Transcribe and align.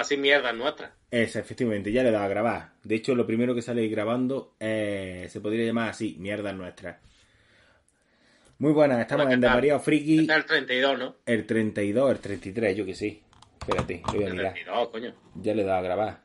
Así 0.00 0.16
mierda 0.16 0.52
nuestra. 0.52 0.94
Es, 1.10 1.36
efectivamente, 1.36 1.92
ya 1.92 2.02
le 2.02 2.10
da 2.10 2.24
a 2.24 2.28
grabar. 2.28 2.72
De 2.82 2.94
hecho, 2.94 3.14
lo 3.14 3.26
primero 3.26 3.54
que 3.54 3.62
sale 3.62 3.86
grabando 3.88 4.54
eh, 4.60 5.26
se 5.30 5.40
podría 5.40 5.66
llamar 5.66 5.90
así, 5.90 6.16
mierda 6.18 6.52
nuestra. 6.52 7.00
Muy 8.58 8.72
buenas, 8.72 9.00
estamos 9.00 9.26
Hola, 9.26 9.38
¿qué 9.38 9.46
en? 9.46 9.52
María 9.52 9.78
Friki. 9.78 10.18
Está 10.20 10.36
el 10.36 10.44
32, 10.44 10.98
¿no? 10.98 11.16
El 11.24 11.46
32, 11.46 12.10
el 12.10 12.18
33, 12.18 12.76
yo 12.76 12.84
que 12.84 12.94
sí. 12.94 13.22
Espérate, 13.58 14.02
lo 14.06 14.12
voy 14.12 14.24
a 14.24 14.26
El 14.26 14.32
mirar. 14.34 14.52
32, 14.52 14.88
coño. 14.88 15.14
Ya 15.36 15.54
le 15.54 15.64
da 15.64 15.78
a 15.78 15.82
grabar. 15.82 16.20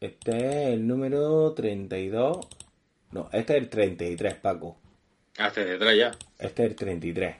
Este 0.00 0.36
es 0.36 0.74
el 0.74 0.86
número 0.86 1.52
32. 1.54 2.46
No, 3.12 3.30
este 3.32 3.56
es 3.56 3.62
el 3.62 3.68
33, 3.68 4.34
Paco. 4.34 4.76
Hace 5.38 5.64
detrás 5.64 5.96
ya. 5.96 6.10
Este 6.38 6.64
es 6.64 6.70
el 6.70 6.76
33. 6.76 7.36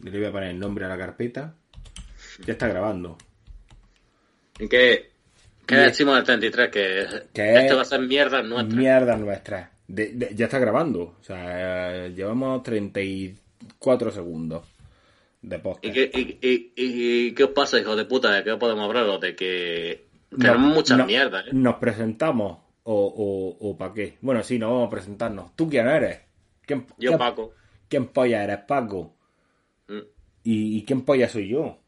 Yo 0.00 0.10
le 0.10 0.18
voy 0.18 0.26
a 0.28 0.32
poner 0.32 0.50
el 0.50 0.58
nombre 0.58 0.84
a 0.84 0.88
la 0.88 0.98
carpeta. 0.98 1.54
Ya 2.44 2.52
está 2.52 2.68
grabando. 2.68 3.16
¿Y 4.58 4.68
qué, 4.68 5.10
qué 5.66 5.76
decimos 5.76 6.14
del 6.16 6.24
33? 6.24 6.68
Que, 6.70 7.06
Que 7.32 7.54
esto 7.56 7.72
es 7.72 7.76
va 7.78 7.82
a 7.82 7.84
ser 7.86 8.00
mierda 8.00 8.42
nuestra. 8.42 8.76
Mierda 8.76 9.16
nuestra. 9.16 9.70
De- 9.86 10.12
de- 10.12 10.34
ya 10.34 10.46
está 10.46 10.58
grabando. 10.58 11.16
O 11.20 11.22
sea, 11.22 12.08
llevamos 12.08 12.62
34 12.62 14.10
segundos 14.10 14.64
de 15.42 15.58
podcast. 15.58 15.84
¿Y 15.84 15.92
qué, 15.92 16.10
y, 16.14 16.20
y- 16.48 16.72
y- 16.76 17.26
y 17.28 17.32
qué 17.34 17.44
os 17.44 17.50
pasa, 17.50 17.78
hijo 17.78 17.94
de 17.96 18.04
puta? 18.04 18.32
¿De 18.32 18.44
qué 18.44 18.56
podemos 18.56 18.84
hablaros? 18.88 19.20
De 19.20 19.34
que 19.36 20.06
No, 20.30 20.38
tenemos 20.38 20.74
muchas 20.74 20.98
no, 20.98 21.06
mierdas, 21.06 21.46
¿eh? 21.46 21.50
¿Nos 21.52 21.76
presentamos 21.76 22.58
o, 22.84 23.56
o, 23.60 23.76
para 23.76 23.92
qué? 23.92 24.16
Bueno, 24.20 24.42
sí, 24.42 24.58
nos 24.58 24.70
vamos 24.70 24.86
a 24.88 24.90
presentarnos. 24.90 25.54
¿Tú 25.56 25.68
quién 25.68 25.86
eres? 25.88 26.20
¿Quién, 26.64 26.86
Yo, 26.98 27.10
quién- 27.10 27.18
Paco. 27.18 27.52
¿Quién 27.88 28.06
polla 28.06 28.42
eres, 28.44 28.58
Paco? 28.66 29.14
Mm, 29.88 29.98
¿Y, 30.44 30.78
y 30.78 30.84
quién 30.84 31.02
polla 31.02 31.28
soy 31.28 31.48
yo? 31.48 31.78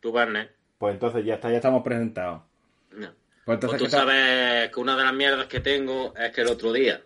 Tú, 0.00 0.10
Barney. 0.12 0.46
Pues 0.78 0.94
entonces 0.94 1.24
ya 1.24 1.34
está, 1.34 1.50
ya 1.50 1.56
estamos 1.56 1.82
presentados. 1.82 2.42
No. 2.92 3.10
Pues 3.44 3.56
entonces, 3.56 3.80
Pues 3.80 3.90
tú 3.90 3.96
sabes 3.96 4.70
que 4.70 4.80
una 4.80 4.96
de 4.96 5.04
las 5.04 5.14
mierdas 5.14 5.46
que 5.46 5.60
tengo 5.60 6.14
es 6.16 6.32
que 6.32 6.42
el 6.42 6.48
otro 6.48 6.72
día 6.72 7.02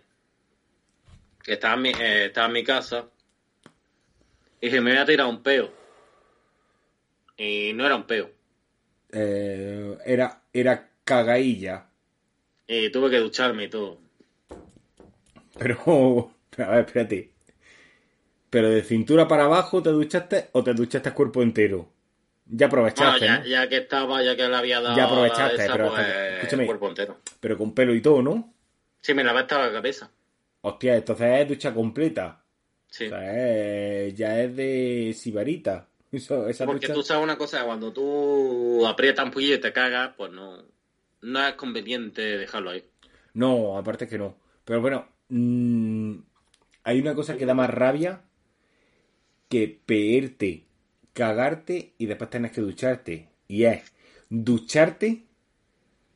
que 1.43 1.53
estaba 1.53 1.75
en 1.75 1.81
mi, 1.81 1.89
eh, 1.89 2.25
estaba 2.25 2.47
en 2.47 2.53
mi 2.53 2.63
casa 2.63 3.07
y 4.61 4.67
dije, 4.67 4.79
me 4.79 4.91
voy 4.91 4.99
a 4.99 5.05
tirar 5.05 5.27
un 5.27 5.43
peo. 5.43 5.69
Y 7.37 7.73
no 7.73 7.85
era 7.85 7.95
un 7.95 8.03
peo. 8.03 8.29
Eh, 9.11 9.97
era, 10.05 10.41
era 10.53 10.89
cagailla. 11.03 11.87
Y 12.67 12.89
tuve 12.89 13.09
que 13.09 13.19
ducharme 13.19 13.65
y 13.65 13.69
todo. 13.69 13.97
Pero, 15.57 16.31
a 16.57 16.69
ver, 16.69 16.85
espérate. 16.85 17.31
¿Pero 18.49 18.69
de 18.69 18.83
cintura 18.83 19.27
para 19.27 19.45
abajo 19.45 19.83
te 19.83 19.89
duchaste 19.89 20.49
o 20.53 20.63
te 20.63 20.73
duchaste 20.73 21.11
cuerpo 21.11 21.41
entero? 21.41 21.89
Ya 22.45 22.67
Bueno, 22.67 22.85
aprovechaste, 22.85 23.25
ya, 23.25 23.39
¿no? 23.39 23.45
ya 23.45 23.69
que 23.69 23.77
estaba, 23.77 24.21
ya 24.23 24.35
que 24.35 24.47
le 24.47 24.55
había 24.55 24.81
dado 24.81 24.97
Ya 24.97 25.05
aprovechaste, 25.05 25.63
esa, 25.63 25.73
pero 25.73 25.89
pues, 25.89 26.07
escúchame. 26.37 26.65
cuerpo 26.65 26.89
entero. 26.89 27.17
Pero 27.39 27.57
con 27.57 27.73
pelo 27.73 27.93
y 27.95 28.01
todo, 28.01 28.21
¿no? 28.21 28.53
Sí, 29.01 29.13
me 29.13 29.23
lavé 29.23 29.39
hasta 29.39 29.65
la 29.67 29.71
cabeza. 29.71 30.11
Hostia, 30.61 30.95
entonces 30.95 31.41
es 31.41 31.47
ducha 31.47 31.73
completa. 31.73 32.43
Sí. 32.87 33.05
O 33.05 33.09
sea, 33.09 34.03
es- 34.05 34.15
ya 34.15 34.41
es 34.41 34.55
de 34.55 35.13
sibarita. 35.17 35.87
Eso, 36.11 36.47
esa 36.47 36.65
Porque 36.65 36.85
ducha... 36.87 36.93
tú 36.93 37.01
sabes 37.01 37.23
una 37.23 37.37
cosa, 37.37 37.63
cuando 37.65 37.91
tú 37.91 38.85
aprietas 38.85 39.25
un 39.25 39.31
poquillo 39.31 39.55
y 39.55 39.59
te 39.61 39.73
cagas, 39.73 40.11
pues 40.15 40.31
no, 40.31 40.63
no 41.21 41.47
es 41.47 41.53
conveniente 41.55 42.21
dejarlo 42.37 42.69
ahí. 42.69 42.83
No, 43.33 43.77
aparte 43.77 44.07
que 44.07 44.19
no. 44.19 44.37
Pero 44.63 44.79
bueno, 44.79 45.07
mm, 45.29 46.13
hay 46.83 46.99
una 47.01 47.15
cosa 47.15 47.35
que 47.35 47.47
da 47.47 47.55
más 47.55 47.69
rabia 47.71 48.21
que 49.49 49.67
peerte, 49.85 50.65
cagarte 51.13 51.95
y 51.97 52.05
después 52.07 52.29
tenés 52.29 52.51
que 52.51 52.61
ducharte. 52.61 53.29
Y 53.47 53.65
es 53.65 53.93
ducharte 54.29 55.27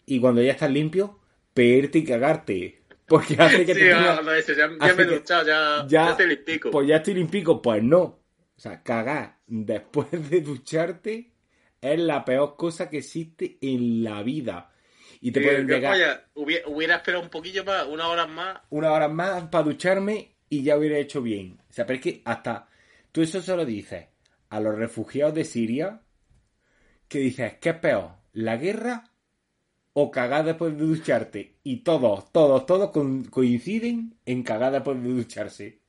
y 0.05 0.19
cuando 0.19 0.41
ya 0.41 0.51
estás 0.53 0.71
limpio, 0.71 1.19
peerte 1.53 1.99
y 1.99 2.03
cagarte. 2.03 2.83
Porque 3.07 3.35
hace 3.39 3.65
que 3.65 3.73
Sí, 3.73 3.79
te 3.79 3.93
ah, 3.93 4.21
no, 4.23 4.31
ya, 4.39 4.69
ya 4.81 4.93
me 4.93 5.03
he 5.03 5.05
duchado, 5.05 5.45
ya, 5.45 5.85
ya, 5.87 5.87
ya 5.87 6.11
estoy 6.11 6.27
limpico. 6.27 6.69
Pues 6.69 6.87
ya 6.87 6.97
estoy 6.97 7.13
limpico, 7.15 7.61
pues 7.61 7.83
no. 7.83 8.01
O 8.03 8.59
sea, 8.59 8.83
cagar 8.83 9.39
después 9.47 10.09
de 10.29 10.41
ducharte 10.41 11.33
es 11.81 11.99
la 11.99 12.25
peor 12.25 12.55
cosa 12.57 12.89
que 12.89 12.99
existe 12.99 13.57
en 13.61 14.03
la 14.03 14.23
vida. 14.23 14.71
Y 15.21 15.31
te 15.31 15.39
Sí, 15.39 15.45
pueden 15.45 15.67
¿qué 15.67 15.73
llegar 15.75 15.93
polla? 15.93 16.29
Hubiera, 16.35 16.67
hubiera 16.67 16.95
esperado 16.97 17.23
un 17.23 17.29
poquillo 17.29 17.63
más, 17.63 17.85
una 17.87 18.07
hora 18.09 18.27
más. 18.27 18.59
una 18.69 18.91
hora 18.91 19.07
más 19.07 19.43
para 19.49 19.63
ducharme 19.65 20.35
y 20.49 20.63
ya 20.63 20.77
hubiera 20.77 20.97
hecho 20.97 21.21
bien. 21.21 21.59
O 21.69 21.73
sea, 21.73 21.85
pero 21.85 21.97
es 21.97 22.03
que 22.03 22.21
hasta 22.25 22.67
tú 23.11 23.21
eso 23.21 23.41
se 23.41 23.55
lo 23.55 23.65
dices 23.65 24.07
a 24.49 24.59
los 24.59 24.75
refugiados 24.75 25.33
de 25.35 25.45
Siria 25.45 26.01
que 27.07 27.19
dices, 27.19 27.53
¿qué 27.59 27.69
es 27.69 27.75
peor? 27.77 28.11
¿La 28.33 28.57
guerra 28.57 29.11
o 29.93 30.11
cagar 30.11 30.45
después 30.45 30.77
de 30.77 30.85
ducharte? 30.85 31.55
Y 31.63 31.77
todos, 31.77 32.31
todos, 32.31 32.65
todos 32.65 32.91
con- 32.91 33.23
coinciden 33.25 34.15
en 34.25 34.43
cagar 34.43 34.71
después 34.73 35.01
de 35.01 35.09
ducharse. 35.09 35.79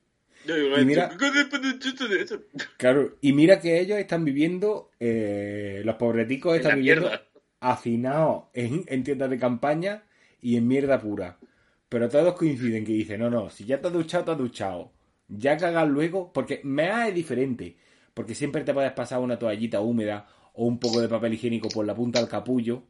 Yo 0.45 0.55
digo, 0.55 0.77
Y 0.79 0.85
mira-. 0.85 1.09
Claro, 2.77 3.17
y 3.21 3.33
mira 3.33 3.59
que 3.59 3.79
ellos 3.79 3.97
están 3.97 4.23
viviendo, 4.23 4.91
eh, 4.99 5.81
los 5.83 5.95
pobreticos 5.95 6.55
están 6.57 6.71
viviendo 6.77 7.09
hacinados 7.59 8.45
en, 8.53 8.83
en 8.87 9.03
tiendas 9.03 9.29
de 9.29 9.37
campaña 9.37 10.03
y 10.41 10.55
en 10.55 10.67
mierda 10.67 10.99
pura. 11.01 11.37
Pero 11.89 12.07
todos 12.07 12.35
coinciden 12.35 12.85
que 12.85 12.93
dicen, 12.93 13.19
no, 13.19 13.29
no, 13.29 13.49
si 13.49 13.65
ya 13.65 13.81
te 13.81 13.87
has 13.87 13.93
duchado, 13.93 14.23
te 14.25 14.31
has 14.31 14.37
duchado. 14.37 14.93
Ya 15.27 15.57
cagas 15.57 15.87
luego, 15.89 16.31
porque 16.31 16.61
mea 16.63 17.07
es 17.09 17.15
diferente. 17.15 17.75
Porque 18.19 18.35
siempre 18.35 18.65
te 18.65 18.73
puedes 18.73 18.91
pasar 18.91 19.19
una 19.21 19.39
toallita 19.39 19.79
húmeda 19.79 20.27
o 20.55 20.65
un 20.65 20.77
poco 20.77 20.99
de 20.99 21.07
papel 21.07 21.35
higiénico 21.35 21.69
por 21.69 21.85
la 21.85 21.95
punta 21.95 22.19
del 22.19 22.27
capullo 22.27 22.83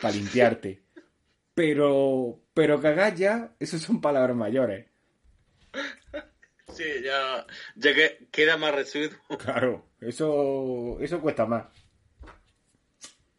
para 0.00 0.14
limpiarte. 0.14 0.84
Pero, 1.52 2.38
pero 2.54 2.80
cagar 2.80 3.16
ya, 3.16 3.56
eso 3.58 3.76
son 3.80 4.00
palabras 4.00 4.36
mayores. 4.36 4.86
Sí, 6.68 6.84
ya, 7.04 7.44
ya 7.74 7.92
que 7.92 8.28
queda 8.30 8.56
más 8.56 8.72
residuo. 8.72 9.18
Claro, 9.36 9.84
eso, 10.00 10.96
eso 11.00 11.20
cuesta 11.20 11.44
más. 11.44 11.66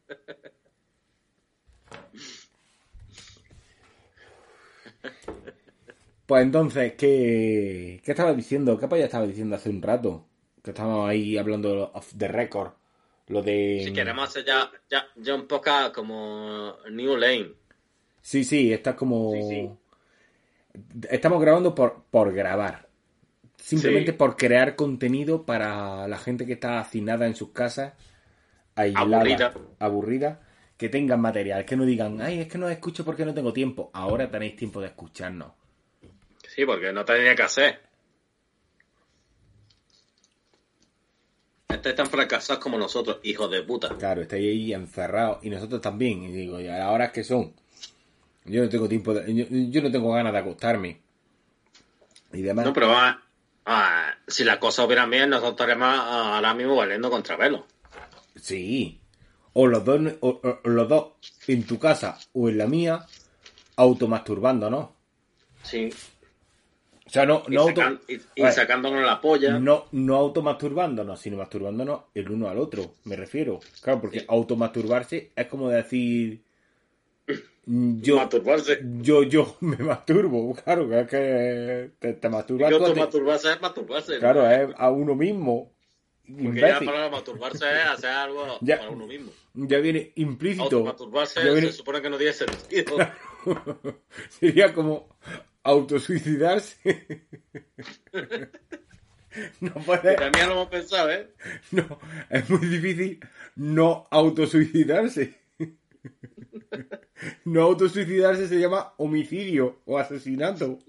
Pues 6.25 6.44
entonces, 6.44 6.94
¿qué, 6.94 8.02
qué 8.04 8.12
estabas 8.12 8.36
diciendo? 8.36 8.78
¿Qué 8.78 8.88
polla 8.90 9.06
estabas 9.06 9.28
diciendo 9.30 9.56
hace 9.56 9.70
un 9.70 9.81
rato? 9.81 10.28
Que 10.63 10.71
estamos 10.71 11.10
ahí 11.10 11.38
hablando 11.38 11.92
de 12.13 12.27
récord. 12.27 12.71
Lo 13.27 13.42
de. 13.42 13.81
Si 13.86 13.94
queremos 13.94 14.30
hacer 14.30 14.45
ya, 14.45 14.71
ya, 14.89 15.07
ya 15.15 15.36
un 15.36 15.48
poco 15.48 15.69
como 15.94 16.75
New 16.89 17.15
Lane. 17.18 17.51
Sí, 18.21 18.44
sí, 18.44 18.71
está 18.74 18.95
como. 18.95 19.31
Sí, 19.33 19.42
sí. 19.50 19.69
Estamos 21.10 21.42
grabando 21.42 21.75
por, 21.75 22.04
por 22.10 22.33
grabar. 22.33 22.88
Simplemente 23.57 24.12
Sí. 24.12 24.18
por 24.18 24.36
crear 24.36 24.75
contenido 24.75 25.45
para 25.45 26.07
la 26.07 26.18
gente 26.18 26.45
que 26.45 26.54
está 26.54 26.80
hacinada 26.80 27.27
en 27.27 27.36
sus 27.36 27.51
casas, 27.51 27.94
aislada, 28.75 29.18
Aburrida. 29.18 29.54
aburrida, 29.80 30.42
que 30.75 30.89
tengan 30.89 31.21
material, 31.21 31.63
que 31.63 31.75
no 31.77 31.86
digan, 31.86 32.21
ay, 32.21 32.39
es 32.42 32.48
que 32.48 32.57
no 32.57 32.68
escucho 32.68 33.06
porque 33.06 33.24
no 33.25 33.33
tengo 33.33 33.54
tiempo. 33.54 33.89
Ahora 33.94 34.30
tenéis 34.30 34.56
tiempo 34.57 34.81
de 34.81 34.88
escucharnos. 34.88 35.54
Sí, 36.48 36.65
porque 36.65 36.92
no 36.92 37.06
tenía 37.06 37.36
que 37.36 37.44
hacer. 37.44 37.80
Estáis 41.83 41.97
tan 41.97 42.07
fracasados 42.07 42.63
como 42.63 42.77
nosotros, 42.77 43.18
hijos 43.24 43.51
de 43.51 43.62
puta. 43.62 43.89
Claro, 43.97 44.21
estáis 44.21 44.45
ahí 44.50 44.74
encerrados 44.74 45.39
y 45.44 45.50
nosotros 45.50 45.81
también. 45.81 46.24
Y 46.24 46.31
digo, 46.31 46.57
¿y 46.62 46.68
a 46.69 46.77
las 46.77 46.89
horas 46.89 47.12
que 47.12 47.25
son? 47.25 47.53
Yo 48.45 48.63
no 48.63 48.69
tengo 48.69 48.88
tiempo, 48.88 49.13
de- 49.13 49.35
yo, 49.35 49.45
yo 49.50 49.81
no 49.81 49.91
tengo 49.91 50.13
ganas 50.13 50.31
de 50.31 50.39
acostarme. 50.39 51.01
Y 52.31 52.41
demás. 52.41 52.63
No, 52.65 52.71
pero 52.71 52.88
va, 52.88 53.21
ah, 53.65 54.13
si 54.25 54.45
las 54.45 54.59
cosas 54.59 54.85
hubieran 54.85 55.09
bien, 55.09 55.30
nosotros 55.30 55.51
estaríamos 55.56 55.89
ah, 55.89 56.35
ahora 56.38 56.53
mismo 56.53 56.77
valiendo 56.77 57.09
contra 57.09 57.35
velo. 57.35 57.68
Sí. 58.41 59.01
O 59.51 59.68
los 59.68 59.83
dos, 59.83 60.00
o, 60.21 60.39
o- 60.63 60.69
los 60.69 60.88
dos 60.88 61.07
en 61.47 61.65
tu 61.65 61.79
casa 61.79 62.18
o 62.31 62.47
en 62.47 62.59
la 62.59 62.65
mía, 62.68 63.06
automasturbando, 63.75 64.69
¿no? 64.69 64.95
Sí. 65.63 65.89
O 67.05 67.09
sea, 67.09 67.25
no, 67.25 67.44
Y, 67.47 67.51
no, 67.55 67.61
auto- 67.63 68.00
y- 68.07 68.19
y 68.35 68.41
ver, 68.44 68.53
sacándonos 68.53 69.03
la 69.05 69.19
polla. 69.19 69.59
no, 69.59 69.85
no 69.91 70.15
automasturbándonos, 70.15 71.19
sino 71.19 71.38
masturbándonos 71.38 72.01
el 72.13 72.31
uno 72.31 72.47
al 72.50 72.57
otro, 72.59 72.94
me 73.03 73.15
refiero. 73.17 73.59
Claro, 73.81 74.00
porque 74.01 74.21
Sí. 74.21 74.25
automasturbarse 74.29 75.31
es 75.35 75.47
como 75.47 75.69
decir 75.69 76.41
yo, 77.65 78.17
Masturbarse. 78.17 78.79
yo, 79.01 79.23
yo 79.23 79.55
me 79.61 79.77
masturbo, 79.77 80.53
claro, 80.55 80.89
que 80.89 81.00
es 81.01 81.07
que 81.07 81.91
te, 82.00 82.13
te 82.13 82.29
masturbas 82.29 82.69
Yo 82.71 82.77
tú 82.79 82.85
a 82.85 82.94
ti. 82.94 83.00
masturbarse 83.00 83.51
es 83.53 83.61
masturbarse. 83.61 84.19
Claro, 84.19 84.41
¿no? 84.44 84.51
es 84.51 84.69
a 84.77 84.91
uno 84.91 85.15
mismo. 85.15 85.71
Porque 86.25 86.41
ya 86.41 86.51
la 86.51 86.67
Imbécil. 86.69 86.85
palabra 86.88 87.09
masturbarse 87.09 87.65
es 87.69 87.85
hacer 87.85 88.09
algo 88.11 88.45
Ya. 88.61 88.77
para 88.79 88.89
uno 88.91 89.07
mismo. 89.07 89.31
Ya 89.55 89.77
viene 89.79 90.11
implícito. 90.15 90.63
Automasturbarse 90.63 91.39
Ya 91.44 91.51
viene- 91.51 91.67
se 91.67 91.73
supone 91.73 92.01
que 92.01 92.09
no 92.09 92.17
tiene 92.17 92.31
sentido. 92.33 92.95
Sería 94.29 94.73
como 94.73 95.09
autosuicidarse. 95.63 96.77
no 99.62 99.74
puede. 99.74 100.15
También 100.15 100.48
lo 100.48 100.54
hemos 100.54 100.68
pensado, 100.69 101.12
¿eh? 101.12 101.30
No, 101.71 102.00
es 102.30 102.50
muy 102.50 102.68
difícil 102.68 103.19
no 103.56 104.07
autosuicidarse. 104.12 105.36
No 107.45 107.63
autosuicidarse 107.63 108.48
se 108.48 108.60
llama 108.60 108.94
homicidio 108.98 109.81
o 109.86 109.98
asesinato. 109.98 110.80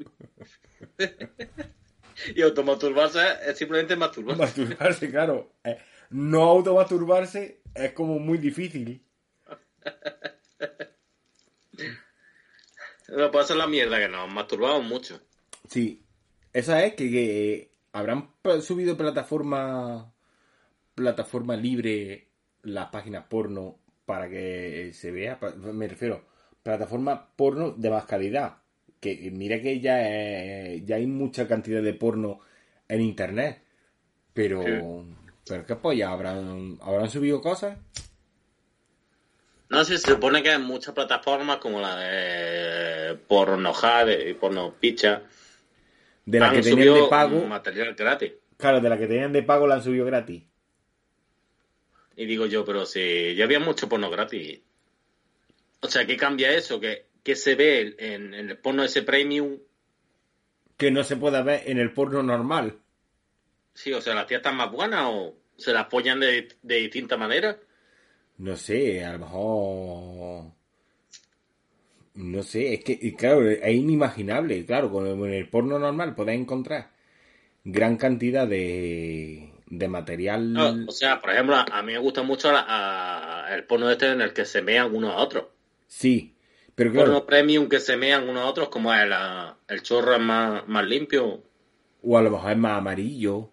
Y 2.35 2.43
automasturbarse 2.43 3.21
es 3.47 3.59
simplemente 3.59 3.97
masturbarse. 3.97 4.41
Masturbarse, 4.43 5.11
claro. 5.11 5.53
Eh, 5.65 5.79
No 6.11 6.43
automasturbarse 6.44 7.61
es 7.75 7.93
como 7.93 8.19
muy 8.19 8.38
difícil. 8.38 9.05
No 13.09 13.31
puede 13.31 13.47
ser 13.47 13.56
la 13.56 13.67
mierda 13.67 13.99
que 13.99 14.09
nos 14.09 14.31
masturbamos 14.33 14.85
mucho. 14.85 15.21
Sí. 15.69 16.03
Esa 16.53 16.85
es 16.85 16.95
que, 16.95 17.11
que 17.11 17.71
habrán 17.93 18.31
subido 18.62 18.97
plataforma 18.97 20.11
plataforma 20.95 21.56
libre 21.56 22.29
las 22.62 22.89
páginas 22.91 23.25
porno 23.29 23.79
para 24.06 24.29
que 24.29 24.93
se 24.95 25.11
vea. 25.11 25.39
Me 25.56 25.89
refiero, 25.89 26.25
plataforma 26.62 27.29
porno 27.35 27.73
de 27.73 27.91
más 27.91 28.05
calidad. 28.06 28.59
Que 29.01 29.31
mira 29.33 29.61
que 29.61 29.81
ya, 29.81 30.00
es- 30.09 30.85
ya 30.87 30.97
hay 30.97 31.07
mucha 31.07 31.47
cantidad 31.49 31.83
de 31.83 31.95
porno 31.95 32.41
en 32.89 33.00
internet. 33.00 33.62
Pero, 34.33 34.62
Sí. 34.62 35.15
pero 35.47 35.67
qué 35.67 35.77
polla, 35.77 36.11
habrán, 36.11 36.79
habrán 36.81 37.11
subido 37.11 37.41
cosas. 37.41 37.77
No 39.70 39.84
sé, 39.84 39.99
se 39.99 40.12
supone 40.12 40.43
que 40.43 40.50
hay 40.50 40.58
muchas 40.62 40.94
plataformas 40.94 41.56
como 41.56 41.81
la 41.81 41.96
de 41.96 43.14
Pornojad 43.16 44.08
y 44.08 44.34
Pornopicha 44.34 45.22
De 46.26 46.38
han 46.38 46.55
que 46.55 46.62
tenían 46.62 46.94
de 46.94 47.06
pago. 47.08 47.40
material 47.46 47.94
gratis. 47.94 48.32
Claro, 48.56 48.81
de 48.81 48.88
las 48.88 48.99
que 48.99 49.06
tenían 49.06 49.32
de 49.32 49.43
pago 49.43 49.66
la 49.66 49.76
han 49.76 49.82
subido 49.82 50.05
gratis. 50.06 50.44
Y 52.16 52.26
digo 52.26 52.46
yo, 52.46 52.64
pero 52.64 52.87
si 52.87 53.34
ya 53.34 53.44
había 53.44 53.58
mucho 53.58 53.88
porno 53.88 54.11
gratis. 54.11 54.61
O 55.81 55.88
sea, 55.88 56.06
¿qué 56.06 56.16
cambia 56.16 56.52
eso? 56.52 56.78
¿Qué, 56.78 57.06
qué 57.22 57.34
se 57.34 57.56
ve 57.56 57.96
en, 57.99 58.32
en 58.34 58.50
el 58.50 58.58
porno 58.58 58.84
ese 58.84 59.02
premium? 59.02 59.58
Que 60.76 60.90
no 60.90 61.02
se 61.05 61.16
pueda 61.16 61.43
ver 61.43 61.62
en 61.66 61.78
el 61.78 61.93
porno 61.93 62.22
normal. 62.22 62.78
Sí, 63.75 63.93
o 63.93 64.00
sea, 64.00 64.14
¿las 64.14 64.26
tías 64.26 64.38
están 64.38 64.56
más 64.56 64.70
buenas 64.70 65.06
o 65.06 65.34
se 65.56 65.72
las 65.72 65.87
apoyan 65.87 66.20
de, 66.20 66.49
de 66.62 66.76
distinta 66.76 67.16
manera? 67.16 67.58
No 68.39 68.55
sé, 68.57 69.05
a 69.05 69.13
lo 69.15 69.19
mejor. 69.19 70.53
No 72.15 72.43
sé, 72.43 72.75
es 72.75 72.85
que, 72.85 73.15
claro, 73.17 73.49
es 73.49 73.75
inimaginable. 73.75 74.65
Claro, 74.67 74.91
con 74.91 75.07
el, 75.33 75.49
porno 75.49 75.79
normal 75.79 76.15
podéis 76.15 76.41
encontrar 76.41 76.91
gran 77.65 77.97
cantidad 77.97 78.47
de, 78.49 79.53
de 79.67 79.89
material. 79.89 80.53
No, 80.53 80.77
o 80.87 80.93
sea, 80.93 81.21
por 81.21 81.31
ejemplo, 81.31 81.57
a, 81.57 81.83
mí 81.83 81.93
me 81.93 81.99
gusta 81.99 82.23
mucho 82.23 82.53
la- 82.53 82.65
a- 82.69 83.55
el 83.55 83.65
porno 83.67 83.91
este 83.91 84.11
en 84.11 84.21
el 84.21 84.33
que 84.33 84.45
se 84.45 84.63
mean 84.63 84.95
unos 84.95 85.13
a 85.13 85.17
otros. 85.19 85.47
Sí, 85.89 86.35
pero 86.75 86.93
claro, 86.93 87.07
Porno 87.07 87.27
premium 87.27 87.69
que 87.69 87.79
se 87.81 87.97
mean 87.97 88.29
unos 88.29 88.43
a 88.45 88.47
otros, 88.47 88.69
como 88.69 88.93
el, 88.95 89.13
el 89.69 89.83
chorro 89.83 90.15
es 90.15 90.21
más, 90.21 90.67
más 90.69 90.85
limpio. 90.87 91.43
o 92.03 92.19
a 92.19 92.23
lo 92.23 92.31
mejor 92.31 92.53
es 92.53 92.59
más 92.59 92.79
amarillo, 92.79 93.51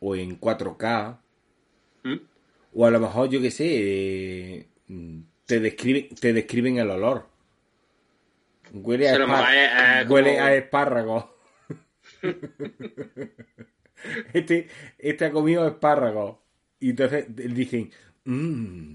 o 0.00 0.14
en 0.16 0.36
4K, 0.38 1.21
¿Mm? 1.21 1.21
O 2.74 2.86
a 2.86 2.90
lo 2.90 3.00
mejor, 3.00 3.28
yo 3.28 3.40
qué 3.40 3.50
sé, 3.50 3.66
eh, 3.68 4.68
te, 5.46 5.60
describen, 5.60 6.08
te 6.14 6.32
describen 6.32 6.78
el 6.78 6.90
olor. 6.90 7.26
Huele 8.72 9.08
a, 9.10 9.14
espar- 9.26 9.42
es, 10.00 10.06
eh, 10.06 10.10
huele 10.10 10.34
como- 10.34 10.44
a 10.46 10.54
espárrago. 10.54 11.36
este, 14.32 14.68
este 14.98 15.24
ha 15.24 15.30
comido 15.32 15.66
espárragos. 15.66 16.38
Y 16.80 16.90
entonces 16.90 17.26
dicen, 17.54 17.90
"Mm, 18.24 18.94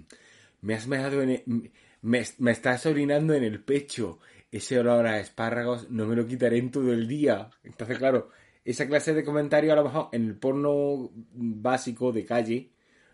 me 0.61 0.73
has 0.73 0.87
meado 0.87 1.21
en 1.21 1.29
el- 1.29 1.71
me, 2.01 2.23
me 2.39 2.51
estás 2.51 2.85
orinando 2.85 3.33
en 3.33 3.43
el 3.43 3.61
pecho. 3.63 4.19
Ese 4.51 4.79
olor 4.79 5.05
a 5.07 5.19
espárragos 5.19 5.89
no 5.89 6.05
me 6.05 6.15
lo 6.15 6.25
quitaré 6.25 6.57
en 6.57 6.71
todo 6.71 6.91
el 6.93 7.07
día. 7.07 7.49
Entonces, 7.63 7.97
claro, 7.97 8.29
esa 8.65 8.87
clase 8.87 9.13
de 9.13 9.23
comentarios 9.23 9.73
a 9.73 9.77
lo 9.77 9.83
mejor 9.85 10.09
en 10.11 10.25
el 10.25 10.35
porno 10.35 11.11
básico 11.33 12.11
de 12.11 12.25
calle 12.25 12.69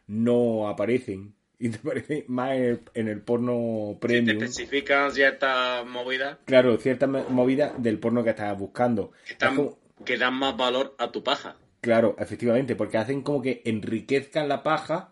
no 0.08 0.68
aparecen. 0.68 1.36
Y 1.60 1.70
te 1.70 1.78
aparecen 1.84 2.26
más 2.28 2.52
en 2.54 2.64
el, 2.64 2.80
en 2.94 3.08
el 3.08 3.22
porno 3.22 3.90
Si 3.94 3.94
te 3.96 4.08
premium. 4.08 4.44
especifican 4.44 5.12
ciertas 5.12 5.86
movidas 5.86 6.38
Claro, 6.46 6.78
cierta 6.78 7.08
me- 7.08 7.24
movida 7.30 7.74
del 7.78 8.00
porno 8.00 8.24
que 8.24 8.32
estás 8.32 8.58
buscando. 8.58 9.12
que 9.26 9.34
Es 9.34 9.40
dan, 9.40 9.56
como- 9.56 9.78
que 10.06 10.18
dan 10.18 10.34
más 10.34 10.58
valor 10.58 10.96
a 10.98 11.12
tu 11.12 11.24
paja. 11.24 11.56
Claro, 11.82 12.16
efectivamente, 12.18 12.76
porque 12.76 12.98
hacen 12.98 13.22
como 13.22 13.42
que 13.42 13.62
enriquezcan 13.66 14.48
la 14.48 14.64
paja. 14.64 15.10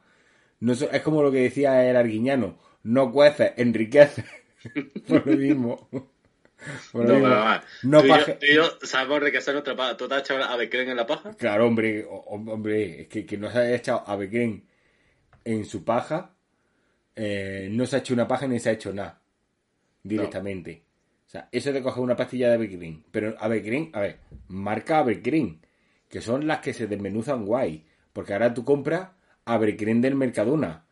No 0.59 0.73
es 0.73 1.01
como 1.01 1.23
lo 1.23 1.31
que 1.31 1.39
decía 1.41 1.89
el 1.89 1.95
arguiñano, 1.95 2.57
no 2.83 3.11
cueces, 3.11 3.53
enriqueces. 3.57 4.25
Por 5.07 5.25
lo 5.25 5.35
mismo. 5.37 5.89
Por 6.91 7.07
lo 7.07 7.13
No, 7.13 7.19
mismo. 7.19 7.61
No 7.83 7.99
tú, 8.01 8.05
y 8.05 8.09
yo, 8.09 8.15
paje- 8.15 8.33
tú 8.33 8.45
y 8.45 8.55
yo 8.55 8.63
sabemos 8.83 9.17
enriquecer 9.17 9.53
nuestra 9.53 9.75
paja. 9.75 9.97
¿Tú 9.97 10.07
te 10.07 10.15
has 10.15 10.21
echado 10.21 10.43
a 10.43 10.55
Becren 10.57 10.89
en 10.89 10.97
la 10.97 11.07
paja? 11.07 11.33
Claro, 11.37 11.65
hombre, 11.67 12.05
hombre, 12.07 13.01
es 13.01 13.07
que, 13.07 13.25
que 13.25 13.37
no 13.37 13.49
se 13.51 13.57
haya 13.57 13.75
echado 13.75 14.03
a 14.05 14.15
Becren 14.15 14.63
en 15.45 15.65
su 15.65 15.83
paja, 15.83 16.35
eh, 17.15 17.67
no 17.71 17.85
se 17.85 17.95
ha 17.95 17.99
hecho 17.99 18.13
una 18.13 18.27
paja 18.27 18.47
ni 18.47 18.59
se 18.59 18.69
ha 18.69 18.73
hecho 18.73 18.93
nada 18.93 19.21
directamente. 20.03 20.83
O 21.27 21.29
sea, 21.29 21.47
eso 21.51 21.71
de 21.71 21.81
coger 21.81 22.03
una 22.03 22.15
pastilla 22.15 22.49
de 22.49 22.57
Becren, 22.57 23.03
pero 23.11 23.35
Becren, 23.47 23.89
a 23.93 24.01
ver, 24.01 24.19
marca 24.47 25.01
Becren, 25.03 25.61
que 26.09 26.21
son 26.21 26.45
las 26.45 26.59
que 26.59 26.73
se 26.73 26.87
desmenuzan 26.87 27.45
guay, 27.45 27.85
porque 28.11 28.33
ahora 28.33 28.53
tú 28.53 28.65
compras 28.65 29.09
Becren 29.45 30.01
del 30.01 30.15
Mercadona. 30.15 30.85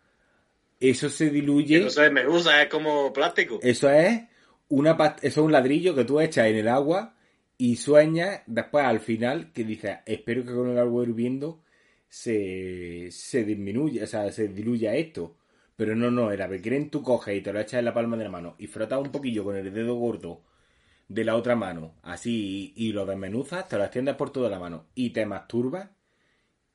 Eso 0.79 1.09
se 1.09 1.29
diluye. 1.29 1.77
Entonces 1.77 2.11
me 2.11 2.25
gusta, 2.25 2.61
es 2.61 2.69
como 2.69 3.11
plástico. 3.11 3.59
Eso 3.61 3.89
es 3.89 4.21
una 4.69 4.91
eso 5.21 5.41
es 5.41 5.45
un 5.45 5.51
ladrillo 5.51 5.93
que 5.93 6.05
tú 6.05 6.19
echas 6.21 6.47
en 6.47 6.55
el 6.55 6.67
agua 6.67 7.15
y 7.57 7.75
sueñas 7.75 8.41
después 8.47 8.85
al 8.85 9.01
final 9.01 9.51
que 9.51 9.65
dices, 9.65 9.97
espero 10.05 10.45
que 10.45 10.53
con 10.53 10.69
el 10.69 10.79
agua 10.79 11.03
hirviendo 11.03 11.61
se, 12.09 13.09
se 13.11 13.43
disminuya, 13.45 14.03
o 14.05 14.07
sea, 14.07 14.31
se 14.31 14.47
diluya 14.49 14.95
esto. 14.95 15.37
Pero 15.77 15.95
no, 15.95 16.11
no, 16.11 16.31
era 16.31 16.47
Becren 16.47 16.89
tú 16.91 17.03
coges 17.03 17.37
y 17.37 17.41
te 17.41 17.53
lo 17.53 17.59
echas 17.61 17.79
en 17.79 17.85
la 17.85 17.93
palma 17.93 18.17
de 18.17 18.25
la 18.25 18.29
mano 18.31 18.55
y 18.59 18.67
frotas 18.67 18.99
un 18.99 19.11
poquillo 19.11 19.43
con 19.45 19.55
el 19.57 19.73
dedo 19.73 19.95
gordo 19.95 20.43
de 21.09 21.23
la 21.25 21.35
otra 21.35 21.55
mano, 21.55 21.95
así, 22.03 22.73
y, 22.77 22.87
y 22.89 22.93
lo 22.93 23.05
desmenuzas, 23.05 23.67
te 23.69 23.77
lo 23.77 23.83
extiendes 23.85 24.15
por 24.15 24.31
toda 24.31 24.49
la 24.49 24.59
mano 24.59 24.87
y 24.95 25.11
te 25.11 25.25
masturbas 25.25 25.89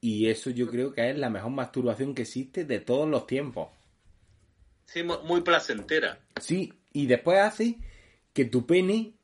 Y 0.00 0.28
eso 0.28 0.50
yo 0.50 0.68
creo 0.70 0.92
que 0.92 1.10
es 1.10 1.18
la 1.18 1.30
mejor 1.30 1.50
masturbación 1.52 2.14
que 2.14 2.22
existe 2.22 2.64
de 2.64 2.80
todos 2.80 3.08
los 3.08 3.26
tiempos. 3.26 3.68
Sí, 4.86 5.02
mu- 5.02 5.20
muy 5.24 5.42
placentera. 5.42 6.18
Sí, 6.40 6.72
y 6.92 7.06
después 7.06 7.38
hace 7.38 7.78
que 8.32 8.44
tu 8.44 8.66
pene 8.66 9.14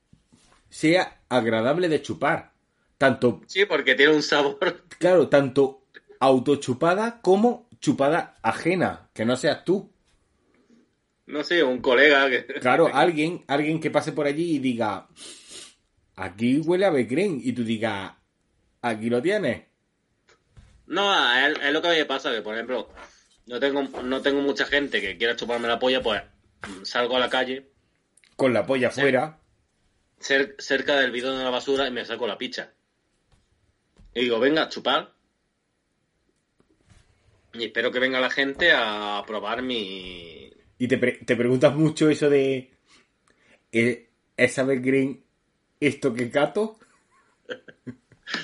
sea 0.71 1.23
agradable 1.29 1.89
de 1.89 2.03
chupar. 2.03 2.53
Tanto, 2.99 3.43
Sí, 3.47 3.67
porque 3.67 3.95
tiene 3.95 4.15
un 4.15 4.23
sabor. 4.23 4.59
claro, 4.99 5.29
tanto 5.29 5.80
autochupada 6.21 7.21
como 7.23 7.69
chupada 7.81 8.37
ajena, 8.43 9.09
que 9.15 9.25
no 9.25 9.37
seas 9.37 9.65
tú. 9.65 9.91
No 11.27 11.43
sé, 11.45 11.63
un 11.63 11.81
colega 11.81 12.29
que. 12.31 12.45
Claro, 12.61 12.89
alguien, 12.93 13.45
alguien 13.49 13.81
que 13.81 13.91
pase 13.91 14.13
por 14.13 14.27
allí 14.27 14.57
y 14.57 14.59
diga, 14.59 15.09
aquí 16.17 16.59
huele 16.61 16.87
a 16.87 16.91
Becren, 16.91 17.41
y 17.43 17.53
tú 17.53 17.65
digas, 17.65 18.13
aquí 18.83 19.09
lo 19.11 19.21
tienes. 19.23 19.65
No, 20.87 21.13
es, 21.39 21.57
es 21.63 21.73
lo 21.73 21.81
que 21.81 21.89
a 21.89 21.93
mí 21.93 21.99
me 21.99 22.05
pasa, 22.05 22.33
que 22.33 22.43
por 22.43 22.55
ejemplo, 22.55 22.89
no 23.47 23.61
tengo, 23.61 23.83
no 24.03 24.21
tengo 24.23 24.41
mucha 24.43 24.67
gente 24.67 25.01
que 25.01 25.17
quiera 25.17 25.37
chuparme 25.37 25.69
la 25.69 25.79
polla, 25.79 26.03
pues 26.03 26.21
mm, 26.69 26.85
salgo 26.85 27.17
a 27.17 27.21
la 27.21 27.31
calle, 27.31 27.71
Con 28.37 28.53
la 28.53 28.67
polla 28.67 28.91
fuera. 28.91 29.39
cer- 30.21 30.57
cerca 30.59 30.97
del 30.97 31.13
bidón 31.13 31.39
de 31.39 31.45
la 31.45 31.51
basura 31.51 31.87
y 31.87 31.93
me 31.93 32.05
saco 32.05 32.27
la 32.27 32.37
picha. 32.39 32.73
Y 34.15 34.23
digo, 34.23 34.41
venga, 34.41 34.69
chupar. 34.69 35.13
Y 37.53 37.65
espero 37.65 37.91
que 37.91 37.99
venga 37.99 38.21
la 38.21 38.31
gente 38.31 38.73
a 38.73 39.23
probar 39.27 39.63
mi... 39.63 40.51
Y 40.79 40.89
te, 40.89 40.99
pre- 40.99 41.19
te 41.25 41.37
preguntas 41.37 41.75
mucho 41.75 42.09
eso 42.09 42.31
de, 42.31 42.71
¿eh, 43.73 44.09
¿es 44.37 44.59
a 44.59 44.63
Becren 44.65 45.23
esto 45.81 46.15
que 46.15 46.31
cato? 46.31 46.79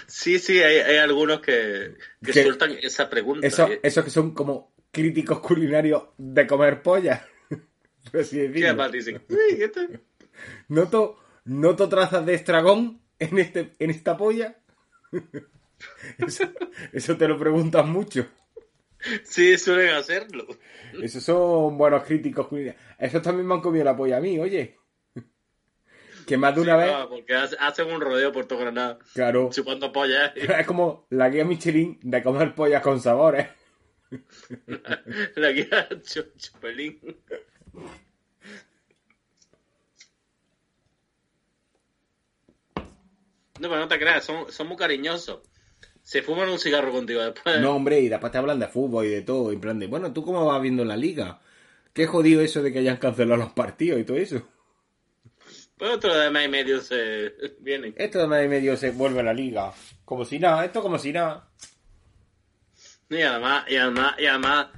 Sí, 0.06 0.38
sí, 0.38 0.58
hay, 0.58 0.78
hay 0.78 0.96
algunos 0.96 1.40
que, 1.40 1.94
que 2.25 2.32
Que- 2.32 2.42
sueltan 2.42 2.76
esa 2.82 3.08
pregunta. 3.08 3.46
Eso, 3.46 3.68
¿eh? 3.68 3.80
esos 3.82 4.04
que 4.04 4.10
son 4.10 4.34
como 4.34 4.72
críticos 4.90 5.38
culinarios 5.40 6.02
de 6.18 6.46
comer 6.46 6.82
polla. 6.82 7.26
Así 8.12 8.38
decirlo. 8.38 8.66
además 8.68 8.92
dicen, 8.92 9.22
"Uy, 9.28 9.62
esto-". 9.62 9.80
¿Noto, 10.68 11.18
noto 11.44 11.88
trazas 11.88 12.25
de 12.26 12.34
estragón 12.34 13.00
en, 13.18 13.38
este, 13.38 13.72
en 13.78 13.90
esta 13.90 14.16
polla? 14.16 14.56
Eso, 16.18 16.44
eso 16.92 17.16
te 17.18 17.28
lo 17.28 17.38
preguntas 17.38 17.86
mucho. 17.86 18.26
Sí, 19.25 19.56
suelen 19.58 19.94
hacerlo. 19.94 20.46
Esos 21.02 21.22
son 21.22 21.76
buenos 21.78 22.04
críticos. 22.04 22.48
Esos 22.98 23.22
también 23.22 23.46
me 23.46 23.54
han 23.54 23.60
comido 23.60 23.84
la 23.84 23.96
polla 23.96 24.16
a 24.16 24.20
mí, 24.20 24.38
oye. 24.38 24.76
Que 26.26 26.36
más 26.36 26.54
de 26.56 26.60
una 26.62 26.76
Sí, 26.76 26.84
vez, 26.84 27.06
porque 27.08 27.34
hace- 27.34 27.56
hacen 27.60 27.92
un 27.92 28.00
rodeo 28.00 28.32
por 28.32 28.46
todo 28.46 28.58
Granada, 28.58 28.98
claro, 29.14 29.48
chupando 29.52 29.92
pollas. 29.92 30.32
es 30.60 30.66
como 30.66 31.06
la 31.10 31.28
guía 31.28 31.44
Michelin 31.44 32.00
de 32.02 32.22
comer 32.22 32.54
pollas 32.54 32.82
con 32.82 33.00
sabores. 33.00 33.46
La 35.36 35.50
guía 35.50 35.88
Chu- 36.02 36.32
Chupelín. 36.36 37.00
No, 43.60 43.68
pero 43.68 43.78
no 43.78 43.88
te 43.88 43.98
creas, 43.98 44.25
son, 44.25 44.50
son 44.52 44.66
muy 44.68 44.76
cariñosos. 44.76 45.40
Se 46.06 46.22
fuman 46.22 46.48
un 46.48 46.60
cigarro 46.60 46.92
contigo 46.92 47.20
después. 47.20 47.60
No, 47.60 47.75
hombre, 47.75 47.98
y 47.98 48.08
después 48.08 48.30
te 48.30 48.38
hablan 48.38 48.60
de 48.60 48.68
fútbol 48.68 49.06
y 49.06 49.10
de 49.10 49.22
todo. 49.22 49.50
En 49.50 49.60
plan 49.60 49.76
de, 49.80 49.88
bueno, 49.88 50.12
¿tú 50.12 50.25
cómo 50.25 50.46
vas 50.46 50.62
viendo 50.62 50.84
la 50.84 50.96
liga? 50.96 51.40
Qué 51.92 52.06
jodido 52.06 52.42
eso 52.42 52.62
de 52.62 52.72
que 52.72 52.78
hayan 52.78 52.98
cancelado 52.98 53.38
los 53.38 53.50
partidos 53.50 53.98
y 53.98 54.04
todo 54.04 54.16
eso. 54.16 54.46
Pero 55.76 55.94
otro 55.94 56.16
de 56.16 56.30
mes 56.30 56.46
y 56.46 56.48
medio 56.48 56.80
se 56.80 57.34
vienen. 57.58 57.92
Esto 57.98 58.20
de 58.20 58.28
medio 58.28 58.44
y 58.44 58.48
medio 58.48 58.76
se 58.76 58.92
vuelve 58.92 59.18
a 59.18 59.25
la 59.25 59.34
liga. 59.34 59.72
Como 60.04 60.25
si 60.25 60.38
nada, 60.38 60.64
esto 60.64 60.80
como 60.80 60.96
si 60.96 61.12
nada. 61.12 61.48
Y 63.10 63.22
además, 63.22 63.64
y 63.68 63.76
además, 63.76 64.14
y 64.16 64.26
además, 64.26 64.68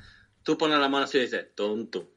tú 0.42 0.56
pones 0.56 0.78
la 0.78 0.88
mano 0.88 1.04
así 1.04 1.18
y 1.18 1.20
dices, 1.20 1.54
tonto. 1.54 2.08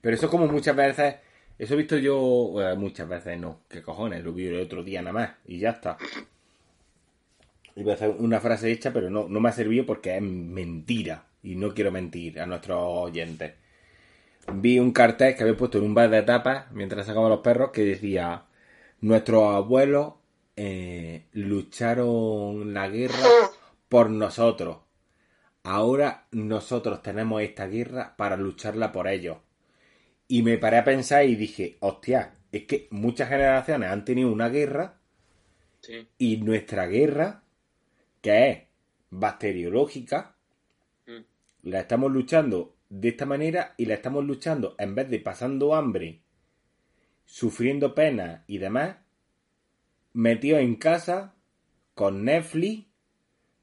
Pero 0.00 0.16
eso 0.16 0.30
como 0.30 0.46
muchas 0.46 0.74
veces, 0.74 1.16
eso 1.60 1.74
he 1.74 1.76
visto 1.76 1.98
yo, 1.98 2.54
eh, 2.62 2.74
muchas 2.74 3.06
veces 3.06 3.38
no, 3.38 3.60
qué 3.68 3.82
cojones, 3.82 4.24
lo 4.24 4.32
vi 4.32 4.46
el 4.46 4.60
otro 4.60 4.82
día 4.82 5.02
nada 5.02 5.12
más 5.12 5.30
y 5.44 5.58
ya 5.58 5.70
está. 5.70 5.98
Iba 7.76 7.92
a 7.92 7.94
hacer 7.96 8.16
una 8.18 8.40
frase 8.40 8.72
hecha, 8.72 8.94
pero 8.94 9.10
no, 9.10 9.28
no 9.28 9.40
me 9.40 9.50
ha 9.50 9.52
servido 9.52 9.84
porque 9.84 10.16
es 10.16 10.22
mentira 10.22 11.26
y 11.42 11.56
no 11.56 11.74
quiero 11.74 11.92
mentir 11.92 12.40
a 12.40 12.46
nuestros 12.46 12.78
oyentes. 12.82 13.52
Vi 14.54 14.78
un 14.78 14.92
cartel 14.92 15.36
que 15.36 15.42
había 15.42 15.56
puesto 15.56 15.76
en 15.76 15.84
un 15.84 15.94
bar 15.94 16.08
de 16.08 16.22
tapas 16.22 16.72
mientras 16.72 17.06
sacaban 17.06 17.28
los 17.28 17.40
perros 17.40 17.72
que 17.72 17.84
decía 17.84 18.44
nuestros 19.02 19.54
abuelos 19.54 20.14
eh, 20.56 21.26
lucharon 21.32 22.72
la 22.72 22.88
guerra 22.88 23.18
por 23.90 24.08
nosotros. 24.08 24.78
Ahora 25.62 26.26
nosotros 26.30 27.02
tenemos 27.02 27.42
esta 27.42 27.66
guerra 27.66 28.14
para 28.16 28.38
lucharla 28.38 28.92
por 28.92 29.08
ellos. 29.08 29.36
Y 30.32 30.44
me 30.44 30.58
paré 30.58 30.78
a 30.78 30.84
pensar 30.84 31.24
y 31.26 31.34
dije, 31.34 31.76
hostia, 31.80 32.32
es 32.52 32.64
que 32.66 32.86
muchas 32.92 33.28
generaciones 33.28 33.90
han 33.90 34.04
tenido 34.04 34.30
una 34.32 34.48
guerra 34.48 35.00
Sí. 35.80 36.06
y 36.18 36.36
nuestra 36.36 36.86
guerra, 36.86 37.42
que 38.22 38.48
es 38.50 38.58
bacteriológica, 39.10 40.36
Mm. 41.04 41.24
la 41.64 41.80
estamos 41.80 42.12
luchando 42.12 42.76
de 42.88 43.08
esta 43.08 43.26
manera 43.26 43.74
y 43.76 43.86
la 43.86 43.94
estamos 43.94 44.24
luchando 44.24 44.76
en 44.78 44.94
vez 44.94 45.10
de 45.10 45.18
pasando 45.18 45.74
hambre, 45.74 46.20
sufriendo 47.24 47.92
penas 47.96 48.44
y 48.46 48.58
demás, 48.58 48.98
metidos 50.12 50.60
en 50.60 50.76
casa, 50.76 51.34
con 51.94 52.24
Netflix, 52.24 52.86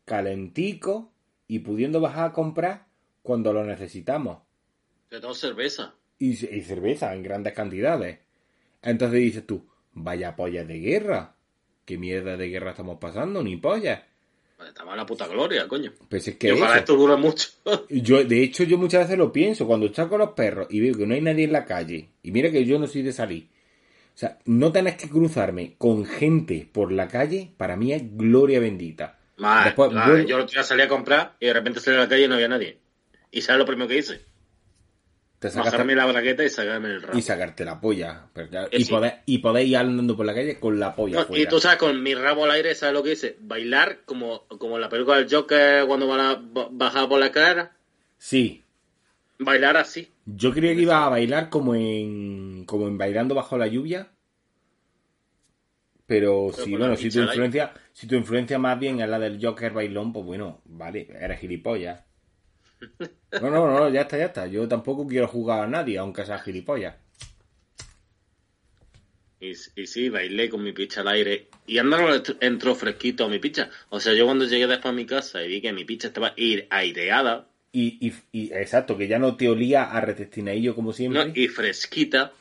calentico 0.03 1.13
y 1.47 1.59
pudiendo 1.59 2.01
bajar 2.01 2.31
a 2.31 2.33
comprar 2.33 2.87
cuando 3.23 3.53
lo 3.53 3.63
necesitamos. 3.63 4.39
Todo 5.09 5.33
cerveza. 5.33 5.93
Y, 6.19 6.29
y 6.31 6.61
cerveza 6.61 7.13
en 7.13 7.23
grandes 7.23 7.53
cantidades. 7.53 8.19
Entonces 8.81 9.19
dices 9.19 9.45
tú, 9.47 9.65
vaya 9.93 10.35
pollas 10.35 10.67
de 10.67 10.79
guerra. 10.79 11.35
¿Qué 11.85 11.97
mierda 11.97 12.35
de 12.37 12.49
guerra 12.49 12.71
estamos 12.71 12.97
pasando? 12.99 13.41
Ni 13.43 13.55
pollas. 13.57 14.01
Pues 14.57 14.69
Estamos 14.69 14.93
en 14.93 14.97
la 14.97 15.05
puta 15.05 15.27
gloria, 15.27 15.67
coño. 15.67 15.93
Pues 16.09 16.27
es 16.27 16.33
Y 16.33 16.37
que 16.37 16.51
ojalá 16.51 16.71
eso. 16.71 16.79
esto 16.79 16.95
dure 16.95 17.15
mucho. 17.15 17.49
Yo, 17.89 18.23
de 18.23 18.43
hecho, 18.43 18.63
yo 18.63 18.77
muchas 18.77 19.03
veces 19.03 19.17
lo 19.17 19.31
pienso. 19.31 19.67
Cuando 19.67 19.85
estoy 19.85 20.07
con 20.07 20.19
los 20.19 20.31
perros 20.31 20.67
y 20.69 20.79
veo 20.81 20.95
que 20.95 21.05
no 21.05 21.13
hay 21.13 21.21
nadie 21.21 21.43
en 21.45 21.51
la 21.53 21.63
calle, 21.65 22.09
y 22.23 22.31
mira 22.31 22.49
que 22.51 22.65
yo 22.65 22.79
no 22.79 22.87
soy 22.87 23.03
de 23.03 23.13
salir. 23.13 23.47
O 24.15 24.17
sea, 24.19 24.39
no 24.45 24.71
tenés 24.71 24.95
que 24.95 25.07
cruzarme 25.09 25.75
con 25.77 26.05
gente 26.05 26.67
por 26.71 26.91
la 26.91 27.07
calle, 27.07 27.51
para 27.55 27.75
mí 27.77 27.93
es 27.93 28.01
gloria 28.17 28.59
bendita. 28.59 29.19
Más, 29.37 29.65
Después 29.65 29.91
vuelvo- 29.91 30.45
yo 30.47 30.63
salí 30.63 30.81
a 30.81 30.87
comprar 30.87 31.35
y 31.39 31.45
de 31.45 31.53
repente 31.53 31.79
salí 31.79 31.97
a 31.97 31.99
la 32.01 32.09
calle 32.09 32.25
y 32.25 32.27
no 32.27 32.33
había 32.33 32.47
nadie. 32.47 32.79
¿Y 33.29 33.41
sabes 33.43 33.59
lo 33.59 33.65
primero 33.67 33.87
que 33.87 33.99
hice? 33.99 34.21
Te 35.39 35.49
sacas 35.51 35.71
Bajarme 35.71 35.93
la 35.95 36.05
bragueta 36.07 36.43
y 36.43 36.49
sacarme 36.49 36.89
el 36.89 37.01
rabo. 37.03 37.17
y 37.17 37.21
sacarte 37.21 37.63
la 37.63 37.79
polla. 37.79 38.25
Pero 38.33 38.69
Que 38.69 38.77
y, 38.77 38.85
sí. 38.85 38.91
podés, 38.91 39.13
y 39.27 39.37
podéis 39.37 39.69
ir 39.69 39.77
andando 39.77 40.17
por 40.17 40.25
la 40.25 40.33
calle 40.33 40.59
con 40.59 40.79
la 40.79 40.95
polla 40.95 41.27
No, 41.29 41.37
y 41.37 41.45
tú 41.45 41.59
sabes, 41.59 41.77
con 41.77 42.01
mi 42.01 42.15
rabo 42.15 42.45
al 42.45 42.51
aire, 42.51 42.73
¿sabes 42.73 42.93
lo 42.95 43.03
que 43.03 43.11
hice? 43.11 43.37
Bailar 43.39 43.99
como, 44.05 44.47
como 44.47 44.75
en 44.75 44.81
la 44.81 44.89
película 44.89 45.17
del 45.17 45.27
Joker 45.31 45.85
cuando 45.85 46.07
van 46.07 46.19
a 46.21 46.35
ba- 46.35 46.69
bajar 46.71 47.07
por 47.07 47.19
la 47.19 47.27
escalera. 47.27 47.71
Sí, 48.17 48.63
Bailar 49.39 49.77
así. 49.77 50.11
Yo 50.25 50.51
creía 50.51 50.73
que 50.73 50.81
iba 50.81 51.05
a 51.05 51.09
bailar 51.09 51.49
como 51.49 51.75
en 51.75 52.65
como 52.65 52.87
en 52.87 52.97
bailando 52.97 53.35
bajo 53.35 53.57
la 53.59 53.67
lluvia. 53.67 54.09
Pero, 56.07 56.47
Pero 56.51 56.63
si 56.65 56.71
bueno, 56.71 56.95
si 56.95 57.09
tu 57.09 57.19
influencia, 57.19 57.73
si 57.93 58.07
tu 58.07 58.15
influencia 58.15 58.57
más 58.57 58.79
bien 58.79 59.01
es 59.01 59.09
la 59.09 59.19
del 59.19 59.39
Joker 59.43 59.73
bailón, 59.73 60.13
pues 60.13 60.25
bueno, 60.25 60.61
vale, 60.65 61.07
eres 61.19 61.39
gilipollas. 61.39 62.01
No, 63.41 63.49
no, 63.49 63.67
no, 63.71 63.89
ya 63.89 64.01
está, 64.01 64.17
ya 64.17 64.25
está. 64.25 64.47
Yo 64.47 64.67
tampoco 64.67 65.05
quiero 65.07 65.27
jugar 65.27 65.61
a 65.63 65.67
nadie, 65.67 65.97
aunque 65.97 66.25
sea 66.25 66.39
gilipollas. 66.39 66.95
Y, 69.39 69.51
y 69.75 69.85
sí, 69.87 70.09
bailé 70.09 70.49
con 70.49 70.63
mi 70.63 70.71
picha 70.73 71.01
al 71.01 71.09
aire. 71.09 71.47
Y 71.67 71.77
andaron 71.77 72.23
entró 72.39 72.73
fresquito 72.73 73.25
a 73.25 73.29
mi 73.29 73.37
picha. 73.39 73.69
O 73.89 73.99
sea, 73.99 74.13
yo 74.13 74.25
cuando 74.25 74.45
llegué 74.45 74.65
después 74.65 74.91
a 74.91 74.95
mi 74.95 75.05
casa 75.05 75.43
y 75.43 75.47
vi 75.47 75.61
que 75.61 75.73
mi 75.73 75.85
picha 75.85 76.07
estaba 76.07 76.35
ir- 76.35 76.65
aireada 76.71 77.47
Y, 77.71 77.97
y, 78.07 78.13
y 78.31 78.51
exacto, 78.53 78.97
que 78.97 79.07
ya 79.07 79.19
no 79.19 79.35
te 79.37 79.47
olía 79.47 79.83
a 79.83 80.01
retestinaillo 80.01 80.73
como 80.73 80.89
¿no? 80.89 80.93
siempre. 80.93 81.31
y 81.35 81.47
fresquita. 81.49 82.33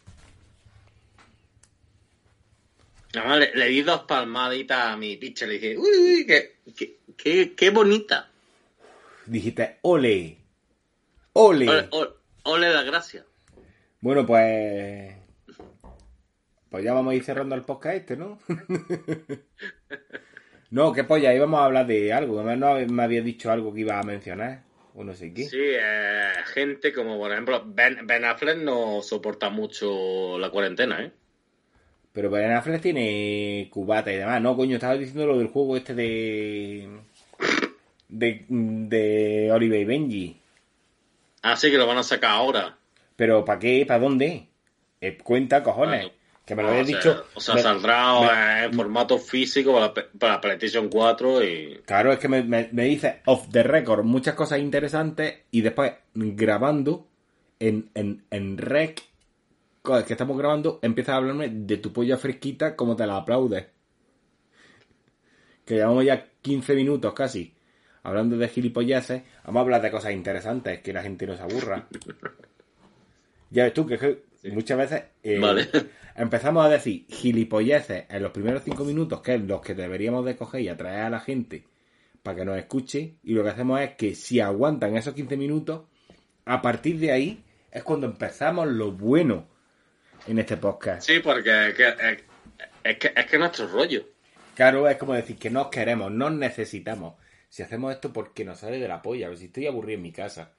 Además, 3.14 3.38
le, 3.40 3.54
le 3.54 3.66
di 3.68 3.82
dos 3.82 4.02
palmaditas 4.02 4.86
a 4.86 4.96
mi 4.96 5.16
picha. 5.16 5.46
Le 5.46 5.54
dije, 5.54 5.76
uy, 5.76 5.88
uy, 5.98 6.26
qué, 6.26 6.56
qué, 6.76 6.96
qué, 7.16 7.52
qué 7.54 7.70
bonita. 7.70 8.30
Dijiste, 9.26 9.78
ole, 9.82 10.38
ole. 11.32 11.68
Ole, 11.68 11.88
ole, 11.90 12.10
ole 12.44 12.72
la 12.72 12.82
gracia. 12.82 13.24
Bueno, 14.00 14.24
pues. 14.24 15.14
Pues 16.70 16.84
ya 16.84 16.92
vamos 16.92 17.12
a 17.12 17.14
ir 17.14 17.24
cerrando 17.24 17.54
el 17.54 17.62
podcast 17.62 17.96
este, 17.96 18.16
¿no? 18.16 18.38
no, 20.70 20.92
qué 20.92 21.04
polla, 21.04 21.34
íbamos 21.34 21.60
a 21.60 21.64
hablar 21.64 21.86
de 21.86 22.12
algo. 22.12 22.40
Además, 22.40 22.58
no 22.58 22.94
me 22.94 23.02
había 23.02 23.22
dicho 23.22 23.50
algo 23.50 23.72
que 23.72 23.80
iba 23.80 23.98
a 23.98 24.02
mencionar. 24.02 24.62
O 24.94 25.04
no 25.04 25.14
sé 25.14 25.32
qué. 25.34 25.44
Sí, 25.44 25.60
eh, 25.60 26.32
gente 26.46 26.92
como, 26.92 27.18
por 27.18 27.30
ejemplo, 27.30 27.62
Ben, 27.66 28.06
ben 28.06 28.24
Affleck 28.24 28.58
no 28.58 29.02
soporta 29.02 29.50
mucho 29.50 30.38
la 30.38 30.50
cuarentena, 30.50 31.02
¿eh? 31.02 31.12
Pero 32.12 32.30
Ben 32.30 32.52
Affleck 32.52 32.80
tiene 32.80 33.68
cubata 33.70 34.10
y 34.10 34.16
demás. 34.16 34.40
No, 34.40 34.56
coño, 34.56 34.76
estaba 34.76 34.96
diciendo 34.96 35.26
lo 35.26 35.38
del 35.38 35.48
juego 35.48 35.76
este 35.76 35.94
de. 35.94 36.88
De. 38.18 38.44
de 38.48 39.50
Oliver 39.52 39.80
y 39.80 39.84
Benji. 39.84 40.40
Ah, 41.42 41.56
sí, 41.56 41.70
que 41.70 41.78
lo 41.78 41.86
van 41.86 41.98
a 41.98 42.02
sacar 42.02 42.32
ahora. 42.32 42.76
Pero 43.16 43.44
¿para 43.44 43.58
qué? 43.58 43.84
¿Para 43.86 44.00
dónde? 44.00 44.48
Eh, 45.00 45.16
cuenta, 45.22 45.62
cojones. 45.62 46.02
Bueno, 46.02 46.16
que 46.44 46.54
me 46.54 46.62
lo 46.62 46.68
habías 46.68 46.86
sea, 46.86 46.96
dicho. 46.96 47.24
O 47.34 47.40
sea, 47.40 47.54
me- 47.54 47.62
saldrá 47.62 48.20
me- 48.20 48.64
en 48.66 48.72
formato 48.74 49.18
físico 49.18 49.72
para, 49.72 49.86
la- 49.88 50.18
para 50.18 50.40
PlayStation 50.40 50.88
4 50.88 51.44
y. 51.44 51.80
Claro, 51.84 52.12
es 52.12 52.18
que 52.18 52.28
me, 52.28 52.42
me, 52.42 52.68
me 52.72 52.84
dice 52.84 53.20
off 53.26 53.48
the 53.50 53.62
record 53.62 54.04
muchas 54.04 54.34
cosas 54.34 54.58
interesantes 54.58 55.40
y 55.50 55.60
después 55.60 55.92
grabando 56.14 57.06
en, 57.58 57.90
en, 57.94 58.24
en 58.30 58.58
rec, 58.58 59.02
que 60.06 60.12
estamos 60.12 60.36
grabando, 60.36 60.78
empiezas 60.82 61.14
a 61.14 61.16
hablarme 61.18 61.48
de 61.48 61.76
tu 61.76 61.92
polla 61.92 62.16
fresquita 62.16 62.74
como 62.76 62.96
te 62.96 63.06
la 63.06 63.16
aplaudes. 63.18 63.66
Que 65.64 65.74
llevamos 65.74 66.04
ya 66.04 66.26
15 66.42 66.74
minutos 66.74 67.12
casi 67.12 67.55
hablando 68.06 68.36
de 68.38 68.48
gilipolleces. 68.48 69.22
Vamos 69.44 69.60
a 69.60 69.62
hablar 69.62 69.82
de 69.82 69.90
cosas 69.90 70.12
interesantes, 70.12 70.80
que 70.80 70.92
la 70.92 71.02
gente 71.02 71.26
no 71.26 71.36
se 71.36 71.42
aburra. 71.42 71.86
Ya 73.48 73.62
ves 73.62 73.74
tú 73.74 73.86
que, 73.86 73.94
es 73.94 74.00
que 74.00 74.50
muchas 74.50 74.76
veces 74.76 75.04
eh, 75.22 75.38
Vale. 75.38 75.68
empezamos 76.16 76.66
a 76.66 76.68
decir 76.68 77.06
gilipolleces 77.08 78.04
en 78.10 78.20
los 78.20 78.32
primeros 78.32 78.64
5 78.64 78.84
minutos, 78.84 79.22
que 79.22 79.36
es 79.36 79.40
los 79.40 79.60
que 79.60 79.72
deberíamos 79.72 80.24
de 80.24 80.34
coger 80.34 80.62
y 80.62 80.68
atraer 80.68 81.04
a 81.04 81.10
la 81.10 81.20
gente 81.20 81.64
para 82.24 82.38
que 82.38 82.44
nos 82.44 82.58
escuche. 82.58 83.14
Y 83.22 83.34
lo 83.34 83.44
que 83.44 83.50
hacemos 83.50 83.80
es 83.80 83.94
que 83.94 84.16
si 84.16 84.40
aguantan 84.40 84.96
esos 84.96 85.14
15 85.14 85.36
minutos, 85.36 85.82
a 86.44 86.60
partir 86.60 86.98
de 86.98 87.12
ahí 87.12 87.44
es 87.70 87.84
cuando 87.84 88.08
empezamos 88.08 88.66
lo 88.66 88.90
bueno 88.90 89.46
en 90.26 90.40
este 90.40 90.56
podcast. 90.56 91.06
Sí, 91.06 91.20
porque 91.20 91.68
es 91.68 91.74
que, 91.74 91.88
es, 91.88 92.24
es 92.82 92.98
que, 92.98 93.12
es 93.14 93.26
que 93.26 93.38
nuestro 93.38 93.68
rollo. 93.68 94.08
Claro, 94.56 94.88
es 94.88 94.96
como 94.96 95.14
decir 95.14 95.38
que 95.38 95.50
nos 95.50 95.68
queremos, 95.68 96.10
nos 96.10 96.32
necesitamos. 96.32 97.14
Si 97.48 97.62
hacemos 97.62 97.92
esto 97.94 98.12
porque 98.12 98.44
nos 98.44 98.58
sale 98.60 98.78
de 98.78 98.88
la 98.88 99.02
polla, 99.02 99.26
pero 99.26 99.36
si 99.38 99.46
estoy 99.46 99.66
aburrido 99.66 99.96
en 99.96 100.02
mi 100.02 100.12
casa. 100.12 100.54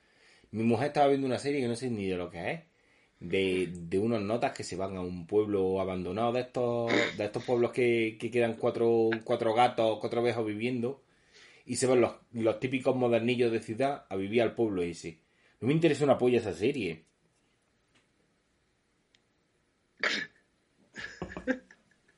Mi 0.51 0.63
mujer 0.63 0.87
estaba 0.87 1.07
viendo 1.07 1.27
una 1.27 1.39
serie 1.39 1.61
que 1.61 1.67
no 1.67 1.75
sé 1.75 1.89
ni 1.89 2.07
de 2.07 2.17
lo 2.17 2.29
que 2.29 2.51
es. 2.51 2.61
De, 3.19 3.67
de 3.73 3.99
unos 3.99 4.21
notas 4.21 4.53
que 4.53 4.63
se 4.63 4.75
van 4.75 4.95
a 4.97 5.01
un 5.01 5.25
pueblo 5.27 5.81
abandonado 5.81 6.33
de 6.33 6.41
estos, 6.41 6.91
de 7.17 7.25
estos 7.25 7.43
pueblos 7.43 7.71
que, 7.71 8.17
que 8.19 8.29
quedan 8.31 8.55
cuatro, 8.55 9.09
cuatro 9.23 9.53
gatos, 9.55 9.99
cuatro 9.99 10.21
ovejos 10.21 10.45
viviendo. 10.45 11.03
Y 11.65 11.77
se 11.77 11.87
van 11.87 12.01
los, 12.01 12.13
los 12.33 12.59
típicos 12.59 12.95
modernillos 12.95 13.51
de 13.51 13.59
ciudad 13.61 14.05
a 14.09 14.15
vivir 14.15 14.41
al 14.41 14.55
pueblo 14.55 14.81
ese. 14.83 15.19
No 15.61 15.67
me 15.67 15.73
interesa 15.73 16.03
una 16.05 16.17
polla 16.17 16.39
esa 16.39 16.53
serie. 16.53 17.05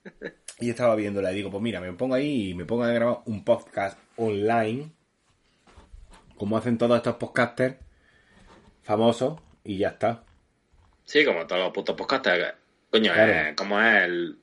Y 0.59 0.65
yo 0.65 0.71
estaba 0.71 0.95
viéndola 0.95 1.31
y 1.31 1.35
digo, 1.35 1.49
pues 1.49 1.61
mira, 1.63 1.79
me 1.79 1.91
pongo 1.93 2.15
ahí 2.15 2.49
y 2.49 2.53
me 2.53 2.65
pongo 2.65 2.83
a 2.83 2.91
grabar 2.91 3.19
un 3.25 3.43
podcast 3.45 3.97
online, 4.17 4.91
como 6.37 6.57
hacen 6.57 6.77
todos 6.77 6.97
estos 6.97 7.15
podcasters 7.15 7.75
famosos, 8.83 9.39
y 9.63 9.77
ya 9.77 9.89
está. 9.89 10.23
Sí, 11.05 11.23
como 11.25 11.45
todos 11.47 11.61
los 11.63 11.71
putos 11.73 11.95
podcasters. 11.95 12.53
Coño, 12.89 13.13
Claro. 13.13 13.31
eh, 13.31 13.55
como 13.55 13.79
es 13.81 14.03
el. 14.03 14.37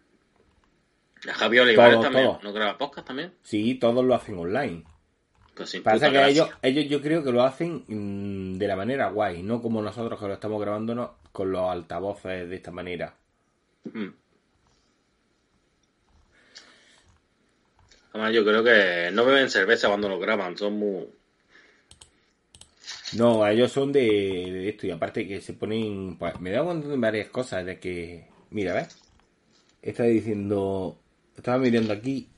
Javier 1.21 1.63
Olivares 1.65 2.01
también. 2.01 2.31
¿No 2.43 2.53
graba 2.53 2.79
podcast 2.79 3.07
también? 3.09 3.33
Sí, 3.43 3.75
todos 3.75 4.05
lo 4.05 4.15
hacen 4.15 4.39
online. 4.39 4.85
Pues 5.55 5.75
Pasa 5.83 6.11
que 6.11 6.29
ellos, 6.29 6.51
ellos 6.63 6.85
yo 6.87 7.01
creo 7.01 7.25
que 7.25 7.33
lo 7.33 7.43
hacen 7.43 7.85
mm, 7.89 8.59
de 8.59 8.69
la 8.69 8.77
manera 8.77 9.09
guay, 9.09 9.43
no 9.43 9.63
como 9.63 9.81
nosotros 9.81 10.21
que 10.21 10.27
lo 10.27 10.35
estamos 10.35 10.61
grabándonos 10.61 11.11
con 11.33 11.51
los 11.51 11.63
altavoces 11.71 12.49
de 12.49 12.57
esta 12.57 12.71
manera. 12.71 13.15
Mm. 13.85 14.09
Además, 18.17 18.33
yo 18.33 18.47
creo 18.47 18.65
que 18.65 19.11
no 19.13 19.27
beben 19.27 19.51
cerveza 19.51 19.89
cuando 19.89 20.09
lo 20.09 20.19
graban, 20.19 20.57
son 20.57 20.79
muy. 20.79 21.07
No, 23.13 23.47
ellos 23.47 23.71
son 23.71 23.93
de, 23.93 24.01
de 24.01 24.71
esto 24.71 24.87
y 24.87 24.91
aparte 24.91 25.29
que 25.29 25.43
se 25.43 25.53
ponen... 25.53 26.17
Pues, 26.17 26.41
me 26.41 26.51
da 26.51 26.65
cuenta 26.65 26.89
de 26.89 26.97
varias 26.97 27.29
cosas, 27.29 27.67
de 27.67 27.79
que... 27.79 28.27
Mira, 28.51 28.73
¿ves? 28.73 28.89
Estaba 29.83 30.09
diciendo... 30.09 30.99
Estaba 31.37 31.59
mirando 31.59 31.93
aquí 31.93 32.31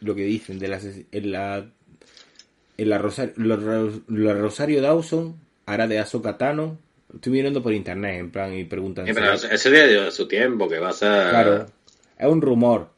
lo 0.00 0.14
que 0.14 0.22
dicen 0.22 0.60
de 0.60 0.68
las... 0.68 0.84
En 0.84 1.32
la... 1.32 1.68
En 2.78 2.88
la, 2.88 2.98
Rosario, 2.98 3.34
la, 3.36 3.56
Ro- 3.56 4.02
la 4.06 4.32
Rosario 4.32 4.80
Dawson 4.80 5.40
hará 5.66 5.88
de 5.88 5.98
Ahsoka 5.98 6.38
Tano. 6.38 6.78
Estoy 7.12 7.32
mirando 7.32 7.64
por 7.64 7.72
internet, 7.72 8.20
en 8.20 8.30
plan, 8.30 8.54
y 8.54 8.62
preguntan... 8.62 9.06
Sí, 9.06 9.12
pero 9.12 9.32
ese 9.32 9.70
día 9.72 9.86
de 9.86 10.10
su 10.12 10.28
tiempo, 10.28 10.68
que 10.68 10.78
va 10.78 10.90
a 10.90 10.92
ser. 10.92 11.30
Claro, 11.30 11.66
es 12.16 12.26
un 12.26 12.40
rumor 12.40 12.90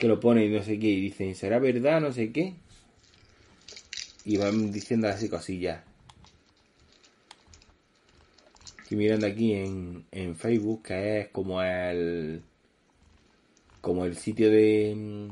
que 0.00 0.08
lo 0.08 0.18
pone 0.18 0.44
y 0.46 0.48
no 0.48 0.62
sé 0.64 0.78
qué, 0.80 0.88
y 0.88 1.00
dicen, 1.02 1.34
¿será 1.36 1.58
verdad? 1.60 2.00
No 2.00 2.10
sé 2.12 2.32
qué. 2.32 2.54
Y 4.24 4.38
van 4.38 4.72
diciendo 4.72 5.08
así 5.08 5.28
cosillas. 5.28 5.82
Estoy 8.82 8.96
mirando 8.98 9.26
aquí 9.26 9.52
en, 9.54 10.06
en 10.10 10.34
Facebook, 10.36 10.82
que 10.84 11.20
es 11.20 11.28
como 11.28 11.62
el... 11.62 12.42
Como 13.80 14.04
el 14.04 14.16
sitio 14.16 14.50
de... 14.50 14.94
mm, 14.96 15.28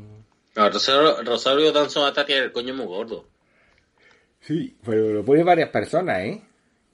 No, 0.57 0.71
Rosario, 0.71 1.23
Rosario 1.23 1.69
hasta 2.07 2.25
tiene 2.27 2.45
el 2.45 2.53
coño 2.53 2.75
muy 2.75 2.87
gordo. 2.87 3.27
Sí, 4.41 4.77
pero 4.85 5.13
lo 5.13 5.25
pone 5.25 5.43
varias 5.45 5.71
personas, 5.71 6.21
¿eh? 6.21 6.43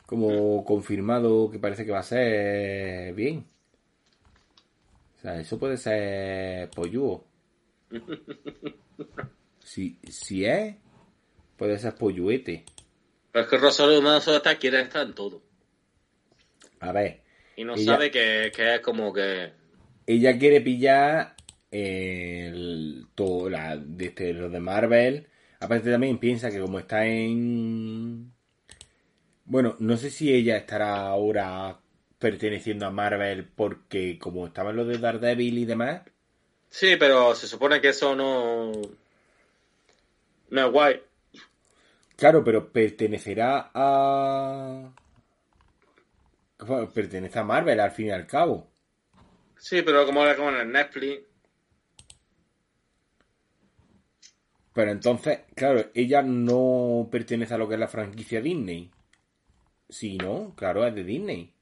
Como 0.07 0.65
confirmado 0.65 1.51
que 1.51 1.59
parece 1.59 1.85
que 1.85 1.93
va 1.93 2.01
a 2.01 2.03
ser 2.03 3.15
bien. 3.15 3.47
O 5.19 5.21
sea, 5.23 5.41
eso 5.41 5.59
puede 5.59 5.77
ser 5.77 6.71
polluo. 6.71 7.25
Si, 9.63 9.99
si 10.09 10.45
es, 10.45 10.77
puede 11.57 11.79
ser 11.79 11.95
polluete. 11.95 12.65
Pero 13.33 13.45
es 13.45 13.51
que 13.51 13.57
Rosario 13.59 14.01
Dawson 14.01 14.37
hasta 14.37 14.57
quiere 14.57 14.81
estar 14.83 15.07
en 15.07 15.15
todo. 15.15 15.43
A 16.81 16.93
ver, 16.93 17.23
Y 17.57 17.65
no 17.65 17.75
Ella- 17.75 17.95
sabe 17.95 18.11
que, 18.11 18.53
que 18.55 18.75
es 18.75 18.81
como 18.81 19.13
que. 19.13 19.53
ella 20.07 20.39
quiere 20.39 20.61
pillar 20.61 21.35
el, 21.71 23.07
todo 23.15 23.49
la, 23.49 23.83
este, 23.99 24.35
lo 24.35 24.51
de 24.51 24.61
Marvel. 24.61 25.29
Aparte 25.61 25.91
también 25.91 26.19
piensa 26.19 26.51
que 26.51 26.61
como 26.61 26.79
está 26.79 27.07
en... 27.07 28.33
Bueno, 29.47 29.77
no 29.79 29.97
sé 29.97 30.11
si 30.11 30.33
ella 30.33 30.57
estará 30.57 31.07
ahora 31.09 31.81
perteneciendo 32.19 32.87
a 32.87 32.91
Marvel 32.91 33.47
porque 33.49 34.19
como 34.19 34.47
estaba 34.47 34.71
en 34.71 34.77
lo 34.77 34.85
de 34.85 34.99
Daredevil 34.99 35.59
y 35.59 35.65
demás. 35.65 36.03
Sí, 36.75 36.97
pero 36.97 37.37
se 37.37 37.47
supone 37.47 37.81
que 37.81 37.91
eso 37.91 38.17
no. 38.17 38.73
No 40.51 40.67
es 40.67 40.73
guay. 40.73 41.01
Claro, 42.17 42.43
pero 42.43 42.73
pertenecerá 42.73 43.71
a... 43.73 44.93
Bueno, 46.59 46.91
Pertenece 46.91 47.39
a 47.39 47.45
Marvel 47.45 47.79
al 47.79 47.93
fin 47.93 48.09
y 48.09 48.11
al 48.11 48.27
cabo. 48.27 48.73
Sí, 49.57 49.83
pero 49.83 50.05
como 50.05 50.21
ahora 50.21 50.35
como 50.35 50.49
en 50.49 50.57
el 50.57 50.73
Netflix. 50.73 51.23
Pero 54.73 54.91
entonces, 54.91 55.43
claro, 55.55 55.93
ella 55.95 56.23
no 56.23 57.09
pertenece 57.09 57.55
a 57.55 57.59
lo 57.59 57.69
que 57.69 57.75
es 57.75 57.81
la 57.81 57.87
franquicia 57.87 58.41
Disney. 58.41 58.91
Sí, 59.89 60.19
¿no? 60.19 60.57
Claro, 60.57 60.85
es 60.85 60.93
de 60.97 61.05
Disney. 61.05 61.55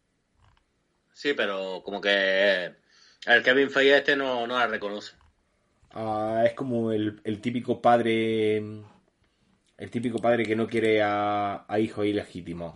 Sí, 1.12 1.34
pero 1.34 1.82
como 1.84 2.00
que. 2.00 2.80
El 3.26 3.42
Kevin 3.42 3.70
Feige 3.70 3.96
este 3.98 4.16
no, 4.16 4.46
no 4.46 4.58
la 4.58 4.66
reconoce. 4.66 5.14
Ah, 5.92 6.42
es 6.46 6.54
como 6.54 6.92
el, 6.92 7.20
el 7.24 7.40
típico 7.40 7.80
padre... 7.80 8.56
El 8.56 9.90
típico 9.90 10.18
padre 10.18 10.44
que 10.44 10.56
no 10.56 10.66
quiere 10.66 11.02
a, 11.02 11.64
a 11.66 11.78
hijos 11.80 12.06
ilegítimos. 12.06 12.74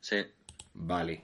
Sí. 0.00 0.16
Vale. 0.74 1.22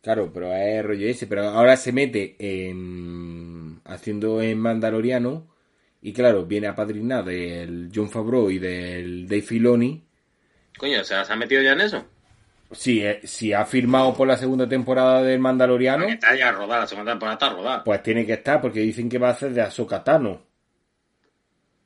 Claro, 0.00 0.32
pero 0.32 0.52
es 0.52 0.84
rollo 0.84 1.06
ese. 1.06 1.26
Pero 1.26 1.48
ahora 1.48 1.76
se 1.76 1.92
mete 1.92 2.36
en... 2.38 3.80
Haciendo 3.84 4.42
en 4.42 4.58
Mandaloriano. 4.58 5.48
Y 6.00 6.12
claro, 6.12 6.44
viene 6.44 6.66
apadrinado 6.66 7.24
del 7.24 7.90
John 7.94 8.10
Favreau 8.10 8.50
y 8.50 8.58
del 8.58 9.28
Dave 9.28 9.42
Filoni. 9.42 10.04
Coño, 10.76 11.04
¿se 11.04 11.14
ha 11.14 11.36
metido 11.36 11.62
ya 11.62 11.72
en 11.72 11.82
eso? 11.82 12.04
Si, 12.74 13.04
eh, 13.04 13.20
si 13.24 13.52
ha 13.52 13.64
firmado 13.64 14.14
por 14.14 14.26
la 14.26 14.36
segunda 14.36 14.68
temporada 14.68 15.22
del 15.22 15.38
Mandaloriano, 15.40 16.06
Que 16.06 16.12
está 16.12 16.34
ya 16.34 16.52
rodada, 16.52 16.80
la 16.80 16.86
segunda 16.86 17.12
temporada 17.12 17.34
está 17.34 17.50
rodada. 17.50 17.84
pues 17.84 18.02
tiene 18.02 18.24
que 18.26 18.34
estar, 18.34 18.60
porque 18.60 18.80
dicen 18.80 19.08
que 19.08 19.18
va 19.18 19.30
a 19.30 19.34
ser 19.34 19.52
de 19.52 19.62
Ahsoka 19.62 20.02
Tano. 20.02 20.30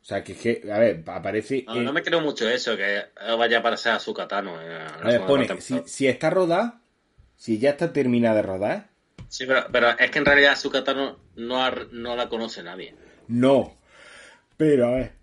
O 0.03 0.05
sea, 0.09 0.23
que 0.23 0.33
es 0.35 0.39
que, 0.39 0.63
a 0.73 0.79
ver, 0.79 1.03
aparece... 1.07 1.65
No, 1.67 1.93
me 1.93 2.01
creo 2.01 2.21
mucho 2.21 2.49
eso, 2.49 2.77
que 2.77 3.07
vaya 3.37 3.61
para 3.61 3.77
ser 3.77 3.93
a 3.93 3.99
catano. 4.15 4.63
en 4.63 4.69
la 4.69 4.87
a 4.87 5.09
ver, 5.09 5.27
pone, 5.27 5.61
si, 5.61 5.83
si 5.87 6.07
está 6.07 6.31
rodada, 6.31 6.81
si 7.35 7.59
ya 7.59 7.71
está 7.71 7.93
terminada 7.93 8.37
de 8.37 8.43
rodar, 8.43 8.87
Sí, 9.29 9.45
pero, 9.47 9.67
pero 9.73 9.89
es 9.99 10.09
que 10.13 10.19
en 10.21 10.25
realidad 10.25 10.57
su 10.57 10.71
catano 10.71 11.19
no, 11.35 11.65
ha- 11.65 11.75
no 11.91 12.15
la 12.15 12.29
conoce 12.29 12.63
nadie. 12.63 12.95
no. 13.27 13.77
Pero, 14.57 14.87
a 14.87 14.91
ver... 14.93 15.16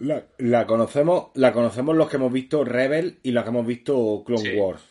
La, 0.00 0.24
la 0.38 0.66
conocemos 0.66 1.28
la 1.34 1.52
conocemos 1.52 1.96
los 1.96 2.08
que 2.08 2.16
hemos 2.16 2.32
visto 2.32 2.64
Rebel 2.64 3.18
y 3.22 3.30
los 3.32 3.42
que 3.44 3.50
hemos 3.50 3.66
visto 3.66 4.22
Clone 4.26 4.50
Sí. 4.50 4.56
Wars. 4.56 4.82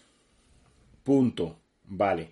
Punto. 1.03 1.59
Vale. 1.85 2.31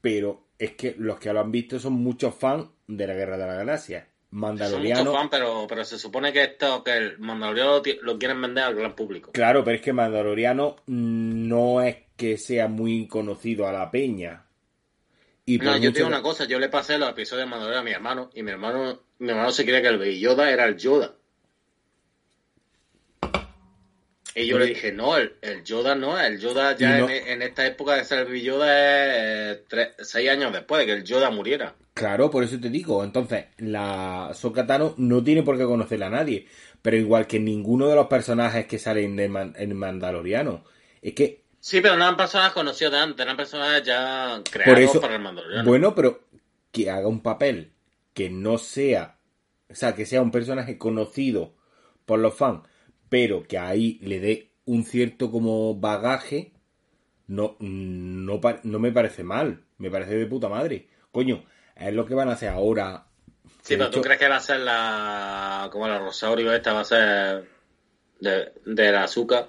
Pero 0.00 0.46
es 0.58 0.72
que 0.72 0.94
los 0.98 1.18
que 1.18 1.32
lo 1.32 1.40
han 1.40 1.50
visto 1.50 1.78
son 1.78 1.94
muchos 1.94 2.34
fans 2.34 2.66
de 2.86 3.06
la 3.06 3.14
Guerra 3.14 3.36
de 3.36 3.46
la 3.46 3.54
Galaxia. 3.54 4.06
Son 4.30 4.38
Mandaloriano. 4.40 5.00
muchos 5.04 5.14
fans, 5.16 5.28
pero, 5.30 5.66
pero 5.68 5.84
se 5.84 5.98
supone 5.98 6.32
que 6.32 6.44
esto, 6.44 6.84
que 6.84 6.96
el 6.96 7.18
Mandaloriano 7.18 7.82
lo, 8.02 8.18
quieren 8.18 8.40
vender 8.40 8.64
al 8.64 8.74
gran 8.76 8.94
público. 8.94 9.32
Claro, 9.32 9.64
pero 9.64 9.76
es 9.76 9.82
que 9.82 9.92
Mandaloriano 9.92 10.76
no 10.86 11.82
es 11.82 11.96
que 12.16 12.38
sea 12.38 12.68
muy 12.68 13.08
conocido 13.08 13.66
a 13.66 13.72
la 13.72 13.90
peña. 13.90 14.46
Y 15.46 15.58
No, 15.58 15.74
yo 15.76 15.92
te 15.92 15.98
digo 15.98 16.08
que- 16.08 16.14
una 16.14 16.22
cosa, 16.22 16.44
yo 16.44 16.60
le 16.60 16.68
pasé 16.68 16.96
los 16.96 17.10
episodios 17.10 17.46
de 17.46 17.50
Mandalorian 17.50 17.80
a 17.82 17.84
mi 17.84 17.90
hermano, 17.90 18.30
y 18.34 18.42
mi 18.44 18.52
hermano, 18.52 19.00
mi 19.18 19.30
hermano 19.30 19.50
se 19.50 19.64
creía 19.64 19.82
que 19.82 19.88
el 19.88 19.98
Baby 19.98 20.20
Yoda 20.20 20.50
era 20.50 20.64
el 20.66 20.76
Yoda. 20.76 21.16
Y 24.34 24.46
yo 24.46 24.58
le 24.58 24.66
dije, 24.66 24.92
no, 24.92 25.16
el, 25.16 25.34
el 25.42 25.64
Yoda 25.64 25.94
no, 25.96 26.18
el 26.18 26.38
Yoda 26.38 26.76
ya 26.76 26.98
no- 26.98 27.08
en, 27.08 27.26
en 27.26 27.42
esta 27.42 27.66
época 27.66 27.94
de 27.96 28.04
ser 28.04 28.28
el 28.28 28.40
Yoda 28.42 28.66
es 28.68 29.14
eh, 29.58 29.64
tres- 29.68 29.94
seis 29.98 30.30
años 30.30 30.52
después 30.52 30.78
de 30.80 30.86
que 30.86 30.92
el 30.92 31.04
Yoda 31.04 31.30
muriera. 31.30 31.74
Claro, 31.94 32.30
por 32.30 32.44
eso 32.44 32.58
te 32.60 32.70
digo. 32.70 33.02
Entonces, 33.02 33.46
la 33.58 34.30
Sokatano 34.32 34.94
no 34.98 35.22
tiene 35.24 35.42
por 35.42 35.58
qué 35.58 35.64
conocerla 35.64 36.06
a 36.06 36.10
nadie. 36.10 36.46
Pero 36.80 36.96
igual 36.96 37.26
que 37.26 37.40
ninguno 37.40 37.88
de 37.88 37.94
los 37.96 38.06
personajes 38.06 38.66
que 38.66 38.78
salen 38.78 39.18
en, 39.18 39.32
Man- 39.32 39.54
en 39.58 39.76
Mandaloriano. 39.76 40.64
Es 41.02 41.12
que, 41.14 41.40
Sí, 41.62 41.80
pero 41.82 41.96
no 41.96 42.04
eran 42.04 42.16
personas 42.16 42.52
conocidas 42.52 42.92
de 42.92 42.98
antes, 43.00 43.20
eran 43.22 43.36
personas 43.36 43.82
ya 43.82 44.40
por 44.64 44.78
eso. 44.78 44.98
para 45.00 45.16
el 45.16 45.20
Mandaloriano. 45.20 45.68
Bueno, 45.68 45.94
pero 45.94 46.20
que 46.72 46.88
haga 46.88 47.06
un 47.08 47.20
papel 47.20 47.72
que 48.14 48.30
no 48.30 48.56
sea. 48.56 49.18
O 49.68 49.74
sea, 49.74 49.94
que 49.94 50.06
sea 50.06 50.22
un 50.22 50.30
personaje 50.30 50.78
conocido 50.78 51.52
por 52.06 52.18
los 52.18 52.34
fans, 52.34 52.60
pero 53.10 53.42
que 53.42 53.58
ahí 53.58 53.98
le 54.00 54.20
dé 54.20 54.52
un 54.64 54.84
cierto 54.84 55.30
como 55.30 55.74
bagaje. 55.74 56.52
No, 57.26 57.56
no, 57.60 58.40
no 58.62 58.78
me 58.78 58.92
parece 58.92 59.22
mal. 59.22 59.62
Me 59.76 59.90
parece 59.90 60.14
de 60.14 60.26
puta 60.26 60.48
madre. 60.48 60.88
Coño, 61.12 61.44
es 61.76 61.92
lo 61.92 62.06
que 62.06 62.14
van 62.14 62.30
a 62.30 62.32
hacer 62.32 62.48
ahora. 62.48 63.04
Sí, 63.62 63.76
pero 63.76 63.90
¿tú 63.90 64.00
crees 64.00 64.18
que 64.18 64.28
va 64.28 64.36
a 64.36 64.40
ser 64.40 64.60
la. 64.60 65.68
como 65.70 65.86
la 65.86 65.98
Rosario 65.98 66.54
esta 66.54 66.72
va 66.72 66.80
a 66.80 66.84
ser. 66.84 67.48
de, 68.20 68.52
de 68.64 68.92
la 68.92 69.04
azúcar? 69.04 69.46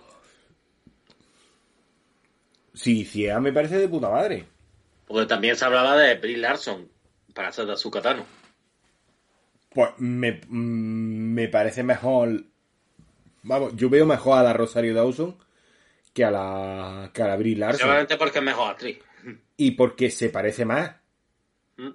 Sí, 2.73 3.05
sí, 3.05 3.27
me 3.39 3.53
parece 3.53 3.77
de 3.77 3.87
puta 3.87 4.09
madre. 4.09 4.45
Porque 5.05 5.25
también 5.25 5.55
se 5.55 5.65
hablaba 5.65 5.97
de 5.97 6.15
Brie 6.15 6.37
Larson 6.37 6.89
para 7.33 7.51
ser 7.51 7.65
de 7.65 7.73
Azukatano. 7.73 8.25
Pues 9.69 9.91
me, 9.97 10.41
mm, 10.47 11.33
me 11.33 11.47
parece 11.47 11.83
mejor. 11.83 12.45
Vamos, 13.43 13.75
yo 13.75 13.89
veo 13.89 14.05
mejor 14.05 14.37
a 14.39 14.43
la 14.43 14.53
Rosario 14.53 14.93
Dawson 14.93 15.37
que 16.13 16.23
a 16.25 16.31
la, 16.31 17.09
que 17.13 17.23
a 17.23 17.27
la 17.27 17.37
Brie 17.37 17.55
Larson. 17.55 17.79
Seguramente 17.79 18.17
porque 18.17 18.39
es 18.39 18.45
mejor 18.45 18.71
actriz. 18.71 18.99
Y 19.57 19.71
porque 19.71 20.09
se 20.09 20.29
parece 20.29 20.65
más. 20.65 20.91
¿Mm? 21.77 21.89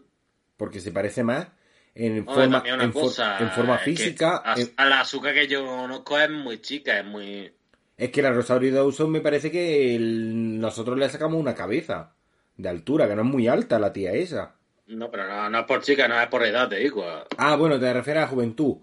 Porque 0.57 0.81
se 0.81 0.93
parece 0.93 1.23
más 1.23 1.49
en 1.95 2.19
Hombre, 2.29 2.35
forma, 2.35 2.63
en, 2.67 2.93
for- 2.93 3.03
cosa, 3.03 3.39
en 3.39 3.51
forma 3.51 3.79
que 3.79 3.85
física. 3.85 4.43
a, 4.45 4.59
en- 4.61 4.73
a 4.77 4.85
la 4.87 5.01
azúcar 5.01 5.35
que 5.35 5.47
yo 5.49 5.65
conozco 5.67 6.19
es 6.19 6.31
muy 6.31 6.61
chica, 6.61 6.99
es 6.99 7.05
muy. 7.05 7.53
es 7.97 8.11
que 8.11 8.23
la 8.23 8.33
Rosario 8.33 8.75
Dawson 8.75 9.11
me 9.11 9.21
parece 9.21 9.51
que 9.51 9.95
el- 9.97 10.59
nosotros 10.61 10.99
le 10.99 11.09
sacamos 11.09 11.39
una 11.41 11.55
cabeza 11.55 12.15
de 12.57 12.69
altura, 12.69 13.07
que 13.09 13.15
no 13.17 13.23
es 13.23 13.29
muy 13.29 13.49
alta 13.49 13.79
la 13.79 13.93
tía 13.93 14.13
esa. 14.13 14.55
No, 14.87 15.11
pero 15.11 15.27
no, 15.27 15.51
no 15.51 15.59
es 15.61 15.65
por 15.67 15.83
chica, 15.83 16.07
no 16.07 16.21
es 16.21 16.29
por 16.29 16.45
edad, 16.45 16.69
te 16.69 16.77
digo. 16.77 17.05
Ah, 17.39 17.57
bueno, 17.57 17.79
te 17.81 17.93
refieres 17.93 18.23
a 18.23 18.29
juventud. 18.29 18.77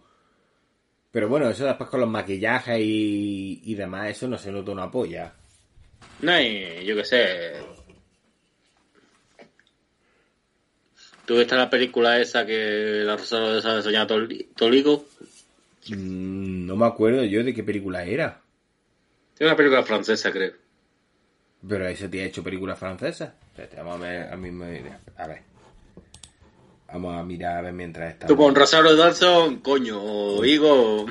Pero 1.14 1.30
bueno, 1.30 1.48
eso 1.48 1.64
después 1.66 1.92
con 1.92 2.00
los 2.00 2.10
maquillajes 2.10 2.80
y, 2.80 3.62
y 3.64 3.76
demás, 3.76 4.10
eso 4.10 4.28
no 4.28 4.36
se 4.40 4.52
nota 4.52 4.72
una 4.72 4.90
polla. 4.90 5.32
No, 6.22 6.42
y 6.42 6.84
yo 6.84 6.96
qué 6.96 7.06
sé. 7.06 7.54
¿Tú 11.28 11.38
viste 11.38 11.56
la 11.56 11.70
película 11.70 12.20
esa 12.20 12.48
que 12.48 13.04
la 13.06 13.16
Rosario 13.16 13.54
de 13.54 13.84
Soñar 13.84 14.08
Toligo? 14.56 15.06
Mm, 15.90 16.66
no 16.66 16.76
me 16.76 16.88
acuerdo 16.88 17.24
yo 17.26 17.44
de 17.44 17.54
qué 17.54 17.64
película 17.64 18.04
era. 18.04 18.42
Es 19.36 19.42
una 19.46 19.56
película 19.56 19.84
francesa, 19.84 20.32
creo. 20.32 20.54
Pero 21.70 21.88
ese 21.88 22.10
tía 22.10 22.24
ha 22.24 22.26
hecho 22.26 22.44
películas 22.44 22.80
francesas. 22.80 23.34
Espérate, 23.52 23.78
vamos 23.78 23.98
a 24.02 24.10
ver 24.10 24.34
a 24.34 24.36
mí 24.36 24.50
me- 24.50 24.82
A 25.16 25.28
ver. 25.28 25.44
Vamos 26.94 27.18
a 27.18 27.24
mirar 27.24 27.58
a 27.58 27.62
ver 27.62 27.74
mientras 27.74 28.14
está. 28.14 28.28
Tú 28.28 28.38
con 28.38 28.54
Rosario 28.54 28.96
Dawson, 28.96 29.58
coño, 29.62 30.00
o 30.00 30.46
Higo, 30.46 31.08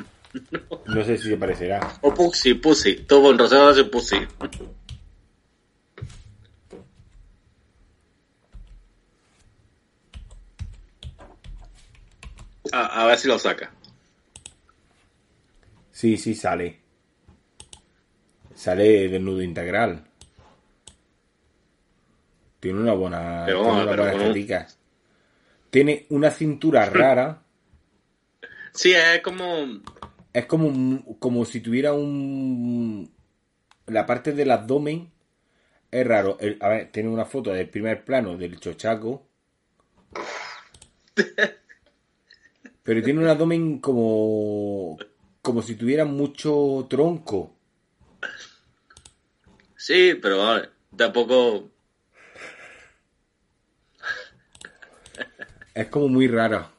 No 0.87 1.05
sé 1.05 1.19
si 1.19 1.29
se 1.29 1.37
parecerá. 1.37 1.99
o 2.03 2.15
Pussy, 2.15 2.55
Pussy. 2.55 3.05
Tú 3.05 3.21
con 3.21 3.37
Rosario 3.37 3.67
Dawson, 3.67 3.91
Pussy. 3.91 4.17
A, 12.73 13.03
a 13.03 13.07
ver 13.07 13.19
si 13.19 13.29
lo 13.29 13.39
saca. 13.39 13.71
Sí, 15.91 16.17
sí, 16.17 16.35
sale. 16.35 16.81
Sale 18.55 19.09
desnudo 19.09 19.43
integral. 19.43 20.05
Tiene 22.61 22.81
una 22.81 22.93
buena, 22.95 23.43
Pero 23.45 23.63
tiene 23.63 23.73
una 23.83 23.91
pero 23.91 24.03
buena 24.05 24.19
con 24.19 24.27
un-. 24.29 24.33
Tiene 25.73 26.05
una 26.11 26.31
cintura 26.31 26.85
rara. 26.91 27.43
Sí, 28.75 28.93
es 28.93 29.21
como... 29.23 29.81
Es 30.35 30.45
como, 30.47 30.69
un- 30.69 31.17
como 31.19 31.45
si 31.47 31.61
tuviera 31.61 31.95
un... 31.95 33.11
La 33.87 34.05
parte 34.05 34.33
del 34.33 34.51
abdomen 34.51 35.11
es 35.91 36.07
raro. 36.07 36.37
El- 36.41 36.59
a 36.61 36.69
ver, 36.69 36.93
tiene 36.93 37.09
una 37.09 37.25
foto 37.25 37.51
del 37.53 37.71
primer 37.71 38.05
plano 38.05 38.37
del 38.37 38.61
chochaco. 38.61 39.27
Pero 42.83 43.03
tiene 43.03 43.21
un 43.21 43.29
abdomen 43.29 43.79
como... 43.79 44.99
Como 45.41 45.63
si 45.63 45.75
tuviera 45.77 46.05
mucho 46.05 46.87
tronco. 46.91 47.55
Sí, 49.77 50.15
pero 50.21 50.45
ver, 50.55 50.71
tampoco... 50.97 51.72
Es 55.75 55.89
como 55.89 56.09
muy 56.09 56.29
rara. 56.29 56.71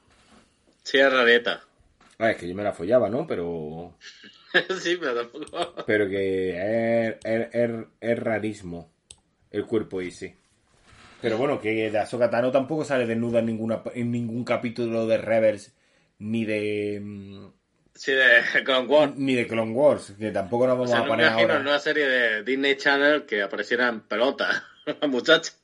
Sí, 0.83 0.97
es 0.99 1.11
rareta. 1.11 1.63
A 2.19 2.23
ver, 2.25 2.31
es 2.35 2.37
que 2.39 2.47
yo 2.47 2.55
me 2.55 2.63
la 2.63 2.73
follaba, 2.73 3.09
¿no? 3.09 3.25
Pero... 3.27 3.93
sí, 4.79 4.97
pero 4.97 5.15
tampoco... 5.15 5.75
Pero 5.85 6.07
que 6.07 7.07
es, 7.09 7.15
es, 7.23 7.47
es- 7.53 7.85
es 8.01 8.19
rarísimo 8.19 8.89
el 9.51 9.65
cuerpo 9.65 10.01
ese. 10.01 10.35
Pero 11.21 11.37
bueno, 11.37 11.59
que 11.61 11.91
de 11.91 11.99
Ahsoka 11.99 12.29
Tano 12.29 12.51
tampoco 12.51 12.85
sale 12.85 13.05
desnuda 13.07 13.39
en, 13.39 13.47
ninguna, 13.47 13.83
en 13.93 14.11
ningún 14.11 14.43
capítulo 14.43 15.07
de 15.07 15.17
Rebels 15.17 15.73
ni 16.19 16.45
de 16.45 16.99
mm, 17.03 17.47
Sí, 17.95 18.11
de 18.11 18.63
Clone 18.63 18.87
Wars. 18.87 19.13
ni 19.15 19.35
de 19.35 19.47
Clone 19.47 19.71
Wars, 19.71 20.13
que 20.19 20.31
tampoco 20.31 20.67
nos 20.67 20.77
O 20.77 20.77
vamos 20.79 20.89
sea, 20.89 20.99
a 20.99 21.03
no 21.03 21.11
me 21.11 21.11
poner 21.11 21.27
imagino 21.27 21.53
ahora. 21.53 21.55
en 21.55 21.61
una 21.61 21.79
serie 21.79 22.07
de 22.07 22.43
Disney 22.43 22.75
Channel 22.77 23.25
que 23.25 23.41
aparecieran 23.41 24.01
pelotas, 24.07 24.61
muchachos. 25.07 25.62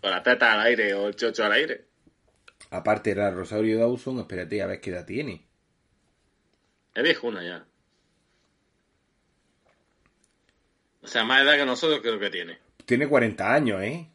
Con 0.00 0.10
la 0.10 0.22
teta 0.22 0.52
al 0.52 0.60
aire 0.60 0.94
o 0.94 1.08
el 1.08 1.16
chocho 1.16 1.44
al 1.44 1.52
aire. 1.52 1.86
Aparte 2.70 3.10
era 3.10 3.30
Rosario 3.30 3.78
Dawson, 3.80 4.18
espérate 4.20 4.62
a 4.62 4.66
ver 4.66 4.80
qué 4.80 4.90
edad 4.90 5.06
tiene. 5.06 5.46
Es 6.94 7.02
viejuna 7.02 7.42
ya. 7.42 7.64
O 11.02 11.06
sea, 11.06 11.24
más 11.24 11.42
edad 11.42 11.56
que 11.56 11.64
nosotros 11.66 12.00
creo 12.00 12.18
que 12.18 12.30
tiene. 12.30 12.58
Tiene 12.84 13.08
40 13.08 13.52
años, 13.54 13.82
¿eh? 13.82 14.08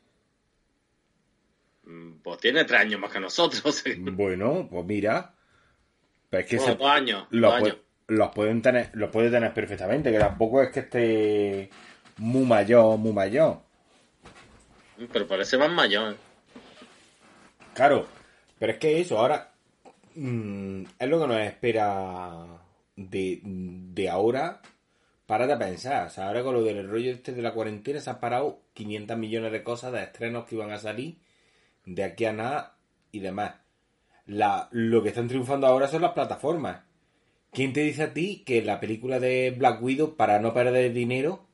Mm, 1.86 2.14
Pues 2.24 2.40
tiene 2.40 2.66
tres 2.66 2.82
años 2.82 3.00
más 3.00 3.12
que 3.12 3.20
nosotros. 3.20 3.84
Bueno, 3.98 4.68
pues 4.70 4.86
mira. 4.86 5.34
Pero 6.30 6.42
es 6.44 6.50
que 6.50 6.58
Bueno, 6.58 6.72
se- 6.74 6.78
dos 6.80 6.90
años. 6.90 7.28
los, 7.32 7.52
dos 7.52 7.62
pu- 7.62 7.66
años. 7.66 7.78
los 8.08 8.30
pueden 8.34 8.62
tener, 8.62 8.90
los 8.94 9.10
puede 9.10 9.30
tener 9.32 9.54
perfectamente, 9.54 10.12
que 10.12 10.20
tampoco 10.20 10.62
es 10.62 10.70
que 10.72 10.80
esté 10.82 11.70
muy 12.18 12.46
mayor, 12.46 12.98
muy 12.98 13.14
mayor. 13.14 13.62
Pero 15.12 15.28
parece 15.28 15.58
más 15.58 15.72
mayor. 15.72 16.18
Claro, 17.74 18.08
pero 18.60 18.74
es 18.74 18.78
que 18.78 19.02
eso, 19.02 19.20
ahora 19.20 19.54
mm, 20.16 20.84
es 21.00 21.10
lo 21.10 21.20
que 21.20 21.28
nos 21.28 21.40
espera 21.42 22.46
de, 22.96 23.42
de 23.44 24.10
ahora. 24.10 24.62
Párate 25.26 25.54
a 25.54 25.60
pensar, 25.60 26.08
o 26.08 26.10
sea, 26.10 26.28
ahora 26.28 26.44
con 26.44 26.54
lo 26.54 26.64
del 26.64 26.88
rollo 26.88 27.12
este 27.12 27.32
de 27.32 27.42
la 27.42 27.54
cuarentena 27.54 28.00
se 28.00 28.10
han 28.10 28.20
parado 28.20 28.62
500 28.74 29.18
millones 29.18 29.52
de 29.52 29.64
cosas 29.64 29.94
de 29.94 30.04
estrenos 30.04 30.46
que 30.46 30.56
iban 30.56 30.72
a 30.72 30.80
salir 30.80 31.18
de 31.86 32.04
aquí 32.04 32.26
a 32.26 32.34
nada 32.34 32.76
y 33.12 33.20
demás. 33.20 33.56
Lo 34.26 35.04
que 35.04 35.10
están 35.10 35.28
triunfando 35.28 35.68
ahora 35.68 35.88
son 35.88 36.02
las 36.02 36.12
plataformas. 36.12 36.82
¿Quién 37.52 37.74
te 37.74 37.82
dice 37.82 38.04
a 38.04 38.14
ti 38.14 38.44
que 38.46 38.62
la 38.64 38.80
película 38.80 39.20
de 39.20 39.52
Black 39.52 39.82
Widow, 39.82 40.16
para 40.16 40.40
no 40.40 40.54
perder 40.54 40.92
dinero, 40.94 41.46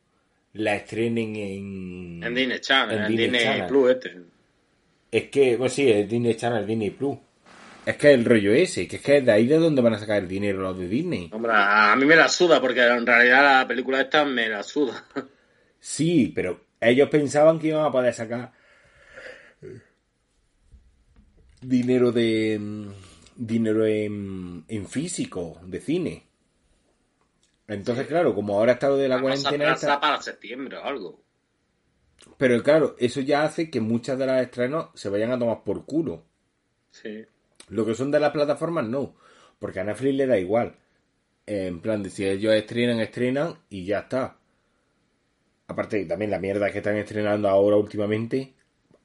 la 0.53 0.75
estrenen 0.75 1.35
en... 1.35 2.23
En 2.23 2.35
Disney 2.35 2.59
Channel, 2.59 2.97
en 2.97 3.03
en, 3.03 3.07
Disney 3.09 3.29
Disney, 3.29 3.43
Channel. 3.43 3.67
Plus 3.67 3.91
este. 3.91 4.17
Es 5.11 5.23
que, 5.29 5.55
pues 5.57 5.73
sí, 5.73 5.89
es 5.89 6.09
Disney 6.09 6.35
Channel, 6.35 6.65
Disney 6.65 6.89
Plus. 6.91 7.17
Es 7.85 7.95
que 7.95 8.13
el 8.13 8.25
rollo 8.25 8.53
ese, 8.53 8.87
que 8.87 8.97
es 8.97 9.01
que 9.01 9.17
es 9.17 9.25
de 9.25 9.31
ahí 9.31 9.47
de 9.47 9.57
donde 9.57 9.81
van 9.81 9.93
a 9.93 9.99
sacar 9.99 10.21
el 10.21 10.27
dinero 10.27 10.59
los 10.61 10.77
de 10.77 10.87
Disney. 10.87 11.29
Hombre, 11.31 11.51
a 11.55 11.95
mí 11.95 12.05
me 12.05 12.15
la 12.15 12.27
suda 12.27 12.61
porque 12.61 12.85
en 12.85 13.05
realidad 13.05 13.59
la 13.61 13.67
película 13.67 14.01
esta 14.01 14.25
me 14.25 14.47
la 14.47 14.63
suda. 14.63 15.05
Sí, 15.79 16.31
pero 16.35 16.65
ellos 16.81 17.09
pensaban 17.09 17.57
que 17.57 17.67
iban 17.67 17.85
a 17.85 17.91
poder 17.91 18.13
sacar 18.13 18.51
dinero 21.61 22.11
de 22.11 22.57
mm, 22.59 22.89
dinero 23.35 23.85
en, 23.85 24.65
en 24.67 24.87
físico, 24.87 25.59
de 25.63 25.79
cine. 25.79 26.28
Entonces, 27.69 28.07
claro, 28.07 28.33
como 28.35 28.55
ahora 28.57 28.73
está 28.73 28.89
lo 28.89 28.97
de 28.97 29.07
la 29.07 29.15
Vamos 29.15 29.39
a 29.39 29.49
cuarentena 29.49 29.73
esta- 29.73 29.99
para 29.99 30.21
septiembre 30.21 30.77
o 30.77 30.83
algo. 30.83 31.23
pero 32.37 32.61
claro, 32.63 32.95
eso 32.99 33.21
ya 33.21 33.43
hace 33.43 33.69
que 33.69 33.79
muchas 33.79 34.17
de 34.19 34.25
las 34.25 34.41
estrenos 34.41 34.87
se 34.95 35.07
vayan 35.09 35.31
a 35.31 35.39
tomar 35.39 35.63
por 35.63 35.85
culo. 35.85 36.23
Sí. 36.91 37.23
Lo 37.69 37.85
que 37.85 37.95
son 37.95 38.09
de 38.11 38.19
las 38.19 38.31
plataformas, 38.31 38.85
no. 38.87 39.15
Porque 39.59 39.79
a 39.79 39.83
Netflix 39.83 40.15
le 40.15 40.25
da 40.27 40.37
igual. 40.39 40.75
En 41.45 41.79
plan, 41.81 42.01
de 42.03 42.09
si 42.09 42.25
ellos 42.25 42.53
estrenan, 42.53 42.99
estrenan 42.99 43.55
y 43.69 43.85
ya 43.85 43.99
está. 43.99 44.37
Aparte, 45.67 46.03
también 46.05 46.31
la 46.31 46.39
mierda 46.39 46.71
que 46.71 46.79
están 46.79 46.95
estrenando 46.97 47.47
ahora 47.47 47.75
últimamente. 47.75 48.53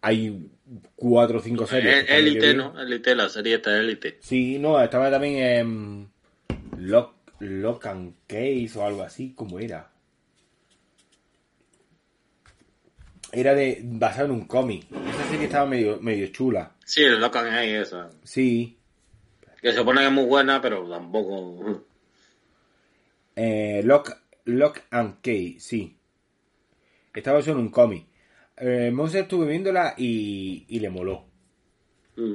Hay 0.00 0.50
cuatro 0.96 1.38
o 1.38 1.42
cinco 1.42 1.66
series. 1.66 2.08
Élite. 2.08 2.54
¿no? 2.54 2.78
Élite, 2.80 3.14
la 3.14 3.28
serie 3.28 3.56
esta 3.56 3.76
Élite. 3.78 4.18
Sí, 4.20 4.58
no, 4.58 4.80
estaba 4.82 5.10
también 5.10 5.36
en 5.38 6.10
Lock, 6.78 7.13
Lock 7.44 7.86
and 7.86 8.14
Case 8.26 8.72
o 8.76 8.84
algo 8.84 9.02
así, 9.02 9.34
como 9.34 9.58
era. 9.58 9.90
Era 13.32 13.54
de 13.54 13.80
basado 13.82 14.26
en 14.26 14.32
un 14.32 14.46
cómic. 14.46 14.86
Esa 14.90 15.24
serie 15.28 15.46
estaba 15.46 15.66
medio, 15.66 16.00
medio 16.00 16.28
chula. 16.28 16.72
Sí, 16.84 17.02
el 17.02 17.20
Locan 17.20 17.46
ahí, 17.46 17.70
esa. 17.70 18.10
Sí. 18.22 18.78
Que 19.60 19.72
se 19.72 19.78
supone 19.78 20.00
que 20.00 20.06
es 20.06 20.12
muy 20.12 20.26
buena, 20.26 20.60
pero 20.60 20.88
tampoco. 20.88 21.84
Eh, 23.34 23.82
Lock, 23.84 24.16
Lock 24.44 24.82
and 24.90 25.20
Key, 25.20 25.58
sí. 25.58 25.96
Estaba 27.12 27.38
basado 27.38 27.58
en 27.58 27.64
un 27.64 27.70
cómic. 27.70 28.06
Eh, 28.56 28.90
Monse 28.92 29.20
estuve 29.20 29.46
viéndola 29.46 29.94
y, 29.96 30.64
y 30.68 30.78
le 30.78 30.90
moló. 30.90 31.24
Mm. 32.16 32.32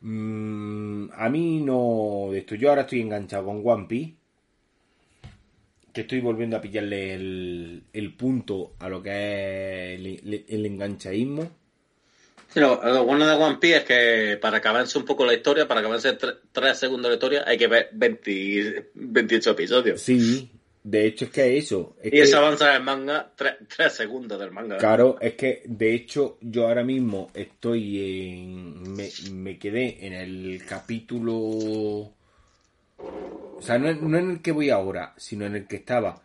Mm, 0.00 1.10
a 1.14 1.28
mí 1.28 1.60
no 1.60 2.28
de 2.32 2.38
esto. 2.38 2.56
Yo 2.56 2.70
ahora 2.70 2.82
estoy 2.82 3.00
enganchado 3.00 3.46
con 3.46 3.62
One 3.64 3.86
Piece. 3.86 4.16
Que 5.92 6.02
estoy 6.02 6.20
volviendo 6.20 6.56
a 6.56 6.60
pillarle 6.60 7.14
el, 7.14 7.82
el 7.92 8.14
punto 8.14 8.74
a 8.78 8.88
lo 8.88 9.02
que 9.02 9.10
es 9.94 10.00
el, 10.00 10.44
el 10.48 10.66
enganchaísmo. 10.66 11.50
Sí, 12.52 12.60
lo, 12.60 12.82
lo 12.84 13.04
bueno 13.04 13.26
de 13.26 13.34
One 13.34 13.56
Piece 13.58 13.76
es 13.78 13.84
que 13.84 14.38
para 14.40 14.58
acabarse 14.58 14.98
un 14.98 15.04
poco 15.04 15.24
la 15.24 15.34
historia, 15.34 15.66
para 15.68 15.80
acabarse 15.80 16.18
tre- 16.18 16.38
tres 16.52 16.78
segundos 16.78 17.04
de 17.04 17.08
la 17.10 17.14
historia, 17.14 17.44
hay 17.46 17.56
que 17.58 17.66
ver 17.66 17.88
20 17.92 18.90
28 18.94 19.50
episodios. 19.50 20.00
Sí, 20.02 20.50
de 20.82 21.06
hecho 21.06 21.26
es 21.26 21.30
que 21.30 21.56
eso. 21.56 21.96
Es 22.02 22.08
y 22.08 22.10
que, 22.10 22.22
eso 22.22 22.38
avanza 22.38 22.70
en 22.70 22.76
el 22.76 22.82
manga, 22.82 23.32
tre- 23.36 23.56
tres 23.74 23.92
segundos 23.94 24.38
del 24.38 24.50
manga. 24.50 24.76
Claro, 24.78 25.16
es 25.20 25.34
que 25.34 25.62
de 25.64 25.94
hecho 25.94 26.36
yo 26.42 26.68
ahora 26.68 26.84
mismo 26.84 27.30
estoy 27.34 28.30
en... 28.30 28.94
Me, 28.96 29.08
me 29.30 29.58
quedé 29.58 30.06
en 30.06 30.12
el 30.14 30.62
capítulo... 30.66 32.12
O 33.56 33.60
sea, 33.62 33.78
no, 33.78 33.88
en- 33.88 34.10
no 34.10 34.18
en 34.18 34.30
el 34.30 34.42
que 34.42 34.52
voy 34.52 34.70
ahora, 34.70 35.14
sino 35.16 35.46
en 35.46 35.56
el 35.56 35.66
que 35.66 35.76
estaba. 35.76 36.20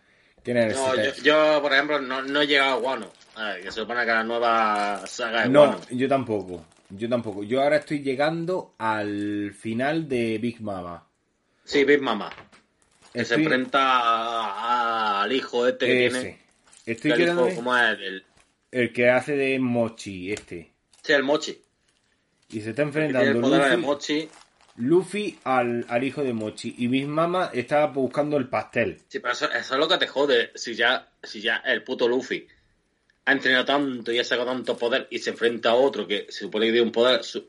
No, 0.46 0.96
yo, 0.96 1.12
yo, 1.24 1.60
por 1.62 1.74
ejemplo, 1.74 2.00
no, 2.00 2.22
no 2.22 2.42
he 2.42 2.48
llegado 2.48 2.76
a 2.76 2.80
Guano. 2.80 3.12
A 3.36 3.50
ver, 3.50 3.64
que 3.64 3.72
se 3.72 3.82
supone 3.82 4.02
que 4.02 4.08
la 4.12 4.24
nueva 4.24 5.06
saga 5.06 5.44
de 5.44 5.50
No, 5.50 5.66
Guano. 5.68 5.82
yo 5.92 6.08
tampoco. 6.08 6.66
Yo 6.90 7.10
tampoco. 7.10 7.44
Yo 7.44 7.62
ahora 7.62 7.76
estoy 7.78 8.00
llegando 8.02 8.74
al 8.78 9.54
final 9.54 10.08
de 10.08 10.38
Big 10.38 10.62
Mama. 10.62 11.06
Sí, 11.66 11.84
Big 11.84 12.02
Mama. 12.02 12.32
Que 13.12 13.26
se 13.26 13.36
enfrenta 13.36 13.82
a- 13.82 15.20
a- 15.20 15.24
al 15.24 15.32
hijo 15.34 15.68
este 15.68 15.86
que 15.86 16.06
Ese. 16.06 16.20
tiene. 16.22 16.40
Estoy 16.86 17.12
el 17.12 17.22
hijo, 17.24 17.50
¿cómo 17.56 17.78
es? 17.78 18.00
El, 18.00 18.24
el 18.72 18.94
que 18.94 19.10
hace 19.10 19.36
de 19.36 19.60
Mochi, 19.60 20.32
este. 20.32 20.72
sí, 21.04 21.12
el 21.12 21.24
Mochi. 21.24 21.62
Y 22.50 22.62
se 22.62 22.70
está 22.70 22.84
enfrentando 22.84 23.30
el 23.32 23.42
poder 23.42 23.70
de 23.72 23.78
Mochi. 23.78 24.30
Luffy 24.78 25.38
al, 25.44 25.86
al 25.90 26.04
hijo 26.04 26.24
de 26.24 26.34
Mochi. 26.34 26.76
Y 26.78 26.88
Big 26.88 27.08
Mama 27.08 27.50
está 27.54 27.86
buscando 27.88 28.38
el 28.38 28.48
pastel. 28.48 29.00
Sí, 29.08 29.20
pero 29.20 29.34
eso, 29.34 29.52
eso 29.52 29.74
es 29.74 29.80
lo 29.80 29.88
que 29.88 29.98
te 29.98 30.08
jode. 30.08 30.52
Si 30.56 30.76
ya, 30.76 31.08
si 31.24 31.42
ya 31.42 31.58
el 31.66 31.84
puto 31.84 32.08
Luffy 32.08 32.48
ha 33.26 33.32
entrenado 33.32 33.66
tanto 33.66 34.12
y 34.12 34.20
ha 34.20 34.24
sacado 34.24 34.48
tanto 34.52 34.78
poder 34.78 35.08
y 35.10 35.20
se 35.20 35.32
enfrenta 35.32 35.72
a 35.72 35.76
otro 35.76 36.08
que 36.08 36.28
se 36.30 36.40
supone 36.46 36.68
que 36.68 36.72
tiene 36.72 36.86
un 36.88 36.92
poder 36.94 37.24
su- 37.24 37.46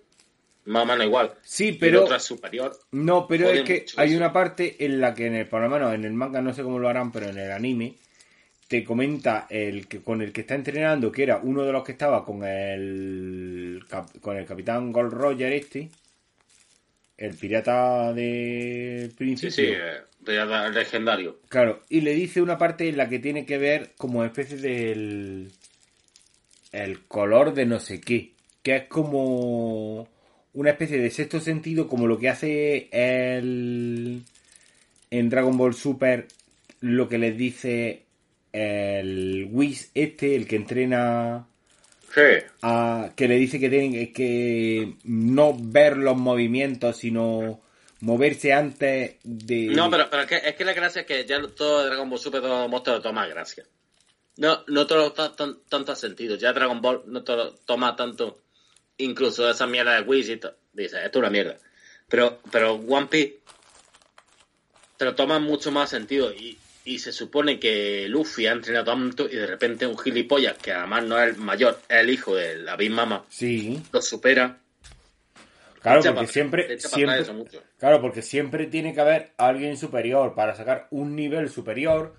más 0.65 0.83
o 0.83 0.87
menos 0.87 1.07
igual. 1.07 1.33
Sí, 1.43 1.67
y 1.67 1.69
el 1.69 1.79
pero... 1.79 2.03
otro 2.03 2.17
es 2.17 2.23
superior. 2.25 2.77
No, 2.93 3.27
pero 3.29 3.49
es 3.49 3.63
que 3.63 3.87
hay 3.97 4.09
eso. 4.09 4.17
una 4.19 4.33
parte 4.33 4.85
en 4.85 5.01
la 5.01 5.15
que 5.15 5.27
en 5.27 5.35
el, 5.37 5.47
por 5.47 5.63
lo 5.63 5.69
menos 5.71 5.95
en 5.95 6.05
el 6.05 6.13
manga 6.13 6.43
no 6.43 6.53
sé 6.53 6.63
cómo 6.63 6.79
lo 6.79 6.89
harán, 6.89 7.13
pero 7.13 7.29
en 7.29 7.39
el 7.39 7.53
anime 7.53 7.95
te 8.67 8.85
comenta 8.85 9.47
el 9.49 9.87
que 9.87 10.03
con 10.03 10.21
el 10.21 10.33
que 10.33 10.43
está 10.43 10.55
entrenando, 10.55 11.11
que 11.13 11.23
era 11.23 11.39
uno 11.43 11.63
de 11.63 11.73
los 11.73 11.85
que 11.85 11.93
estaba 11.93 12.23
con 12.25 12.43
el 12.45 13.83
con 14.21 14.37
el 14.37 14.45
capitán 14.45 14.93
Gold 14.93 15.13
Roger 15.13 15.53
este, 15.53 15.89
el 17.19 17.35
pirata 17.35 18.13
de 18.15 19.09
Sí, 19.11 19.17
principio. 19.17 19.51
sí, 19.51 19.63
eh, 19.67 20.01
de- 20.21 20.37
el 20.67 20.75
legendario. 20.75 21.39
Claro, 21.49 21.83
y 21.89 22.01
le 22.01 22.15
dice 22.15 22.41
una 22.41 22.57
parte 22.59 22.89
en 22.89 22.97
la 22.97 23.09
que 23.09 23.19
tiene 23.19 23.45
que 23.45 23.59
ver 23.59 23.91
como 23.97 24.25
especie 24.25 24.57
del 24.57 25.51
el 26.73 27.01
color 27.07 27.55
de 27.55 27.67
no 27.67 27.81
sé 27.81 28.01
qué, 28.01 28.33
que 28.63 28.77
es 28.77 28.83
como 28.85 30.07
una 30.55 30.71
especie 30.71 30.99
de 30.99 31.11
sexto 31.11 31.41
sentido 31.41 31.89
como 31.89 32.07
lo 32.07 32.19
que 32.19 32.29
hace 32.29 32.89
el 32.93 34.23
en 35.11 35.31
Dragon 35.31 35.57
Ball 35.57 35.75
Super 35.75 36.27
lo 36.81 37.09
que 37.09 37.19
les 37.19 37.37
dice 37.37 38.03
el 38.53 39.49
Whis 39.51 39.91
este, 39.95 40.37
el 40.37 40.47
que 40.47 40.57
entrena 40.57 41.47
Sí. 42.15 42.47
a, 42.63 43.11
que 43.15 43.29
le 43.29 43.37
dice 43.37 43.61
que 43.61 43.69
tienen 43.69 44.13
que- 44.13 44.97
no 45.05 45.55
ver 45.59 45.97
los 45.97 46.17
movimientos, 46.17 46.97
sino 46.97 47.61
moverse 48.01 48.53
antes 48.53 49.17
de 49.25 49.67
No, 49.67 49.91
pero, 49.91 50.09
pero 50.11 50.23
es, 50.23 50.29
que, 50.29 50.37
es 50.37 50.55
que 50.55 50.65
la 50.65 50.73
gracia 50.73 51.01
es 51.03 51.07
que 51.07 51.25
ya 51.25 51.41
todo 51.57 51.85
Dragon 51.85 52.09
Ball 52.09 52.19
Super, 52.19 52.41
todo 52.41 52.69
monstruo 52.69 52.97
lo 52.97 53.03
toma 53.03 53.27
gracia. 53.27 53.65
No, 54.37 54.63
no 54.69 54.85
da 54.85 55.35
tan, 55.35 55.59
tanto 55.69 55.97
sentido. 55.97 56.37
Ya 56.37 56.53
Dragon 56.53 56.81
Ball 56.81 57.03
no 57.07 57.25
te 57.25 57.35
lo 57.35 57.53
toma 57.55 57.97
tanto, 57.97 58.39
incluso 58.97 59.51
esa 59.51 59.67
mierda 59.67 59.97
de 59.97 60.03
Whis 60.03 60.29
y 60.29 60.37
todo. 60.37 60.55
Dice, 60.73 60.99
esto 61.05 61.19
es 61.19 61.23
una 61.23 61.31
mierda. 61.31 61.57
Pero, 62.09 62.41
pero 62.51 62.75
One 62.75 63.09
Piece 63.09 63.41
te 64.97 65.05
lo 65.05 65.15
toma 65.17 65.41
mucho 65.41 65.73
más 65.73 65.91
sentido. 65.91 66.33
Y, 66.33 66.57
y 66.89 66.99
se 66.99 67.13
supone 67.13 67.59
que 67.61 68.07
Luffy 68.09 68.47
ha 68.47 68.53
entrenado 68.53 68.87
tanto 68.87 69.27
y 69.29 69.37
de 69.37 69.47
repente 69.47 69.87
un 69.87 69.99
gilipollas, 69.99 70.57
que 70.59 70.73
además 70.73 71.05
no 71.05 71.21
es 71.23 71.31
el 71.31 71.37
mayor, 71.37 71.79
es 71.89 71.97
el 71.99 72.11
hijo 72.11 72.35
de 72.35 72.57
la 72.57 72.77
Big 72.77 72.91
Mama, 72.91 73.25
Sí, 73.29 73.81
lo 73.93 74.01
supera. 74.01 74.59
claro, 75.83 76.03
porque 76.03 76.27
siempre, 76.27 76.79
siempre, 76.81 77.25
claro, 77.79 78.01
porque 78.01 78.23
siempre 78.23 78.67
tiene 78.67 78.95
que 78.95 79.01
haber 79.01 79.33
alguien 79.37 79.77
superior 79.77 80.35
para 80.35 80.55
sacar 80.55 80.89
un 80.91 81.15
nivel 81.15 81.49
superior 81.51 82.17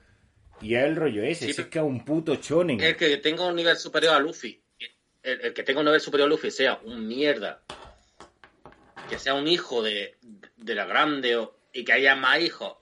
y 0.62 0.76
es 0.76 0.84
el 0.84 0.96
rollo 0.96 1.24
ese, 1.24 1.48
Sí, 1.48 1.54
si 1.54 1.62
es 1.62 1.68
que 1.68 1.80
es 1.80 1.86
un 1.86 2.04
puto 2.06 2.36
chonen. 2.36 2.80
El 2.82 2.96
que 2.96 3.18
tenga 3.18 3.46
un 3.48 3.56
nivel 3.56 3.76
superior 3.78 4.14
a 4.14 4.20
Luffy, 4.20 4.62
el, 5.24 5.42
el 5.42 5.54
que 5.54 5.64
tenga 5.64 5.80
un 5.80 5.86
nivel 5.86 6.02
superior 6.02 6.28
a 6.28 6.30
Luffy 6.30 6.52
sea 6.52 6.80
un 6.84 7.08
mierda, 7.08 7.62
que 9.10 9.18
sea 9.18 9.34
un 9.34 9.48
hijo 9.48 9.82
de, 9.82 10.16
de 10.58 10.76
la 10.76 10.86
grande 10.86 11.36
o- 11.38 11.56
y 11.74 11.84
que 11.84 11.94
haya 11.94 12.16
más 12.16 12.40
hijos, 12.42 12.74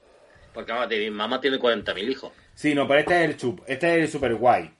porque 0.57 0.71
vamos, 0.71 0.89
mi 0.89 1.11
mamá 1.11 1.39
tiene 1.39 1.59
40.000 1.59 2.09
hijos. 2.09 2.31
Sí, 2.55 2.73
no, 2.73 2.87
pero 2.87 3.01
este 3.01 3.23
es 3.23 3.29
el 3.29 3.37
chup, 3.37 3.59
este 3.67 3.91
es 3.95 4.01
el 4.05 4.07
super 4.09 4.33
guay. 4.33 4.71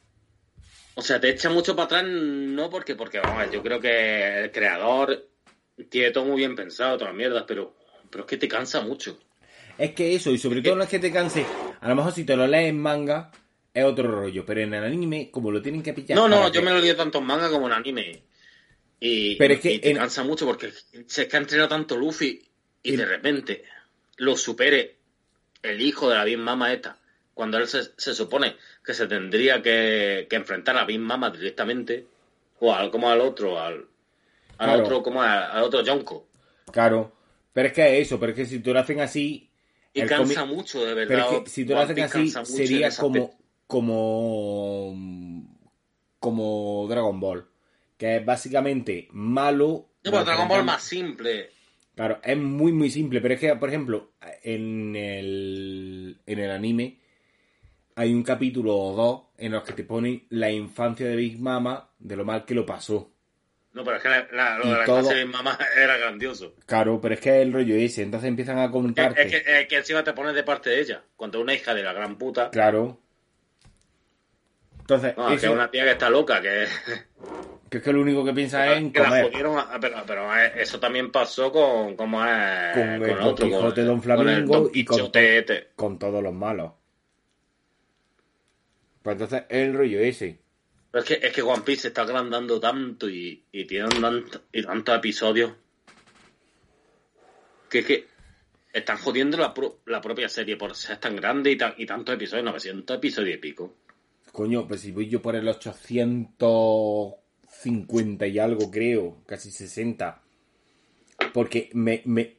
O 0.95 1.03
sea, 1.03 1.19
te 1.19 1.29
echa 1.29 1.51
mucho 1.51 1.75
para 1.75 1.85
atrás, 1.85 2.03
no 2.07 2.67
porque, 2.71 2.95
porque 2.95 3.19
vamos, 3.19 3.51
yo 3.51 3.61
creo 3.61 3.79
que 3.79 4.39
el 4.45 4.51
creador 4.51 5.29
tiene 5.89 6.09
todo 6.09 6.25
muy 6.25 6.37
bien 6.37 6.55
pensado, 6.55 6.97
todas 6.97 7.13
las 7.13 7.17
mierdas, 7.17 7.43
pero, 7.47 7.75
pero 8.09 8.23
es 8.23 8.27
que 8.31 8.37
te 8.37 8.47
cansa 8.47 8.81
mucho. 8.81 9.19
Es 9.77 9.91
que 9.91 10.15
eso, 10.15 10.31
y 10.31 10.39
sobre 10.39 10.63
todo 10.63 10.75
no 10.75 10.81
es 10.81 10.89
que 10.89 10.97
te 10.97 11.11
canse, 11.11 11.45
a 11.79 11.87
lo 11.89 11.95
mejor 11.95 12.11
si 12.11 12.23
te 12.23 12.35
lo 12.35 12.47
lees 12.47 12.69
en 12.69 12.81
manga 12.81 13.31
es 13.71 13.83
otro 13.83 14.09
rollo, 14.09 14.43
pero 14.47 14.61
en 14.61 14.73
el 14.73 14.83
anime, 14.83 15.29
como 15.29 15.51
lo 15.51 15.61
tienen 15.61 15.83
que 15.83 15.93
pillar. 15.93 16.17
No, 16.17 16.27
no, 16.27 16.47
yo 16.47 16.61
que- 16.61 16.65
me 16.65 16.71
lo 16.71 16.79
leo 16.79 16.95
tanto 16.95 17.19
en 17.19 17.25
manga 17.25 17.51
como 17.51 17.67
en 17.67 17.73
anime. 17.73 18.23
Y, 18.99 19.35
Pero 19.35 19.53
es 19.53 19.59
que 19.59 19.73
y 19.73 19.79
te 19.79 19.91
en- 19.91 19.97
cansa 19.97 20.23
mucho 20.23 20.47
porque 20.47 20.71
se 21.05 21.21
es 21.21 21.27
que 21.27 21.37
ha 21.37 21.39
entrenado 21.39 21.69
tanto 21.69 21.95
Luffy 21.95 22.41
y 22.81 22.89
En- 22.93 22.97
de 22.97 23.05
repente 23.05 23.63
lo 24.15 24.35
supere 24.35 24.96
el 25.63 25.82
hijo 25.82 26.10
de 26.10 26.15
la 26.15 26.24
Big 26.24 26.38
Mama 26.38 26.72
esta. 26.74 26.98
Cuando 27.34 27.58
él 27.58 27.67
se, 27.67 27.84
se 27.98 28.13
supone 28.13 28.56
que 28.84 28.93
se 28.93 29.08
tendría 29.08 29.62
que, 29.62 30.28
que 30.30 30.36
enfrentar 30.36 30.78
a 30.78 30.86
Big 30.86 31.00
Mama 31.00 31.30
directamente. 31.30 32.06
O 32.60 32.74
al, 32.74 32.89
como 32.89 33.12
al 33.12 33.22
otro, 33.22 33.60
al, 33.60 33.86
al 34.58 34.67
Claro. 34.70 34.84
otro, 34.84 35.04
como 35.04 35.22
al, 35.22 35.43
al 35.52 35.63
otro 35.63 35.82
Yonko. 35.84 36.26
Claro, 36.72 37.12
pero 37.54 37.67
es 37.67 37.74
que 37.74 38.00
es 38.00 38.08
eso, 38.08 38.20
pero 38.20 38.32
es 38.32 38.36
que 38.36 38.46
si 38.46 38.60
tú 38.60 38.74
lo 38.74 38.80
hacen 38.80 39.00
así... 39.00 39.48
Y 39.93 40.02
cansa 40.06 40.46
mucho, 40.46 40.84
de 40.86 40.93
Pero 40.93 41.10
verdad. 41.10 41.34
es 41.34 41.43
que 41.43 41.50
si 41.50 41.65
tú 41.65 41.74
lo 41.74 41.80
hacen 41.80 42.00
así, 42.02 42.30
sería 42.46 42.89
como, 42.96 43.36
como, 43.65 44.93
como 46.20 46.86
Dragon 46.89 47.20
Ball, 47.20 47.48
que 47.98 48.17
es 48.17 48.26
básicamente 48.26 49.08
malo. 49.12 49.88
No, 50.04 50.12
pero 50.12 50.24
Dragon 50.24 50.48
Ball 50.48 50.63
más 50.63 50.84
simple. 50.84 51.50
Claro, 51.97 52.19
es 52.23 52.38
muy 52.38 52.71
muy 52.71 52.89
simple, 52.89 53.19
pero 53.21 53.33
es 53.33 53.39
que, 53.41 53.53
por 53.55 53.67
ejemplo, 53.69 54.12
en 54.43 54.95
el, 54.95 56.17
en 56.25 56.39
el 56.39 56.51
anime 56.51 56.99
hay 57.95 58.13
un 58.13 58.21
capítulo 58.23 58.75
o 58.77 58.95
dos 58.95 59.21
en 59.39 59.51
los 59.51 59.63
que 59.63 59.73
te 59.73 59.83
ponen 59.83 60.23
la 60.29 60.49
infancia 60.51 61.07
de 61.07 61.15
Big 61.15 61.39
Mama 61.39 61.89
de 61.97 62.15
lo 62.15 62.23
mal 62.23 62.45
que 62.45 62.53
lo 62.53 62.65
pasó. 62.67 63.12
No, 63.73 63.83
pero 63.83 63.97
es 63.97 64.03
que 64.03 64.10
la, 64.10 64.27
la- 64.31 64.57
lo 64.60 64.65
Y 64.65 64.69
de 64.69 64.75
la 64.77 64.86
todo- 64.86 64.99
clase 65.01 65.15
de 65.15 65.25
mi 65.25 65.31
mamá 65.33 65.57
era 65.77 65.97
grandioso. 65.97 66.53
Claro, 66.67 67.01
pero 67.01 67.15
es 67.15 67.19
que 67.19 67.29
es 67.29 67.41
el 67.47 67.51
rollo 67.53 67.75
ese, 67.75 68.03
entonces 68.03 68.27
empiezan 68.29 68.60
a 68.60 68.65
Es, 68.65 68.71
contarte. 68.71 69.21
es 69.23 69.31
que, 69.43 69.62
es 69.62 69.67
que 69.67 69.77
encima 69.77 70.03
te 70.03 70.13
pones 70.13 70.36
de 70.36 70.43
parte 70.43 70.69
de 70.69 70.79
ella. 70.79 71.03
Cuando 71.15 71.41
una 71.41 71.53
hija 71.55 71.73
de 71.73 71.81
la 71.83 71.93
gran 71.93 72.15
puta. 72.17 72.51
Claro. 72.51 72.99
Entonces, 74.81 75.17
No, 75.17 75.27
que 75.29 75.33
eso- 75.36 75.47
es 75.47 75.51
una 75.53 75.69
tía 75.71 75.83
que 75.83 75.91
está 75.91 76.10
loca, 76.12 76.41
que, 76.41 76.65
que 77.69 77.77
es 77.77 77.84
que 77.84 77.91
lo 77.93 78.01
único 78.01 78.23
que 78.23 78.34
piensa 78.34 78.71
es 78.71 78.77
en 78.77 78.91
comer. 78.91 79.25
a- 79.25 79.77
Pero, 79.80 80.03
pero 80.06 80.36
eh, 80.38 80.53
eso 80.62 80.80
también 80.80 81.12
pasó 81.12 81.51
con. 81.51 81.95
Como 81.95 82.23
es, 82.25 82.73
Con 82.73 82.89
el 82.89 82.99
Don 83.01 83.21
otro, 83.23 83.45
Quijote, 83.47 83.82
Don 83.84 83.99
con 84.01 84.12
el 84.12 84.17
Flamingo 84.23 84.60
Don 84.62 84.71
y 84.73 84.86
con 84.86 84.99
este. 85.13 85.67
Con 85.75 85.99
todos 85.99 86.23
los 86.23 86.34
malos. 86.34 86.71
Pues 89.01 89.13
entonces 89.13 89.43
es 89.49 89.58
el 89.67 89.73
rollo 89.73 89.99
ese. 89.99 90.39
Pero 90.91 91.03
es 91.03 91.08
que, 91.10 91.27
es 91.27 91.34
que 91.34 91.41
One 91.41 91.63
Piece 91.63 91.82
se 91.84 91.88
está 91.89 92.01
agrandando 92.03 92.60
tanto 92.60 93.10
y, 93.10 93.43
y 93.51 93.65
tiene 93.65 93.89
tanto- 93.89 94.41
y 94.51 94.63
tantos 94.63 94.95
episodios 94.97 95.51
que 97.69 97.80
es 97.80 97.86
que 97.86 98.08
están 98.73 98.97
jodiendo 98.97 99.38
la, 99.38 99.53
pro- 99.53 99.80
la 99.86 99.99
propia 100.01 100.30
serie 100.30 100.56
por 100.56 100.75
ser 100.75 100.97
tan 100.97 101.15
grande 101.15 101.51
y, 101.51 101.58
ta- 101.58 101.75
y 101.77 101.86
tantos 101.86 102.15
episodios, 102.15 102.45
900 102.45 102.97
episodios 102.97 103.36
y 103.38 103.39
pico. 103.39 103.75
Coño, 104.32 104.67
pues 104.67 104.82
si 104.82 104.91
voy 104.91 105.08
yo 105.10 105.21
por 105.21 105.36
el 105.36 105.47
850 107.67 108.27
y 108.27 108.39
algo, 108.39 108.71
creo, 108.71 109.17
casi 109.25 109.51
60. 109.51 110.21
Porque 111.34 111.69
me, 111.73 112.01
me- 112.06 112.36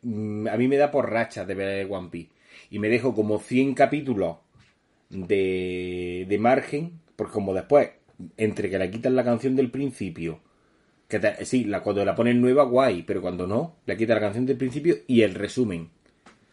a 0.51 0.57
mí 0.57 0.69
me 0.69 0.77
da 0.77 0.91
por 0.91 1.11
rachas 1.11 1.47
de 1.47 1.55
ver 1.55 1.87
One 1.91 2.09
Piece. 2.11 2.31
Y 2.71 2.79
me 2.79 2.89
dejo 2.89 3.15
como 3.15 3.39
100 3.39 3.75
capítulos 3.75 4.39
de, 5.11 6.27
de 6.29 6.39
margen, 6.39 7.01
porque 7.17 7.33
como 7.33 7.55
después, 7.55 7.91
entre 8.37 8.71
que 8.71 8.79
le 8.79 8.91
quitan 8.91 9.17
la 9.17 9.25
canción 9.25 9.57
del 9.57 9.71
principio, 9.71 10.41
que 11.09 11.19
te- 11.21 11.45
sí, 11.45 11.65
la, 11.65 11.83
cuando 11.83 12.05
la 12.05 12.15
ponen 12.15 12.41
nueva, 12.41 12.65
guay, 12.65 13.03
pero 13.03 13.23
cuando 13.23 13.47
no, 13.47 13.77
le 13.87 13.97
quitan 13.97 14.17
la 14.17 14.21
canción 14.23 14.47
del 14.47 14.57
principio 14.59 14.97
y 15.07 15.23
el 15.23 15.35
resumen. 15.35 15.91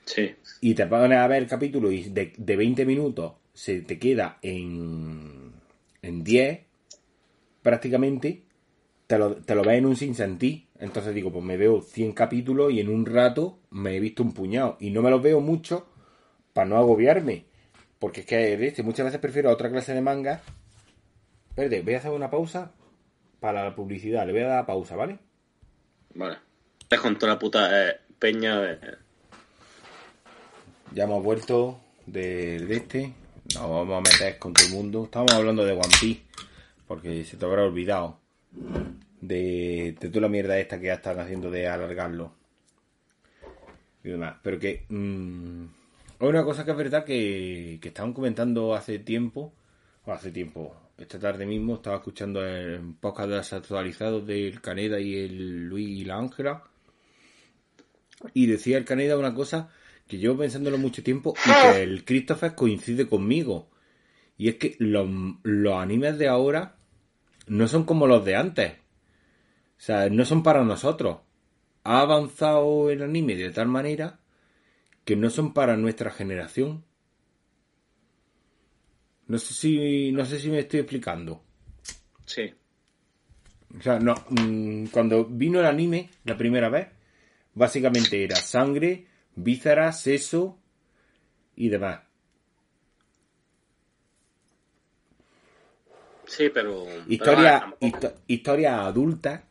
Sí. 0.05 0.35
y 0.61 0.75
te 0.75 0.85
pones 0.85 1.17
a 1.17 1.27
ver 1.27 1.41
el 1.43 1.47
capítulo 1.49 1.91
y 1.91 2.03
de, 2.03 2.31
de 2.38 2.55
20 2.55 2.85
minutos 2.85 3.33
se 3.55 3.81
te 3.81 3.97
queda 3.97 4.38
en, 4.43 5.51
en 6.03 6.23
10 6.23 6.59
prácticamente, 7.61 8.43
te 9.07 9.17
lo, 9.17 9.35
te 9.35 9.55
lo 9.55 9.63
ves 9.63 9.77
en 9.77 9.85
un 9.85 9.95
sinsentí. 9.95 10.67
Entonces 10.79 11.13
digo, 11.13 11.31
pues 11.31 11.43
me 11.43 11.57
veo 11.57 11.81
100 11.81 12.13
capítulos 12.13 12.71
y 12.71 12.79
en 12.79 12.89
un 12.89 13.05
rato 13.05 13.59
me 13.69 13.95
he 13.95 13.99
visto 13.99 14.23
un 14.23 14.33
puñado. 14.33 14.77
Y 14.79 14.89
no 14.89 15.01
me 15.01 15.09
los 15.09 15.21
veo 15.21 15.39
mucho 15.41 15.87
para 16.53 16.67
no 16.67 16.77
agobiarme. 16.77 17.45
Porque 17.99 18.21
es 18.21 18.25
que 18.25 18.55
¿viste? 18.55 18.83
muchas 18.83 19.05
veces 19.05 19.19
prefiero 19.19 19.51
otra 19.51 19.69
clase 19.69 19.93
de 19.93 20.01
manga. 20.01 20.41
Espérate, 21.49 21.81
voy 21.81 21.93
a 21.93 21.97
hacer 21.97 22.11
una 22.11 22.29
pausa 22.29 22.71
para 23.39 23.63
la 23.63 23.75
publicidad. 23.75 24.25
Le 24.25 24.33
voy 24.33 24.41
a 24.41 24.47
dar 24.47 24.65
pausa, 24.65 24.95
¿vale? 24.95 25.19
Vale. 26.13 26.37
Es 26.89 26.99
con 26.99 27.17
toda 27.17 27.33
la 27.33 27.39
puta 27.39 27.89
eh, 27.89 27.99
peña 28.19 28.59
de... 28.59 28.79
Ya 30.93 31.05
hemos 31.05 31.23
vuelto 31.23 31.79
del 32.05 32.67
de 32.67 32.75
este. 32.75 33.13
Nos 33.53 33.69
vamos 33.69 33.97
a 33.97 34.01
meter 34.01 34.37
con 34.39 34.53
todo 34.53 34.65
el 34.65 34.73
mundo. 34.73 35.05
Estábamos 35.05 35.33
hablando 35.33 35.65
de 35.65 35.73
One 35.73 35.95
Piece. 35.99 36.23
Porque 36.87 37.23
se 37.23 37.37
te 37.37 37.45
habrá 37.45 37.63
olvidado. 37.63 38.19
De, 39.21 39.95
toda 39.99 40.21
la 40.21 40.29
mierda 40.29 40.59
esta 40.59 40.79
que 40.79 40.87
ya 40.87 40.95
están 40.95 41.19
haciendo 41.19 41.49
de 41.49 41.67
alargarlo. 41.67 42.33
Y 44.03 44.09
demás. 44.09 44.35
Pero 44.43 44.59
que. 44.59 44.85
mm, 44.89 45.65
hay 46.19 46.27
una 46.27 46.43
cosa 46.43 46.63
que 46.63 46.71
es 46.71 46.77
verdad 46.77 47.03
que, 47.03 47.79
que 47.81 47.87
estaban 47.89 48.13
comentando 48.13 48.75
hace 48.75 48.99
tiempo. 48.99 49.53
O 50.05 50.11
hace 50.11 50.31
tiempo. 50.31 50.75
Esta 50.97 51.19
tarde 51.19 51.45
mismo 51.45 51.75
estaba 51.75 51.97
escuchando 51.97 52.45
el 52.45 52.95
podcast 52.99 53.51
actualizados 53.51 54.25
del 54.25 54.61
Caneda 54.61 54.97
y 54.99 55.15
el 55.15 55.65
Luis 55.67 55.89
y 55.89 56.05
la 56.05 56.17
Ángela. 56.17 56.63
Y 58.33 58.45
decía 58.45 58.77
el 58.77 58.85
Caneda 58.85 59.17
una 59.17 59.33
cosa 59.33 59.69
que 60.07 60.17
llevo 60.17 60.37
pensándolo 60.37 60.77
mucho 60.77 61.03
tiempo 61.03 61.33
y 61.45 61.73
que 61.73 61.83
el 61.83 62.05
Christopher 62.05 62.55
coincide 62.55 63.07
conmigo. 63.07 63.69
Y 64.37 64.49
es 64.49 64.55
que 64.55 64.75
los 64.79 65.75
animes 65.77 66.17
de 66.17 66.27
ahora 66.27 66.74
no 67.47 67.67
son 67.67 67.84
como 67.84 68.08
los 68.08 68.23
de 68.25 68.36
antes. 68.36 68.73
O 68.73 69.81
sea, 69.81 70.10
no 70.10 70.25
son 70.25 70.43
para 70.43 70.63
nosotros. 70.63 71.19
Ha 71.84 72.01
avanzado 72.01 72.89
el 72.89 73.03
anime 73.03 73.36
de 73.36 73.51
tal 73.51 73.67
manera 73.67 74.19
que 75.03 75.15
no 75.15 75.29
son 75.29 75.53
para 75.53 75.77
nuestra 75.77 76.12
generación. 76.12 76.84
No 79.27 79.38
sé 79.38 79.53
si, 79.53 80.12
no 80.12 80.25
sé 80.25 80.39
si 80.39 80.49
me 80.49 80.60
estoy 80.60 80.81
explicando. 80.81 81.43
Sí. 82.25 82.53
O 83.77 83.81
sea, 83.81 83.99
no, 83.99 84.15
mm, 84.29 84.86
cuando 84.88 85.25
vino 85.25 85.60
el 85.60 85.65
anime 85.65 86.10
la 86.23 86.38
primera 86.38 86.69
vez, 86.69 86.88
básicamente 87.53 88.23
era 88.23 88.38
sangre, 88.38 89.08
vísceras, 89.36 90.01
seso 90.01 90.60
y 91.55 91.69
demás. 91.69 92.01
Sí, 96.27 96.49
pero... 96.49 96.85
Historia, 97.07 97.75
pero, 97.79 97.97
ah, 98.03 98.13
historia 98.27 98.85
adulta. 98.85 99.43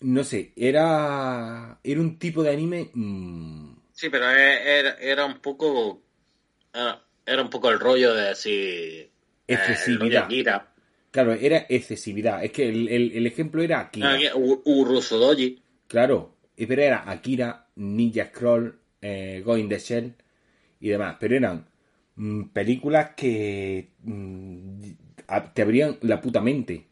No 0.00 0.24
sé, 0.24 0.52
era, 0.56 1.78
era 1.82 2.00
un 2.00 2.18
tipo 2.18 2.42
de 2.42 2.50
anime. 2.50 2.90
mm, 2.92 3.76
Sí, 3.92 4.10
pero 4.10 4.30
e- 4.30 4.78
era, 4.78 4.90
era 5.00 5.24
un 5.24 5.38
poco... 5.38 6.02
Era, 6.72 7.02
era 7.24 7.42
un 7.42 7.50
poco 7.50 7.70
el 7.70 7.80
rollo 7.80 8.12
de 8.14 8.22
decir... 8.28 9.10
Excesividad. 9.48 10.22
Eh, 10.22 10.24
Akira. 10.24 10.72
claro, 11.10 11.32
era 11.32 11.66
excesividad. 11.68 12.44
Es 12.44 12.52
que 12.52 12.68
el, 12.68 12.88
el- 12.88 13.12
el 13.12 13.26
ejemplo 13.26 13.62
era 13.62 13.80
Akira. 13.80 14.12
Ah, 14.14 14.36
U- 14.36 14.62
Urusodoji. 14.64 15.62
Claro, 15.86 16.34
pero 16.56 16.82
era 16.82 17.08
Akira, 17.10 17.68
Ninja 17.76 18.26
Scroll, 18.26 18.78
eh, 19.00 19.40
Going 19.44 19.68
the 19.68 19.78
Shell 19.78 20.14
y 20.80 20.88
demás. 20.88 21.16
Pero 21.20 21.36
eran 21.36 21.64
mm, 22.16 22.48
películas 22.48 23.10
que 23.16 23.92
mm, 24.02 24.65
te 25.54 25.62
abrían 25.62 25.98
la 26.02 26.20
puta 26.20 26.40
mente. 26.40 26.86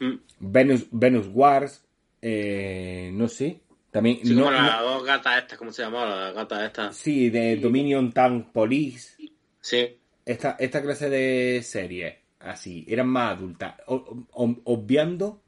Mm. 0.00 0.14
Venus, 0.40 0.86
Venus 0.90 1.26
Wars, 1.32 1.84
eh, 2.20 3.10
no 3.12 3.28
sé. 3.28 3.60
También, 3.90 4.20
Sí, 4.24 4.34
no- 4.34 4.44
como 4.44 4.56
no- 4.56 4.66
las 4.66 4.80
dos 4.80 5.04
gatas 5.04 5.38
estas, 5.42 5.58
¿cómo 5.58 5.70
se 5.72 5.82
llama? 5.82 6.06
Las 6.06 6.34
gatas 6.34 6.62
estas. 6.64 6.96
sí, 6.96 7.28
de 7.30 7.56
Dominion 7.56 8.10
Tank 8.12 8.50
Police. 8.52 9.16
Sí. 9.60 9.98
Esta, 10.24 10.56
esta 10.58 10.80
clase 10.82 11.10
de 11.10 11.62
series, 11.62 12.14
así, 12.40 12.84
eran 12.88 13.08
más 13.08 13.36
adultas, 13.36 13.74
o- 13.86 14.24
o- 14.32 14.56
obviando 14.64 15.42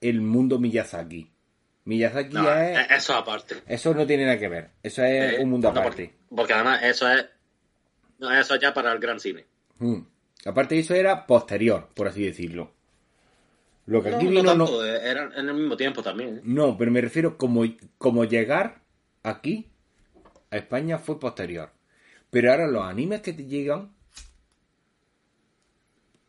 el 0.00 0.20
mundo 0.22 0.58
Miyazaki. 0.58 1.30
Miyazaki 1.84 2.34
No, 2.34 2.50
es... 2.52 2.78
eh, 2.78 2.86
eso 2.96 3.14
aparte. 3.14 3.56
Eso 3.66 3.94
no 3.94 4.06
tiene 4.06 4.24
nada 4.24 4.38
que 4.38 4.48
ver. 4.48 4.70
Eso 4.82 5.04
es 5.04 5.34
Eh, 5.34 5.42
un 5.42 5.50
mundo 5.50 5.70
no, 5.72 5.78
aparte. 5.80 6.14
porque, 6.28 6.34
porque 6.36 6.52
además 6.54 6.82
eso 6.82 7.08
es... 7.10 7.26
No, 8.18 8.30
eso 8.32 8.56
ya 8.56 8.72
para 8.74 8.92
el 8.92 8.98
gran 8.98 9.20
cine. 9.20 9.44
Mm. 9.78 10.00
Aparte, 10.46 10.78
eso 10.78 10.94
era 10.94 11.26
posterior, 11.26 11.88
por 11.94 12.08
así 12.08 12.24
decirlo. 12.24 12.70
Lo 13.86 14.02
que 14.02 14.10
No, 14.10 14.16
aquí 14.16 14.24
no 14.26 14.30
vino 14.30 14.42
no. 14.54 14.64
tanto, 14.66 14.86
eh, 14.86 15.00
eran 15.10 15.32
en 15.34 15.48
el 15.48 15.54
mismo 15.54 15.76
tiempo 15.76 16.02
también. 16.02 16.38
¿eh? 16.38 16.40
No, 16.44 16.76
pero 16.76 16.90
me 16.90 17.00
refiero 17.00 17.36
como, 17.36 17.64
como 17.98 18.24
llegar 18.24 18.80
aquí 19.22 19.68
a 20.50 20.56
España 20.56 20.98
fue 20.98 21.18
posterior. 21.20 21.70
Pero 22.30 22.50
ahora 22.50 22.66
los 22.66 22.82
animes 22.84 23.20
que 23.20 23.32
te 23.32 23.44
llegan. 23.46 23.94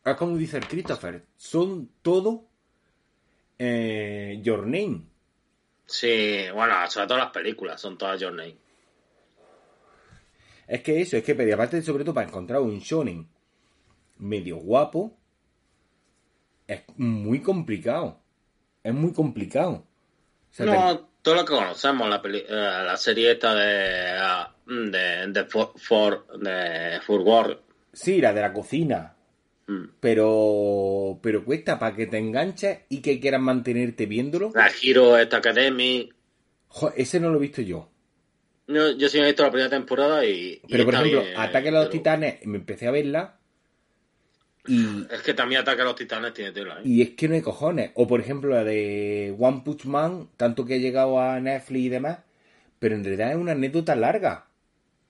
Es 0.04 0.16
como 0.16 0.36
dice 0.36 0.58
el 0.58 0.66
Christopher. 0.68 1.24
Son 1.36 1.90
todo. 2.02 2.44
Eh, 3.58 4.38
your 4.42 4.66
name. 4.66 5.02
Sí, 5.86 6.44
bueno, 6.52 6.74
sobre 6.90 7.06
todo 7.06 7.18
las 7.18 7.30
películas, 7.30 7.80
son 7.80 7.96
todas 7.96 8.20
Your 8.20 8.32
Name. 8.32 8.56
Es 10.66 10.82
que 10.82 11.00
eso, 11.00 11.16
es 11.16 11.22
que 11.22 11.52
aparte 11.52 11.80
sobre 11.80 12.02
todo 12.02 12.12
para 12.14 12.26
encontrar 12.26 12.60
un 12.60 12.80
shonen 12.80 13.28
medio 14.18 14.56
guapo 14.56 15.16
es 16.66 16.82
muy 16.96 17.40
complicado. 17.40 18.20
Es 18.82 18.94
muy 18.94 19.12
complicado. 19.12 19.72
O 20.50 20.54
sea, 20.54 20.66
No, 20.66 21.08
todo 21.22 21.34
lo 21.34 21.44
que 21.44 21.52
conocemos, 21.54 22.08
la, 22.08 22.22
peli- 22.22 22.44
eh, 22.48 22.52
la 22.84 22.96
serie 22.96 23.32
esta 23.32 23.54
de, 23.54 24.10
ah, 24.18 24.54
de, 24.66 25.26
de, 25.28 25.44
For, 25.44 25.72
For- 25.76 26.26
de 26.38 27.00
sí, 27.92 28.20
la 28.20 28.32
de 28.32 28.40
la 28.40 28.52
cocina. 28.52 29.14
Mm. 29.66 29.84
Pero 29.98 31.18
pero 31.20 31.44
cuesta 31.44 31.78
para 31.78 31.96
que 31.96 32.06
te 32.06 32.18
enganches 32.18 32.80
y 32.88 33.02
que 33.02 33.18
quieras 33.18 33.40
mantenerte 33.40 34.06
viéndolo. 34.06 34.52
La 34.54 34.70
Hero 34.80 35.18
esta 35.18 35.38
Academy. 35.38 36.08
Jo, 36.68 36.92
ese 36.96 37.18
no 37.18 37.30
lo 37.30 37.38
he 37.38 37.40
visto 37.40 37.62
yo. 37.62 37.90
Yo, 38.68 38.92
yo 38.92 39.08
sí 39.08 39.18
he 39.18 39.24
visto 39.24 39.42
la 39.42 39.50
primera 39.50 39.70
temporada 39.70 40.24
y. 40.24 40.60
y 40.62 40.68
Pero 40.68 40.84
por 40.84 40.94
ejemplo, 40.94 41.22
bien, 41.22 41.34
Ataque 41.36 41.68
a 41.68 41.72
los 41.72 41.86
pero 41.86 41.90
Titanes, 41.90 42.46
me 42.46 42.58
empecé 42.58 42.86
a 42.86 42.92
verla 42.92 43.35
y, 44.68 45.06
Es 45.12 45.22
que 45.22 45.34
también 45.34 45.60
Ataque 45.60 45.82
a 45.82 45.84
los 45.84 45.96
Titanes 45.96 46.34
tiene 46.34 46.52
tela, 46.52 46.78
¿eh? 46.78 46.82
y 46.84 47.02
es 47.02 47.10
que 47.10 47.28
no 47.28 47.34
hay 47.34 47.42
cojones. 47.42 47.90
O 47.94 48.06
por 48.06 48.20
ejemplo 48.20 48.50
la 48.50 48.64
de 48.64 49.34
One 49.38 49.62
Punch 49.64 49.84
Man, 49.84 50.28
tanto 50.36 50.64
que 50.64 50.74
ha 50.74 50.78
llegado 50.78 51.20
a 51.20 51.38
Netflix 51.40 51.84
y 51.84 51.88
demás, 51.88 52.18
pero 52.78 52.94
en 52.94 53.04
realidad 53.04 53.30
es 53.30 53.36
una 53.36 53.52
anécdota 53.52 53.94
larga. 53.96 54.46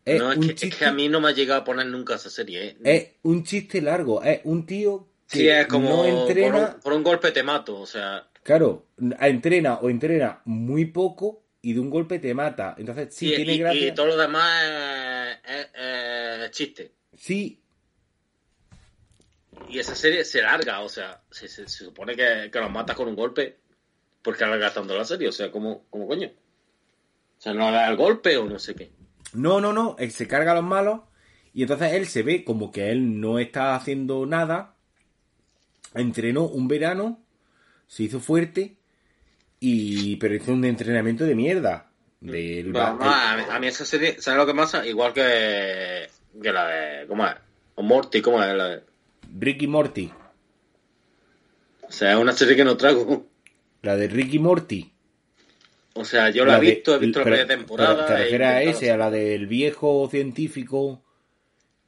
Es, 0.05 0.21
no, 0.21 0.31
es 0.31 0.39
un 0.39 0.45
que, 0.47 0.53
es 0.53 0.61
chiste, 0.61 0.79
que 0.79 0.85
a 0.85 0.93
mí 0.93 1.09
no 1.09 1.21
me 1.21 1.29
ha 1.29 1.33
llegado 1.33 1.61
a 1.63 1.65
poner 1.65 1.87
nunca 1.87 2.15
esa 2.15 2.31
serie, 2.31 2.65
¿eh? 2.69 2.77
es 2.85 3.09
un 3.23 3.43
chiste 3.43 3.81
largo. 3.83 4.23
Es 4.23 4.41
un 4.45 4.65
tío 4.65 5.09
que 5.29 5.39
sí, 5.39 5.49
es 5.49 5.67
como. 5.67 5.89
no 5.89 6.05
entrena. 6.07 6.53
Por, 6.53 6.75
un, 6.77 6.81
por 6.81 6.93
un 6.93 7.03
golpe 7.03 7.33
te 7.33 7.43
mato, 7.43 7.81
o 7.81 7.87
sea. 7.87 8.29
Claro, 8.45 8.87
entrena 9.21 9.75
o 9.75 9.91
entrena 9.91 10.41
muy 10.45 10.85
poco 10.85 11.43
y 11.61 11.73
de 11.73 11.81
un 11.81 11.91
golpe 11.91 12.21
te 12.21 12.33
mata. 12.35 12.77
Entonces, 12.79 13.13
sí, 13.13 13.33
y, 13.33 13.37
tiene 13.37 13.55
y- 13.55 13.59
gracia. 13.59 13.89
y 13.89 13.95
todo 13.97 14.07
lo 14.07 14.17
demás 14.17 14.63
es, 15.45 15.67
es- 15.75 16.43
es 16.45 16.51
chiste. 16.53 16.93
Sí, 17.17 17.61
Y 19.69 19.79
esa 19.79 19.95
serie 19.95 20.25
se 20.25 20.43
larga, 20.43 20.81
o 20.81 20.89
sea, 20.89 21.23
se, 21.31 21.49
se- 21.49 21.69
se 21.69 21.85
supone 21.85 22.15
que, 22.15 22.49
que 22.53 22.59
los 22.61 22.71
matas 22.71 22.97
con 22.97 23.09
un 23.09 23.17
golpe 23.17 23.59
porque 24.23 24.45
alargas 24.45 24.75
tanto 24.75 24.97
la 24.97 25.05
serie, 25.05 25.29
o 25.29 25.33
sea, 25.33 25.51
¿cómo, 25.51 25.85
cómo 25.91 26.07
coño? 26.07 26.29
O 26.29 27.41
sea, 27.41 27.53
no 27.55 27.71
da 27.71 27.89
el 27.89 27.97
golpe 27.97 28.37
o 28.37 28.45
no 28.47 28.59
sé 28.59 28.75
qué. 28.75 28.91
No, 29.35 29.61
no, 29.61 29.73
no, 29.73 29.97
él 29.99 30.11
se 30.11 30.27
carga 30.27 30.53
a 30.53 30.57
los 30.57 30.65
malos 30.65 31.01
y 31.55 31.63
entonces 31.63 31.93
él 31.93 32.07
se 32.07 32.23
ve 32.23 32.45
como 32.45 32.71
que 32.73 32.91
él 32.91 33.21
no 33.21 33.39
está 33.39 33.75
haciendo 33.75 34.25
nada. 34.27 34.75
Entrenó 35.95 36.43
un 36.45 36.69
verano, 36.69 37.23
se 37.87 38.03
hizo 38.05 38.21
fuerte 38.21 38.77
y 39.61 40.17
pero 40.17 40.35
hizo 40.35 40.53
un 40.53 40.65
entrenamiento 40.65 41.25
de 41.25 41.35
mierda. 41.35 41.91
Del 42.21 42.77
a, 42.77 42.93
mí, 42.95 43.43
a 43.51 43.59
mí 43.61 43.67
esa 43.67 43.85
serie, 43.85 44.21
¿sabes 44.21 44.39
lo 44.39 44.47
que 44.47 44.55
pasa? 44.55 44.87
Igual 44.87 45.13
que, 45.13 46.09
que 46.43 46.53
la 46.53 46.67
de, 46.67 47.07
¿cómo 47.07 47.27
es? 47.27 47.35
O 47.77 47.83
Morty, 47.83 48.21
¿cómo 48.23 48.43
es 48.43 48.55
la 48.55 48.69
de? 48.69 48.83
Ricky 49.39 49.67
Morty, 49.67 50.11
O 51.89 51.93
sea, 51.93 52.13
es 52.13 52.19
una 52.19 52.33
serie 52.33 52.57
que 52.57 52.65
no 52.65 52.77
trago. 52.77 53.27
la 53.83 53.97
de 53.97 54.09
Ricky 54.09 54.39
Morty. 54.39 54.93
O 55.95 56.05
sea, 56.05 56.31
yo 56.31 56.45
la, 56.45 56.59
he 56.59 56.61
de- 56.61 56.75
visto, 56.75 56.95
he 56.95 56.99
visto 56.99 57.21
la 57.21 57.25
primera 57.25 57.47
temporada. 57.47 58.07
¿Te 58.07 58.17
refieres 58.17 58.49
a 58.49 58.63
ese, 58.63 58.91
a 58.91 58.97
la 58.97 59.11
del 59.11 59.47
viejo 59.47 60.09
científico 60.11 61.03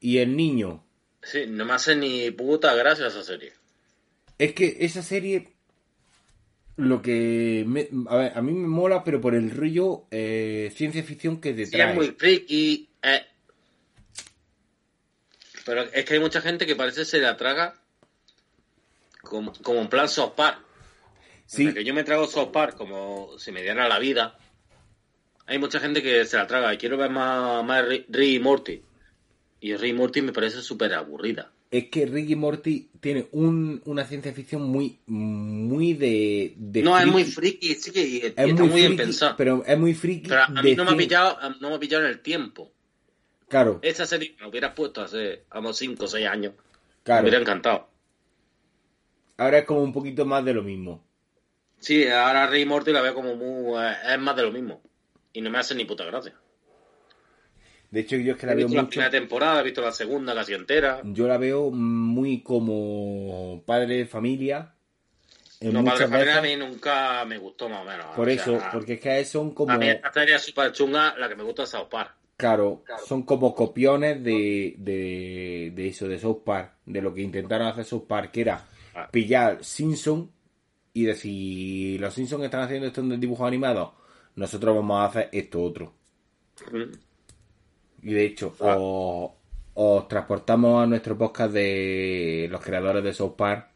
y 0.00 0.18
el 0.18 0.36
niño? 0.36 0.84
Sí, 1.22 1.44
no 1.48 1.64
me 1.64 1.72
hace 1.74 1.94
ni 1.96 2.30
puta 2.30 2.74
gracia 2.74 3.08
esa 3.08 3.22
serie. 3.22 3.52
Es 4.38 4.52
que 4.54 4.76
esa 4.80 5.02
serie, 5.02 5.48
lo 6.76 7.02
que... 7.02 7.64
me- 7.66 7.88
a, 8.08 8.16
ver, 8.16 8.32
a 8.34 8.40
mí 8.40 8.52
me 8.52 8.68
mola, 8.68 9.02
pero 9.04 9.20
por 9.20 9.34
el 9.34 9.50
rollo 9.50 10.04
eh, 10.10 10.72
ciencia 10.74 11.02
ficción 11.02 11.40
que 11.40 11.52
te 11.52 11.66
Sí, 11.66 11.80
es 11.80 11.94
muy 11.94 12.06
friki. 12.12 12.88
eh. 13.02 13.22
Pero 15.68 15.82
es 15.82 16.04
que 16.06 16.14
hay 16.14 16.20
mucha 16.20 16.40
gente 16.40 16.64
que 16.64 16.74
parece 16.74 17.04
se 17.04 17.18
la 17.18 17.36
traga 17.36 17.74
como, 19.20 19.52
como 19.62 19.80
en 19.82 19.88
plan 19.88 20.08
South 20.08 20.32
Park. 20.34 20.60
Sí, 21.44 21.66
Desde 21.66 21.78
que 21.80 21.84
yo 21.84 21.92
me 21.92 22.04
trago 22.04 22.26
South 22.26 22.50
Park 22.52 22.74
como 22.78 23.38
si 23.38 23.52
me 23.52 23.60
diera 23.60 23.86
la 23.86 23.98
vida. 23.98 24.38
Hay 25.44 25.58
mucha 25.58 25.78
gente 25.78 26.02
que 26.02 26.24
se 26.24 26.38
la 26.38 26.46
traga 26.46 26.72
y 26.72 26.78
quiero 26.78 26.96
ver 26.96 27.10
más, 27.10 27.62
más 27.66 27.86
Rick 27.86 28.06
Rick 28.08 28.30
y 28.34 28.38
Morty. 28.38 28.82
Y 29.60 29.76
Rick 29.76 29.90
y 29.90 29.92
Morty 29.92 30.22
me 30.22 30.32
parece 30.32 30.62
súper 30.62 30.94
aburrida. 30.94 31.52
es 31.70 31.90
que 31.90 32.06
Ricky 32.06 32.34
Morty 32.34 32.88
tiene 32.98 33.28
un- 33.32 33.82
una 33.84 34.06
ciencia 34.06 34.32
ficción 34.32 34.62
muy, 34.62 35.00
muy 35.06 35.92
de... 35.92 36.54
de 36.56 36.82
No, 36.82 36.98
es 36.98 37.06
muy 37.06 37.24
friki. 37.24 37.66
friki, 37.68 37.74
sí 37.74 37.90
que 37.92 38.00
y- 38.06 38.14
y 38.14 38.18
Es 38.20 38.24
está 38.24 38.42
muy, 38.46 38.54
muy, 38.70 38.80
bien 38.80 38.86
friki, 38.92 38.96
pensado. 39.02 39.34
pero 39.36 39.62
es 39.66 39.78
muy 39.78 39.92
friki. 39.92 40.28
Pero 40.30 40.44
a 40.44 40.62
mí 40.62 40.74
no 40.74 40.84
me 40.86 40.92
ha 40.92 40.96
pillado, 40.96 41.38
no 41.60 41.68
me 41.68 41.74
ha 41.74 41.78
pillado 41.78 42.04
en 42.04 42.10
el 42.10 42.20
tiempo. 42.20 42.72
Claro, 43.48 43.78
Esa 43.82 44.06
serie 44.06 44.36
me 44.40 44.46
hubieras 44.46 44.74
puesto 44.74 45.00
hace, 45.02 45.44
vamos, 45.50 45.76
5 45.78 46.04
o 46.04 46.08
6 46.08 46.26
años. 46.26 46.52
Me 46.54 46.62
claro. 47.02 47.22
hubiera 47.22 47.38
encantado. 47.38 47.88
Ahora 49.38 49.58
es 49.58 49.64
como 49.64 49.82
un 49.82 49.92
poquito 49.92 50.24
más 50.26 50.44
de 50.44 50.52
lo 50.54 50.62
mismo. 50.62 51.04
Sí, 51.78 52.06
ahora 52.08 52.46
Rick 52.48 52.62
y 52.62 52.66
Morty 52.66 52.92
la 52.92 53.00
veo 53.00 53.14
como 53.14 53.34
muy... 53.36 53.80
eh, 53.82 53.94
es 54.12 54.18
más 54.18 54.36
de 54.36 54.42
lo 54.42 54.50
mismo. 54.50 54.82
Y 55.32 55.40
no 55.40 55.50
me 55.50 55.58
hace 55.58 55.74
ni 55.74 55.84
puta 55.84 56.04
gracia. 56.04 56.34
De 57.90 58.00
hecho, 58.00 58.16
yo 58.16 58.32
es 58.32 58.38
que 58.38 58.46
la 58.46 58.52
He 58.52 58.56
veo 58.56 58.66
visto 58.66 58.76
la 58.76 58.82
mucho. 58.82 58.90
primera 58.90 59.10
temporada, 59.10 59.60
he 59.60 59.64
visto 59.64 59.80
la 59.80 59.92
segunda 59.92 60.34
casi 60.34 60.52
entera. 60.54 61.00
Yo 61.04 61.26
la 61.26 61.38
veo 61.38 61.70
muy 61.70 62.42
como 62.42 63.62
padre 63.64 63.96
de 63.98 64.06
familia. 64.06 64.74
No, 65.60 65.82
Padre 65.82 65.82
muchas 65.82 66.10
Familia 66.10 66.38
a 66.38 66.42
mí 66.42 66.56
nunca 66.56 67.24
me 67.24 67.38
gustó 67.38 67.68
más 67.68 67.82
o 67.82 67.84
menos. 67.84 68.06
Por 68.14 68.28
o 68.28 68.30
eso, 68.30 68.60
porque 68.72 68.94
es 68.94 69.00
que 69.00 69.24
son 69.24 69.52
como. 69.54 69.72
A 69.72 69.78
mí 69.78 69.88
esta 69.88 70.12
serie 70.12 70.34
es 70.36 70.42
súper 70.42 70.72
chunga, 70.72 71.16
la 71.16 71.28
que 71.28 71.34
me 71.34 71.42
gusta 71.42 71.62
es 71.64 71.70
South 71.70 71.88
Park. 71.88 72.14
Claro, 72.38 72.84
son 73.06 73.24
como 73.24 73.52
copiones 73.54 74.22
de, 74.22 74.74
de, 74.78 75.72
de 75.74 75.88
eso, 75.88 76.06
de 76.08 76.18
South 76.20 76.42
Park, 76.44 76.74
de 76.86 77.02
lo 77.02 77.12
que 77.12 77.20
intentaron 77.20 77.66
hacer 77.66 77.84
South 77.84 78.06
Park, 78.06 78.30
que 78.30 78.40
era 78.42 78.64
Ah. 78.94 79.08
pillar 79.10 79.58
Simpson 79.62 80.30
y 80.94 81.04
decir, 81.04 82.00
los 82.00 82.14
Simpsons 82.14 82.44
están 82.44 82.60
haciendo 82.62 82.86
esto 82.86 83.00
en 83.00 83.18
dibujos 83.20 83.46
animados, 83.46 83.90
nosotros 84.36 84.74
vamos 84.76 85.00
a 85.00 85.04
hacer 85.06 85.28
esto 85.32 85.60
otro. 85.62 85.92
Mm. 86.72 88.06
Y 88.08 88.12
de 88.14 88.24
hecho, 88.24 88.54
Ah. 88.60 88.76
os, 88.78 89.30
os 89.74 90.06
transportamos 90.08 90.82
a 90.82 90.86
nuestro 90.86 91.18
podcast 91.18 91.52
de 91.52 92.46
los 92.50 92.60
creadores 92.60 93.02
de 93.02 93.12
South 93.14 93.34
Park, 93.36 93.66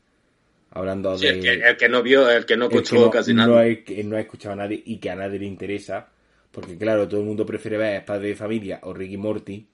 hablando 0.71 1.19
Sí, 1.19 1.27
de... 1.27 1.33
el, 1.33 1.41
que, 1.43 1.53
el 1.53 1.77
que 1.77 1.89
no 1.89 2.01
vio, 2.03 2.31
el 2.31 2.47
que 2.47 2.57
no 2.57 2.67
el 2.67 2.71
que 2.71 2.77
escuchó 2.79 3.01
no, 3.07 3.11
casi 3.11 3.35
no 3.35 3.47
nada. 3.49 3.61
hay- 3.63 3.83
que 3.83 4.05
no 4.05 4.17
ha 4.17 4.21
escuchado 4.21 4.53
a 4.53 4.57
nadie 4.57 4.81
y 4.87 4.99
que 4.99 5.11
a 5.11 5.17
nadie 5.17 5.41
le 5.41 5.47
interesa. 5.47 6.09
Porque 6.53 6.77
claro, 6.77 7.09
todo 7.09 7.21
el 7.21 7.27
mundo 7.27 7.47
prefiere 7.47 7.79
ver 7.79 8.05
Padre 8.05 8.29
de 8.29 8.37
Familia 8.37 8.81
o 8.83 8.93
Ricky 8.93 9.17
Morty. 9.17 9.67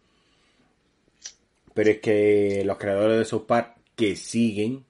Pero 1.74 1.90
es 1.90 1.98
que 1.98 2.62
los 2.64 2.78
creadores 2.78 3.18
de 3.18 3.24
South 3.24 3.46
Park 3.46 3.76
que 3.94 4.16
siguen 4.16 4.84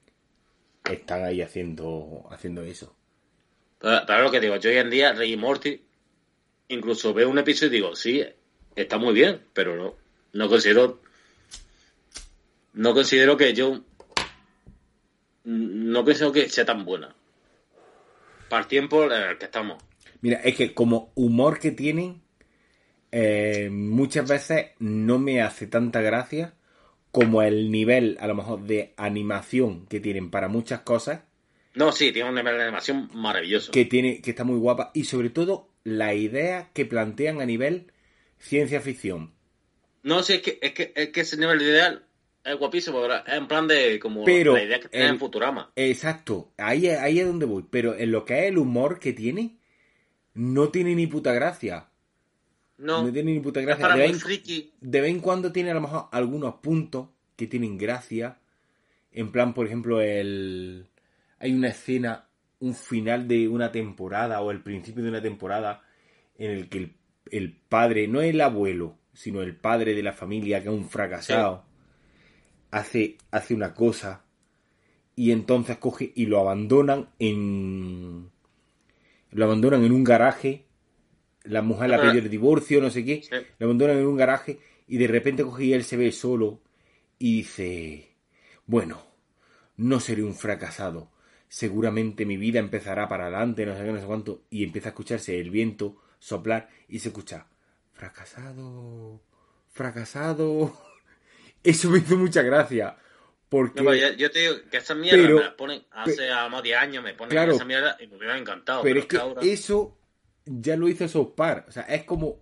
están 0.84 1.24
ahí 1.24 1.42
haciendo, 1.42 2.26
haciendo 2.30 2.62
eso. 2.62 2.94
Pero, 3.78 4.02
pero 4.06 4.22
lo 4.22 4.30
que 4.30 4.40
digo, 4.40 4.56
yo 4.56 4.70
hoy 4.70 4.76
en 4.76 4.90
día, 4.90 5.12
Rick 5.12 5.30
y 5.30 5.36
Morty, 5.36 5.82
incluso 6.68 7.14
veo 7.14 7.28
un 7.28 7.38
episodio 7.38 7.68
y 7.68 7.76
digo, 7.76 7.96
sí, 7.96 8.24
está 8.76 8.98
muy 8.98 9.14
bien, 9.14 9.42
pero 9.52 9.76
no, 9.76 9.94
no 10.32 10.48
considero, 10.48 11.00
no 12.74 12.94
considero 12.94 13.36
que 13.36 13.54
yo, 13.54 13.80
no 15.44 16.04
considero 16.04 16.32
que 16.32 16.48
sea 16.48 16.64
tan 16.64 16.84
buena. 16.84 17.14
Para 18.48 18.62
el 18.62 18.68
tiempo 18.68 19.04
en 19.04 19.12
el 19.12 19.38
que 19.38 19.44
estamos. 19.46 19.82
Mira, 20.20 20.38
es 20.38 20.56
que 20.56 20.74
como 20.74 21.12
humor 21.14 21.58
que 21.58 21.70
tienen, 21.70 22.22
eh, 23.12 23.68
muchas 23.70 24.28
veces 24.28 24.66
no 24.78 25.18
me 25.18 25.40
hace 25.42 25.66
tanta 25.66 26.00
gracia 26.00 26.54
como 27.10 27.42
el 27.42 27.70
nivel, 27.70 28.18
a 28.20 28.26
lo 28.26 28.34
mejor, 28.34 28.62
de 28.62 28.92
animación 28.96 29.86
que 29.86 30.00
tienen 30.00 30.30
para 30.30 30.48
muchas 30.48 30.80
cosas. 30.80 31.22
No, 31.74 31.92
sí, 31.92 32.12
tiene 32.12 32.28
un 32.28 32.34
nivel 32.34 32.56
de 32.56 32.64
animación 32.64 33.08
maravilloso. 33.14 33.72
que 33.72 33.84
tiene 33.84 34.20
que 34.20 34.30
está 34.30 34.44
muy 34.44 34.58
guapa 34.58 34.90
y 34.94 35.04
sobre 35.04 35.30
todo 35.30 35.70
la 35.84 36.12
idea 36.14 36.70
que 36.74 36.84
plantean 36.84 37.40
a 37.40 37.46
nivel 37.46 37.92
ciencia 38.38 38.80
ficción 38.80 39.32
No, 40.02 40.22
sí, 40.22 40.34
es 40.34 40.42
que, 40.42 40.58
es 40.60 40.72
que, 40.72 40.92
es 40.94 41.08
que 41.10 41.20
ese 41.20 41.36
nivel 41.36 41.58
de 41.60 41.64
ideal 41.66 42.04
es 42.44 42.56
guapísimo, 42.56 43.00
¿verdad? 43.00 43.24
Es 43.26 43.34
en 43.34 43.46
plan 43.46 43.68
de 43.68 43.98
como 44.00 44.24
Pero 44.24 44.54
la 44.54 44.64
idea 44.64 44.80
que 44.80 44.88
tiene 44.88 45.06
en 45.06 45.18
Futurama. 45.18 45.70
exacto 45.76 46.52
ahí 46.56 46.88
es, 46.88 46.98
ahí 46.98 47.20
es 47.20 47.26
donde 47.26 47.46
voy 47.46 47.64
pero 47.70 47.96
en 47.96 48.10
lo 48.10 48.24
que 48.24 48.40
es 48.40 48.44
el 48.46 48.58
humor 48.58 48.98
que 48.98 49.12
tiene 49.12 49.57
no 50.38 50.68
tiene 50.68 50.94
ni 50.94 51.06
puta 51.06 51.32
gracia 51.32 51.88
No, 52.78 53.02
no, 53.02 53.12
tiene 53.12 53.32
ni 53.32 53.40
puta 53.40 53.60
gracia 53.60 53.82
para 53.82 53.94
de 53.96 54.00
vez, 54.02 54.12
en- 54.12 54.20
friki. 54.20 54.72
de 54.80 55.00
vez 55.00 55.10
en 55.10 55.20
cuando 55.20 55.50
tiene 55.52 55.70
a 55.70 55.74
lo 55.74 55.80
mejor 55.80 56.06
algunos 56.12 56.54
puntos 56.56 57.08
que 57.36 57.46
tienen 57.46 57.76
gracia 57.76 58.38
en 59.12 59.32
plan 59.32 59.52
por 59.54 59.66
ejemplo 59.66 60.00
el 60.00 60.86
hay 61.40 61.52
una 61.54 61.68
escena 61.68 62.28
un 62.60 62.74
final 62.74 63.26
de 63.28 63.48
una 63.48 63.70
temporada 63.72 64.40
o 64.40 64.50
el 64.50 64.60
principio 64.62 65.02
de 65.02 65.10
una 65.10 65.22
temporada 65.22 65.82
en 66.36 66.50
el 66.52 66.68
que 66.68 66.78
el, 66.78 66.94
el 67.30 67.52
padre, 67.52 68.08
no 68.08 68.20
el 68.20 68.40
abuelo, 68.40 68.96
sino 69.12 69.42
el 69.42 69.54
padre 69.56 69.94
de 69.94 70.02
la 70.02 70.12
familia, 70.12 70.60
que 70.62 70.68
es 70.68 70.74
un 70.74 70.88
fracasado, 70.88 71.64
hace, 72.70 73.16
hace 73.30 73.54
una 73.54 73.74
cosa 73.74 74.24
y 75.14 75.30
entonces 75.32 75.78
coge 75.78 76.12
y 76.14 76.26
lo 76.26 76.38
abandonan 76.40 77.08
en. 77.18 78.30
Lo 79.30 79.44
abandonan 79.44 79.84
en 79.84 79.92
un 79.92 80.04
garaje. 80.04 80.66
La 81.44 81.62
mujer 81.62 81.90
la 81.90 81.96
Ah. 81.96 82.02
pide 82.10 82.18
el 82.20 82.30
divorcio, 82.30 82.80
no 82.80 82.90
sé 82.90 83.04
qué. 83.04 83.22
Sí. 83.22 83.36
Lo 83.58 83.66
abandonan 83.66 83.98
en 83.98 84.06
un 84.06 84.16
garaje 84.16 84.58
y 84.86 84.98
de 84.98 85.06
repente 85.06 85.42
coge 85.44 85.64
y 85.64 85.72
él 85.72 85.84
se 85.84 85.96
ve 85.96 86.12
solo 86.12 86.60
y 87.18 87.36
dice: 87.38 88.16
Bueno, 88.66 89.02
no 89.76 90.00
seré 90.00 90.22
un 90.22 90.34
fracasado. 90.34 91.10
Seguramente 91.48 92.26
mi 92.26 92.36
vida 92.36 92.58
empezará 92.58 93.08
para 93.08 93.24
adelante, 93.24 93.64
no 93.64 93.74
sé 93.76 93.84
qué, 93.84 93.92
no 93.92 94.00
sé 94.00 94.06
cuánto. 94.06 94.42
Y 94.50 94.64
empieza 94.64 94.88
a 94.88 94.90
escucharse 94.90 95.38
el 95.40 95.50
viento 95.50 95.96
soplar 96.18 96.68
y 96.88 96.98
se 96.98 97.08
escucha: 97.08 97.46
Fracasado, 97.92 99.20
fracasado. 99.70 100.72
Eso 101.62 101.90
me 101.90 101.98
hizo 101.98 102.16
mucha 102.16 102.42
gracia. 102.42 102.96
Porque. 103.48 103.82
No, 103.82 103.94
yo, 103.94 104.12
yo 104.12 104.30
te 104.30 104.40
digo 104.40 104.54
que 104.70 104.76
esa 104.76 104.94
mierda 104.94 105.22
Pero- 105.22 105.36
me 105.36 105.42
la 105.44 105.56
ponen 105.56 105.82
hace 105.92 106.28
más 106.50 106.62
10 106.62 106.76
años, 106.76 107.02
me 107.02 107.14
ponen 107.14 107.30
Claro. 107.30 107.52
esa 107.54 107.64
mierda 107.64 107.96
y 108.00 108.06
me 108.06 108.16
hubiera 108.16 108.36
encantado. 108.38 108.82
Pero 108.82 109.00
es 109.00 109.06
que 109.06 109.16
ahora- 109.16 109.40
eso 109.42 109.98
ya 110.44 110.76
lo 110.76 110.88
hizo 110.88 111.08
South 111.08 111.34
Park. 111.34 111.66
O 111.68 111.72
sea, 111.72 111.82
es 111.84 112.04
como 112.04 112.40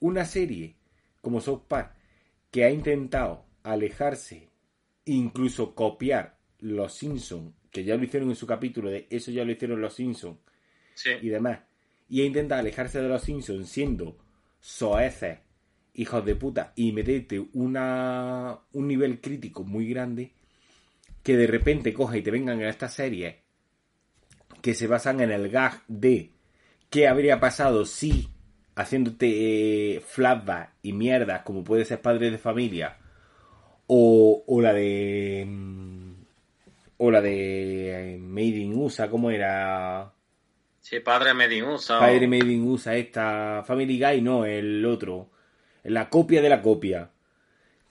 una 0.00 0.24
serie 0.24 0.76
como 1.20 1.40
South 1.40 1.62
Park 1.66 1.94
que 2.50 2.64
ha 2.64 2.70
intentado 2.70 3.46
alejarse, 3.64 4.50
incluso 5.06 5.74
copiar 5.74 6.38
los 6.60 6.92
Simpsons, 6.94 7.52
que 7.70 7.82
ya 7.84 7.96
lo 7.96 8.04
hicieron 8.04 8.28
en 8.30 8.36
su 8.36 8.46
capítulo 8.46 8.90
de 8.90 9.06
eso 9.10 9.30
ya 9.32 9.44
lo 9.44 9.50
hicieron 9.52 9.80
los 9.80 9.94
Simpsons 9.94 10.38
Sí. 10.94 11.10
y 11.20 11.28
demás. 11.30 11.60
Y 12.08 12.20
ha 12.22 12.24
intentado 12.26 12.60
alejarse 12.60 13.00
de 13.00 13.08
los 13.08 13.22
Simpsons 13.22 13.68
siendo 13.68 14.18
soeces, 14.60 15.38
hijos 15.94 16.24
de 16.24 16.36
puta, 16.36 16.72
y 16.76 16.92
meterte 16.92 17.40
una, 17.54 18.60
un 18.72 18.86
nivel 18.86 19.20
crítico 19.20 19.64
muy 19.64 19.88
grande 19.88 20.33
que 21.24 21.36
de 21.36 21.48
repente 21.48 21.92
coja 21.92 22.16
y 22.16 22.22
te 22.22 22.30
vengan 22.30 22.62
a 22.62 22.68
estas 22.68 22.94
series 22.94 23.36
que 24.62 24.74
se 24.74 24.86
basan 24.86 25.20
en 25.20 25.32
el 25.32 25.48
gag 25.48 25.82
de 25.88 26.30
qué 26.90 27.08
habría 27.08 27.40
pasado 27.40 27.84
si 27.84 28.28
haciéndote 28.76 29.96
eh, 29.96 30.00
flashback 30.00 30.74
y 30.82 30.92
mierdas 30.92 31.42
como 31.42 31.64
puede 31.64 31.84
ser 31.84 32.00
padre 32.00 32.30
de 32.30 32.38
familia 32.38 32.98
o, 33.88 34.44
o 34.46 34.60
la 34.60 34.72
de 34.72 35.44
mm, 35.46 36.14
o 36.98 37.10
la 37.10 37.20
de 37.20 38.14
eh, 38.14 38.18
Made 38.18 38.46
in 38.46 38.76
USA, 38.76 39.10
¿cómo 39.10 39.30
era? 39.30 40.12
Sí, 40.80 41.00
padre 41.00 41.34
Medinusa. 41.34 41.98
Padre 41.98 42.26
Made 42.26 42.52
in 42.52 42.68
USA, 42.68 42.94
esta 42.96 43.62
Family 43.66 43.98
Guy, 43.98 44.20
no, 44.20 44.44
el 44.44 44.84
otro. 44.84 45.30
La 45.84 46.08
copia 46.08 46.40
de 46.40 46.48
la 46.48 46.62
copia. 46.62 47.10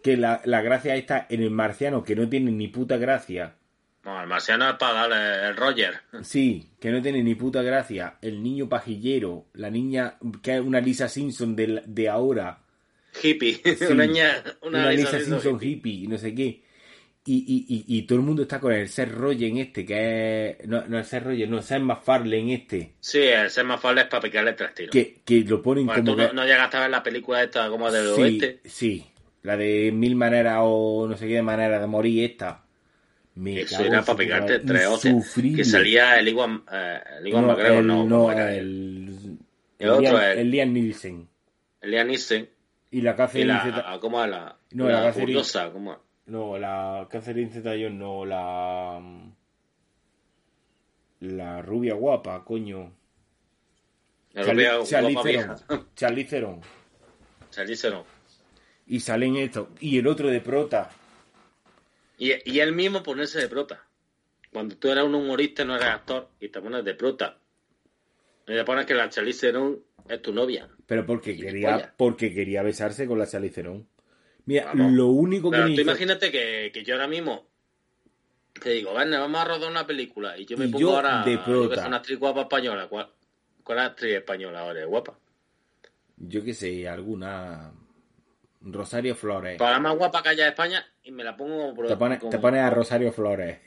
Que 0.04 0.18
la, 0.18 0.42
la 0.46 0.62
gracia 0.62 0.96
está 0.96 1.26
en 1.30 1.42
el 1.42 1.50
marciano, 1.50 2.04
que 2.04 2.16
no 2.16 2.28
tiene 2.30 2.52
ni 2.52 2.68
puta 2.68 2.98
gracia. 2.98 3.56
No, 4.04 4.22
el 4.22 4.28
marciano 4.28 4.70
es 4.70 4.76
para 4.76 5.08
darle 5.08 5.48
el 5.48 5.56
Roger. 5.56 5.94
Sí, 6.24 6.72
que 6.80 6.92
no 6.92 7.02
tiene 7.02 7.24
ni 7.24 7.36
puta 7.36 7.62
gracia. 7.62 8.16
El 8.22 8.44
niño 8.44 8.68
pajillero, 8.68 9.46
la 9.54 9.70
niña 9.70 10.18
que 10.42 10.56
es 10.56 10.62
una 10.62 10.82
Lisa 10.82 11.08
Simpson 11.08 11.56
de, 11.56 11.82
de 11.86 12.10
ahora. 12.10 12.60
Hippie. 13.24 13.62
Sí, 13.78 13.86
una, 13.90 14.06
ña- 14.06 14.44
una, 14.62 14.80
una 14.80 14.92
Lisa 14.92 15.18
Lisa 15.18 15.20
Simpson 15.32 15.56
hippie. 15.56 15.70
hippie 15.72 15.94
y 16.04 16.08
no 16.08 16.18
sé 16.18 16.36
qué. 16.36 16.62
Y, 17.26 17.36
y, 17.48 17.76
y, 17.94 17.98
y 18.00 18.02
todo 18.02 18.20
el 18.20 18.26
mundo 18.26 18.42
está 18.42 18.60
con 18.60 18.74
el 18.74 18.90
Seth 18.90 19.10
Rogen 19.10 19.56
este, 19.58 19.86
que 19.86 20.58
es... 20.60 20.68
No, 20.68 20.84
no 20.90 20.98
el 21.00 21.06
Seth 21.06 21.24
Rogen, 21.24 21.50
no, 21.50 21.62
Seth 21.62 21.80
MacFarlane 21.82 22.54
este. 22.54 22.96
Sí, 23.00 23.20
el 23.20 23.50
Semafall 23.50 24.00
es 24.00 24.06
para 24.08 24.24
picarle 24.24 24.52
tres 24.52 24.74
tiros. 24.74 24.92
Que, 24.92 25.22
que 25.24 25.40
lo 25.46 25.62
ponen 25.62 25.86
Bueno, 25.86 26.04
como 26.04 26.18
tú 26.18 26.22
no, 26.22 26.34
no 26.34 26.46
llegaste 26.46 26.76
a 26.76 26.82
ver 26.82 26.90
la 26.90 27.02
película 27.02 27.42
esta 27.42 27.70
como 27.70 27.90
del 27.90 28.14
sí, 28.14 28.22
oeste. 28.22 28.60
sí, 28.66 29.06
la 29.44 29.56
de 29.58 29.92
mil 29.94 30.16
maneras 30.16 30.58
o 30.62 31.06
no 31.08 31.16
sé 31.16 31.28
qué 31.28 31.42
maneras 31.42 31.80
de 31.82 31.88
morir 31.88 32.24
esta. 32.32 32.64
Me 33.36 33.62
Eso 33.62 33.82
era 33.84 34.04
para 34.04 34.18
puta- 34.46 34.62
tres 34.66 34.86
hostias. 34.88 35.34
Que 35.56 35.64
salía 35.66 36.20
el 36.20 36.28
Iwan, 36.28 36.64
eh, 36.72 37.00
el 37.20 37.28
Iwan 37.28 37.48
no, 37.48 37.58
el, 37.60 37.88
no, 37.88 38.04
no, 38.06 38.18
¿cómo 38.20 38.32
era? 38.32 38.54
el, 38.54 39.08
el, 39.10 39.38
el 39.80 39.90
otro 39.90 40.22
es- 40.22 40.38
el 40.38 40.52
Liam 40.52 40.72
Nielsen. 40.74 41.28
el 41.82 41.92
Liam 41.92 42.08
Neeson 42.08 42.48
Y 42.92 43.02
la 43.02 43.12
y 43.12 43.16
Catherine 43.16 43.60
Zeta- 43.64 43.92
la, 43.92 44.00
¿cómo 44.00 44.24
es 44.24 44.30
la? 44.30 44.56
No, 44.72 44.88
la, 44.88 45.02
la 45.02 45.14
Catherine- 45.14 45.72
¿cómo 45.74 45.94
es? 45.94 46.00
No, 46.28 46.58
la 46.58 47.08
Catherine 47.10 47.90
no, 47.90 48.26
la... 48.26 49.02
La 51.22 51.62
rubia 51.62 51.94
guapa, 51.96 52.44
coño. 52.44 52.92
La 54.34 54.44
rubia 54.44 54.78
guapa 54.78 55.24
Theron. 55.24 55.56
Theron. 56.30 56.62
Y 58.94 59.00
salen 59.00 59.36
estos. 59.38 59.70
Y 59.80 59.98
el 59.98 60.06
otro 60.06 60.30
de 60.30 60.40
prota. 60.40 60.92
Y, 62.20 62.32
y 62.46 62.60
él 62.60 62.74
mismo 62.74 63.02
ponerse 63.02 63.40
de 63.40 63.48
prota. 63.50 63.84
Cuando 64.52 64.78
tú 64.78 64.90
eras 64.92 65.04
un 65.06 65.16
humorista, 65.16 65.66
no 65.66 65.76
eres 65.76 65.88
actor, 65.88 66.30
y 66.40 66.50
te 66.50 66.62
pones 66.62 66.86
de 66.86 66.94
prota. 66.94 67.40
Y 68.48 68.54
te 68.54 68.64
pones 68.64 68.86
que 68.86 68.94
la 68.94 69.10
Charlize 69.10 69.48
Theron 69.48 69.82
es 70.08 70.22
tu 70.22 70.32
novia. 70.32 70.70
Pero 70.86 71.08
porque 71.08 71.36
quería, 71.36 71.92
porque 71.98 72.34
quería 72.36 72.62
besarse 72.62 73.08
con 73.08 73.18
la 73.18 73.26
Charlize 73.26 73.56
Theron. 73.56 73.88
Mira, 74.46 74.66
Vamos. 74.76 74.92
lo 74.94 75.08
único 75.08 75.50
que 75.50 75.58
Pero 75.58 75.70
me 75.70 75.76
tú 75.76 75.82
hizo- 75.82 75.90
imagínate 75.90 76.32
que, 76.32 76.70
que 76.72 76.84
yo 76.84 76.94
ahora 76.94 77.08
mismo 77.08 77.48
te 78.62 78.70
digo, 78.70 78.94
Verne, 78.94 79.18
vamos 79.18 79.42
a 79.42 79.46
rodar 79.46 79.72
una 79.72 79.88
película 79.88 80.38
y 80.38 80.46
yo 80.46 80.56
me 80.56 80.66
Y 80.66 80.68
pongo 80.72 80.80
yo 80.82 80.96
ahora 80.98 81.24
de 81.26 81.34
yo 81.34 81.40
que 81.40 81.46
prota. 81.50 81.76
soy 81.78 81.88
una 81.88 81.98
actriz 81.98 82.20
guapa 82.20 82.42
española. 82.42 82.88
¿Cuál, 82.88 83.10
cuál 83.64 83.80
actriz 83.80 84.14
española 84.14 84.60
ahora 84.60 84.82
es 84.82 84.86
guapa? 84.88 85.18
Yo 86.18 86.44
qué 86.44 86.54
sé, 86.54 86.88
alguna... 86.88 87.74
Rosario 88.64 89.16
Flores. 89.16 89.58
Para 89.58 89.72
la 89.74 89.80
más 89.80 89.98
guapa 89.98 90.24
que 90.24 90.30
haya 90.30 90.44
de 90.46 90.50
España 90.50 90.86
y 91.04 91.12
me 91.12 91.24
la 91.24 91.36
pongo 91.36 91.76
como, 91.76 91.88
Te 91.88 91.98
pones 91.98 92.20
como- 92.20 92.30
te 92.32 92.40
pones 92.40 92.62
a 92.62 92.70
Rosario 92.70 93.12
Flores. 93.12 93.60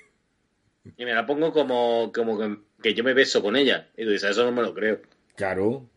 y 0.96 1.04
me 1.04 1.12
la 1.14 1.26
pongo 1.26 1.52
como, 1.52 2.10
como 2.14 2.38
que, 2.38 2.56
que 2.82 2.94
yo 2.94 3.02
me 3.04 3.12
beso 3.12 3.42
con 3.42 3.56
ella. 3.56 3.88
Y 3.96 4.04
tú 4.04 4.10
dices, 4.10 4.30
eso 4.30 4.44
no 4.44 4.52
me 4.52 4.62
lo 4.62 4.72
creo. 4.74 5.00
Claro. 5.34 5.88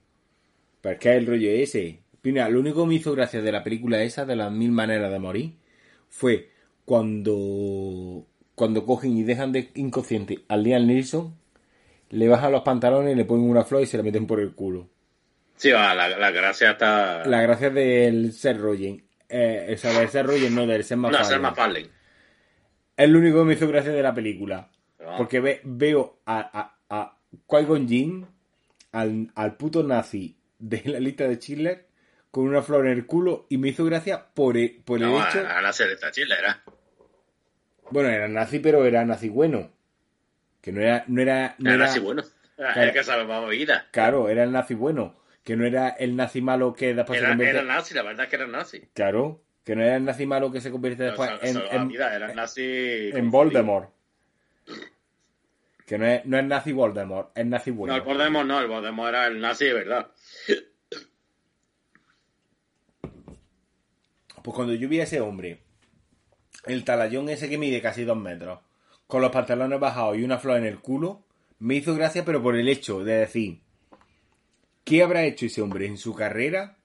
Pero 0.81 0.93
es 0.93 0.99
que 0.99 1.15
el 1.15 1.27
rollo 1.27 1.49
ese. 1.51 1.99
Mira, 2.23 2.49
lo 2.49 2.59
único 2.59 2.81
que 2.83 2.87
me 2.89 2.95
hizo 2.95 3.13
gracia 3.13 3.41
de 3.41 3.51
la 3.51 3.63
película 3.63 4.01
esa, 4.03 4.25
de 4.25 4.35
las 4.35 4.51
mil 4.51 4.71
maneras 4.71 5.11
de 5.11 5.19
morir, 5.19 5.53
fue 6.09 6.49
cuando 6.85 8.25
cuando 8.55 8.85
cogen 8.85 9.15
y 9.17 9.23
dejan 9.23 9.53
de 9.53 9.69
inconsciente 9.75 10.39
al 10.49 10.63
Liam 10.63 10.85
Neeson, 10.85 11.33
le 12.09 12.27
bajan 12.27 12.51
los 12.51 12.63
pantalones, 12.63 13.15
le 13.15 13.23
ponen 13.23 13.49
una 13.49 13.63
flor 13.63 13.83
y 13.83 13.85
se 13.85 13.95
la 13.95 14.03
meten 14.03 14.27
por 14.27 14.41
el 14.41 14.53
culo. 14.53 14.89
Sí, 15.59 15.71
va, 15.71 15.93
la, 15.93 16.07
la 16.07 16.31
gracia 16.31 16.71
está... 16.71 17.25
La 17.25 17.41
gracia 17.41 17.69
del 17.69 18.31
Seth 18.31 18.57
Rogen. 18.57 19.05
Eh, 19.27 19.73
o 19.75 19.77
sea, 19.77 19.91
del 19.99 20.07
Seth 20.07 20.25
Rogen, 20.25 20.55
no, 20.55 20.65
del 20.65 20.85
no, 20.89 20.97
MacFarlane. 20.97 21.25
ser 21.29 21.39
más 21.41 21.53
Farley. 21.55 21.91
Es 22.95 23.09
lo 23.09 23.19
único 23.19 23.39
que 23.39 23.43
me 23.43 23.53
hizo 23.55 23.67
gracia 23.67 23.91
de 23.91 24.01
la 24.01 24.13
película. 24.13 24.71
Pero- 24.97 25.17
Porque 25.17 25.41
ve- 25.41 25.59
veo 25.65 26.21
a, 26.25 26.39
a, 26.59 26.77
a 26.89 27.17
Qui-Gon 27.45 28.25
al, 28.93 29.31
al 29.35 29.57
puto 29.57 29.83
nazi 29.83 30.37
de 30.59 30.81
la 30.85 30.99
lista 31.01 31.27
de 31.27 31.35
Schindler, 31.35 31.87
con 32.31 32.47
una 32.47 32.61
flor 32.61 32.85
en 32.87 32.93
el 32.93 33.05
culo, 33.05 33.45
y 33.49 33.57
me 33.57 33.67
hizo 33.67 33.83
gracia 33.83 34.27
por 34.33 34.55
el, 34.55 34.81
por 34.85 34.99
el 35.01 35.07
No, 35.09 35.27
hecho... 35.27 35.45
a 35.45 35.61
la 35.61 35.73
serie 35.73 35.95
esta 35.95 36.09
chilera. 36.11 36.63
Bueno, 37.91 38.07
era 38.09 38.29
nazi, 38.29 38.59
pero 38.59 38.85
era 38.85 39.03
nazi 39.03 39.27
bueno. 39.27 39.71
Que 40.61 40.71
no 40.71 40.79
era... 40.81 41.03
No 41.07 41.21
era, 41.21 41.55
no 41.59 41.69
Era 41.69 41.75
era- 41.83 41.91
así 41.91 41.99
bueno. 41.99 42.23
Claro. 42.55 42.81
El 42.81 42.93
que 42.93 43.03
sabe 43.03 43.25
más 43.25 43.49
vida. 43.49 43.87
Claro, 43.91 44.29
era 44.29 44.43
el 44.43 44.51
nazi 44.51 44.73
bueno. 44.73 45.18
Que 45.49 45.55
no 45.55 45.65
era 45.65 45.89
el 45.89 46.15
nazi 46.15 46.41
malo 46.41 46.75
que 46.75 46.93
después 46.93 47.17
se 47.17 47.25
Era, 47.25 47.31
convierte... 47.31 47.57
era 47.57 47.65
nazi, 47.65 47.95
la 47.95 48.03
verdad 48.03 48.25
es 48.25 48.29
que 48.29 48.35
era 48.35 48.45
nazi. 48.45 48.81
Claro, 48.93 49.41
que 49.63 49.75
no 49.75 49.81
era 49.81 49.95
el 49.95 50.05
nazi 50.05 50.27
malo 50.27 50.51
que 50.51 50.61
se 50.61 50.69
convierte 50.69 51.01
después 51.05 51.27
en, 51.41 51.53
salva 51.55 51.71
en, 51.71 51.87
vida, 51.87 52.15
era 52.15 52.35
nazi... 52.35 53.09
en 53.11 53.31
Voldemort. 53.31 53.89
Que 55.87 55.97
no 55.97 56.05
es, 56.05 56.23
no 56.23 56.37
es 56.37 56.45
nazi 56.45 56.71
Voldemort, 56.71 57.35
es 57.35 57.47
nazi 57.47 57.71
bueno. 57.71 57.95
No, 57.95 57.99
el 57.99 58.05
Voldemort 58.05 58.47
no, 58.47 58.59
el 58.59 58.67
Voldemort 58.67 59.09
era 59.09 59.25
el 59.25 59.41
nazi 59.41 59.65
de 59.65 59.73
verdad. 59.73 60.11
Pues 64.43 64.55
cuando 64.55 64.75
yo 64.75 64.87
vi 64.87 64.99
a 64.99 65.05
ese 65.05 65.19
hombre, 65.19 65.63
el 66.67 66.83
talayón 66.83 67.27
ese 67.29 67.49
que 67.49 67.57
mide 67.57 67.81
casi 67.81 68.03
dos 68.03 68.17
metros, 68.17 68.59
con 69.07 69.23
los 69.23 69.31
pantalones 69.31 69.79
bajados 69.79 70.15
y 70.15 70.23
una 70.23 70.37
flor 70.37 70.57
en 70.57 70.67
el 70.67 70.77
culo, 70.77 71.23
me 71.57 71.73
hizo 71.73 71.95
gracia, 71.95 72.23
pero 72.23 72.39
por 72.43 72.55
el 72.55 72.69
hecho 72.69 73.03
de 73.03 73.13
decir, 73.13 73.61
¿qué 74.89 75.03
habrá 75.03 75.23
hecho 75.25 75.45
ese 75.45 75.61
hombre 75.61 75.85
en 75.85 75.97
su 75.97 76.13
carrera 76.15 76.77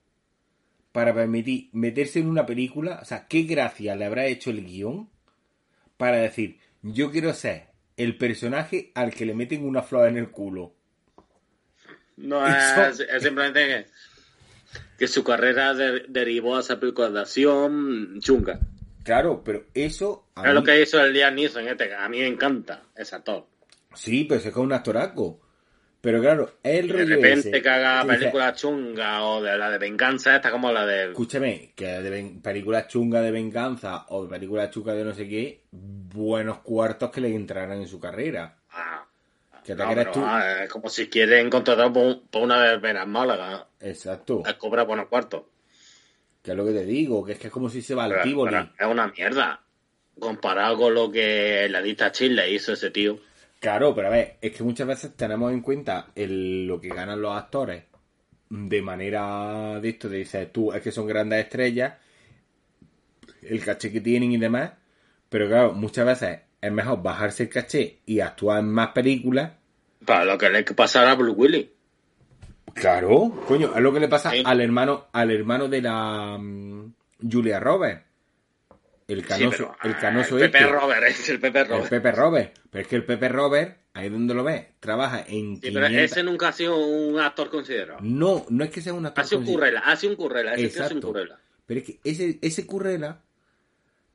para 0.92 1.14
permitir 1.14 1.70
meterse 1.72 2.20
en 2.20 2.28
una 2.28 2.46
película? 2.46 2.98
O 3.02 3.04
sea, 3.04 3.26
¿qué 3.26 3.42
gracia 3.42 3.96
le 3.96 4.04
habrá 4.04 4.26
hecho 4.26 4.50
el 4.50 4.64
guion 4.64 5.08
para 5.96 6.18
decir, 6.18 6.58
yo 6.82 7.10
quiero 7.10 7.32
ser 7.32 7.68
el 7.96 8.16
personaje 8.18 8.92
al 8.94 9.12
que 9.14 9.24
le 9.24 9.34
meten 9.34 9.64
una 9.64 9.82
flor 9.82 10.08
en 10.08 10.18
el 10.18 10.30
culo? 10.30 10.74
No 12.16 12.46
Eso- 12.46 12.86
es, 12.86 13.00
es 13.00 13.22
simplemente 13.22 13.66
que, 13.66 13.86
que 14.98 15.08
su 15.08 15.24
carrera 15.24 15.74
de- 15.74 16.04
derivó 16.08 16.56
a 16.56 16.60
esa 16.60 16.78
película 16.78 17.10
de 17.10 17.20
acción 17.20 18.20
chunga. 18.20 18.60
Claro, 19.02 19.42
pero 19.44 19.64
eso... 19.74 20.28
Es 20.44 20.52
lo 20.54 20.62
que 20.64 20.80
hizo 20.80 20.98
el 21.02 21.12
Liam 21.12 21.34
Neeson, 21.34 21.68
este, 21.68 21.88
que 21.88 21.94
a 21.94 22.08
mí 22.08 22.20
me 22.20 22.26
encanta 22.26 22.84
ese 22.96 23.16
actor. 23.16 23.46
Sí, 23.94 24.24
pero 24.24 24.38
es 24.38 24.42
que 24.44 24.48
es 24.48 24.56
un 24.56 24.72
actoraco. 24.72 25.40
Pero 26.04 26.20
claro, 26.20 26.58
el 26.62 26.84
Y 26.84 26.88
de 26.88 26.92
rollo 26.98 27.16
repente 27.16 27.48
ese, 27.48 27.62
que 27.62 27.68
haga 27.70 28.02
tú 28.02 28.08
dices, 28.08 28.18
película 28.18 28.52
chunga 28.52 29.24
o 29.24 29.42
de 29.42 29.56
la 29.56 29.70
de 29.70 29.78
venganza, 29.78 30.36
esta 30.36 30.50
como 30.50 30.70
la 30.70 30.84
de... 30.84 31.04
Escúchame, 31.06 31.72
que 31.74 31.86
de 31.86 32.40
películas 32.42 32.88
chungas 32.88 33.22
de 33.22 33.30
venganza 33.30 34.04
o 34.10 34.24
de 34.24 34.28
películas 34.28 34.68
chungas 34.68 34.96
de 34.96 35.04
no 35.06 35.14
sé 35.14 35.26
qué, 35.26 35.62
buenos 35.72 36.58
cuartos 36.58 37.10
que 37.10 37.22
le 37.22 37.34
entrarán 37.34 37.80
en 37.80 37.88
su 37.88 37.98
carrera. 37.98 38.54
Ah, 38.70 39.06
Que 39.64 39.74
te 39.74 39.82
no, 39.82 39.94
pero, 39.94 40.12
tú. 40.12 40.20
ah, 40.22 40.64
es 40.64 40.68
como 40.68 40.90
si 40.90 41.08
quieren 41.08 41.48
contratar 41.48 41.90
por, 41.90 42.20
por 42.28 42.42
una 42.42 42.58
verbena 42.58 43.04
en 43.04 43.10
Málaga. 43.10 43.66
Exacto. 43.80 44.42
a 44.44 44.58
cobrar 44.58 44.86
buenos 44.86 45.08
cuartos. 45.08 45.44
Que 46.42 46.50
es 46.50 46.56
lo 46.58 46.66
que 46.66 46.72
te 46.72 46.84
digo, 46.84 47.24
que 47.24 47.32
es 47.32 47.38
que 47.38 47.46
es 47.46 47.52
como 47.52 47.70
si 47.70 47.80
se 47.80 47.94
va 47.94 48.04
al 48.04 48.12
es 48.12 48.86
una 48.86 49.08
mierda. 49.08 49.62
Comparado 50.20 50.76
con 50.76 50.92
lo 50.92 51.10
que 51.10 51.66
la 51.70 51.80
lista 51.80 52.12
Chile 52.12 52.50
hizo 52.50 52.74
ese 52.74 52.90
tío. 52.90 53.18
Claro, 53.64 53.94
pero 53.94 54.08
a 54.08 54.10
ver, 54.10 54.36
es 54.42 54.52
que 54.52 54.62
muchas 54.62 54.86
veces 54.86 55.16
tenemos 55.16 55.50
en 55.50 55.62
cuenta 55.62 56.08
el, 56.14 56.66
lo 56.66 56.78
que 56.78 56.88
ganan 56.90 57.22
los 57.22 57.34
actores 57.34 57.84
de 58.50 58.82
manera 58.82 59.80
de 59.80 59.88
esto, 59.88 60.10
de 60.10 60.18
dices 60.18 60.52
tú, 60.52 60.70
es 60.74 60.82
que 60.82 60.92
son 60.92 61.06
grandes 61.06 61.42
estrellas, 61.42 61.94
el 63.40 63.64
caché 63.64 63.90
que 63.90 64.02
tienen 64.02 64.32
y 64.32 64.36
demás, 64.36 64.72
pero 65.30 65.48
claro, 65.48 65.72
muchas 65.72 66.04
veces 66.04 66.40
es 66.60 66.72
mejor 66.72 67.02
bajarse 67.02 67.44
el 67.44 67.48
caché 67.48 68.00
y 68.04 68.20
actuar 68.20 68.58
en 68.58 68.70
más 68.70 68.88
películas. 68.88 69.52
Para 70.04 70.26
lo 70.26 70.36
que 70.36 70.50
le 70.50 70.62
pasara 70.64 71.12
a 71.12 71.14
Blue 71.14 71.32
Willy. 71.32 71.72
Claro, 72.74 73.32
coño, 73.48 73.72
es 73.74 73.80
lo 73.80 73.94
que 73.94 74.00
le 74.00 74.08
pasa 74.08 74.32
Sí. 74.32 74.42
al 74.44 74.60
hermano, 74.60 75.06
al 75.10 75.30
hermano 75.30 75.68
de 75.68 75.80
la 75.80 76.36
mm, 76.38 76.92
Julia 77.32 77.60
Roberts. 77.60 78.04
El 79.06 79.22
Sí, 79.22 79.28
canoso, 79.28 79.56
pero, 79.56 79.76
el 79.82 79.90
ah, 79.92 80.00
canoso 80.00 80.38
el 80.38 80.50
Pepe 80.50 80.58
este. 80.58 80.70
Robert, 80.70 81.06
es 81.06 81.28
el 81.28 81.40
Pepe 81.40 81.60
El 81.60 81.68
Robert. 81.68 81.90
Pepe 81.90 82.12
Robert. 82.12 82.58
Pero 82.70 82.82
es 82.82 82.88
que 82.88 82.96
el 82.96 83.04
Pepe 83.04 83.28
Robert, 83.28 83.78
ahí 83.92 84.08
donde 84.08 84.34
lo 84.34 84.44
ves, 84.44 84.66
trabaja 84.80 85.20
en 85.20 85.56
Sí, 85.56 85.70
pero 85.72 85.86
500... 85.86 86.10
ese 86.10 86.22
nunca 86.22 86.48
ha 86.48 86.52
sido 86.52 86.78
un 86.78 87.20
actor 87.20 87.50
considerado. 87.50 88.00
No, 88.00 88.46
no 88.48 88.64
es 88.64 88.70
que 88.70 88.80
sea 88.80 88.94
una 88.94 89.10
Ha 89.10 89.24
sido 89.24 89.40
un 89.40 89.46
currela, 89.46 89.80
ha 89.80 89.96
sido 89.96 90.12
un 90.12 90.16
currela, 90.16 90.54
ese 90.54 90.68
tío 90.68 90.68
ha 90.68 90.70
sido 90.70 90.82
un 90.84 90.86
Exacto. 90.86 91.06
currela. 91.08 91.38
Pero 91.66 91.80
es 91.80 91.86
que 91.86 92.00
ese, 92.04 92.38
ese 92.40 92.66
currela 92.66 93.20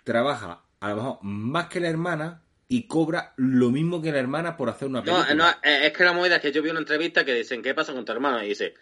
trabaja 0.04 0.64
a 0.80 0.90
lo 0.90 0.96
mejor 0.96 1.18
más 1.22 1.68
que 1.68 1.80
la 1.80 1.90
hermana 1.90 2.42
y 2.68 2.88
cobra 2.88 3.34
lo 3.36 3.72
mismo 3.72 4.02
que 4.02 4.12
la 4.12 4.20
hermana 4.20 4.56
por 4.56 4.70
hacer 4.70 4.88
una 4.88 5.04
película. 5.04 5.34
No, 5.34 5.46
no, 5.46 5.50
eh, 5.64 5.88
es 5.88 5.94
que 5.94 6.04
la 6.04 6.14
movida 6.14 6.36
es 6.38 6.42
que 6.42 6.52
yo 6.52 6.62
vi 6.62 6.70
una 6.70 6.80
entrevista 6.80 7.26
que 7.26 7.34
dicen, 7.34 7.62
¿qué 7.62 7.74
pasa 7.74 7.94
con 7.94 8.06
tu 8.06 8.12
hermano? 8.12 8.44
Y 8.44 8.50
dice, 8.50 8.76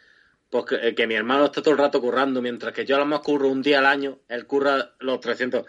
pues 0.50 0.66
que, 0.66 0.76
eh, 0.90 0.96
que 0.96 1.08
mi 1.08 1.16
hermano 1.16 1.46
está 1.46 1.62
todo 1.62 1.74
el 1.74 1.80
rato 1.80 2.02
currando, 2.02 2.42
mientras 2.42 2.74
que 2.74 2.86
yo 2.86 2.98
a 2.98 3.00
lo 3.00 3.06
más 3.06 3.22
curro 3.22 3.48
un 3.48 3.62
día 3.62 3.80
al 3.80 3.86
año, 3.86 4.20
él 4.28 4.46
curra 4.46 4.94
los 5.00 5.20
300. 5.22 5.66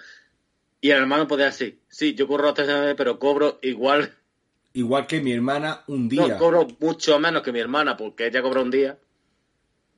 Y 0.81 0.91
el 0.91 0.99
hermano 0.99 1.27
podía 1.27 1.47
decir, 1.47 1.81
sí, 1.89 2.15
yo 2.15 2.27
curro 2.27 2.45
los 2.45 2.55
300, 2.55 2.95
pero 2.97 3.19
cobro 3.19 3.59
igual, 3.63 4.15
Igual 4.75 5.07
que 5.07 5.21
mi 5.21 5.33
hermana 5.33 5.83
un 5.89 6.09
día. 6.09 6.29
no, 6.29 6.39
cobro 6.39 6.69
mucho 6.79 7.19
menos 7.19 7.43
que 7.43 7.53
mi 7.53 7.59
hermana, 7.59 7.97
porque 7.97 8.27
ella 8.27 8.43
cobra 8.43 8.61
un 8.61 8.71
día. 8.71 8.97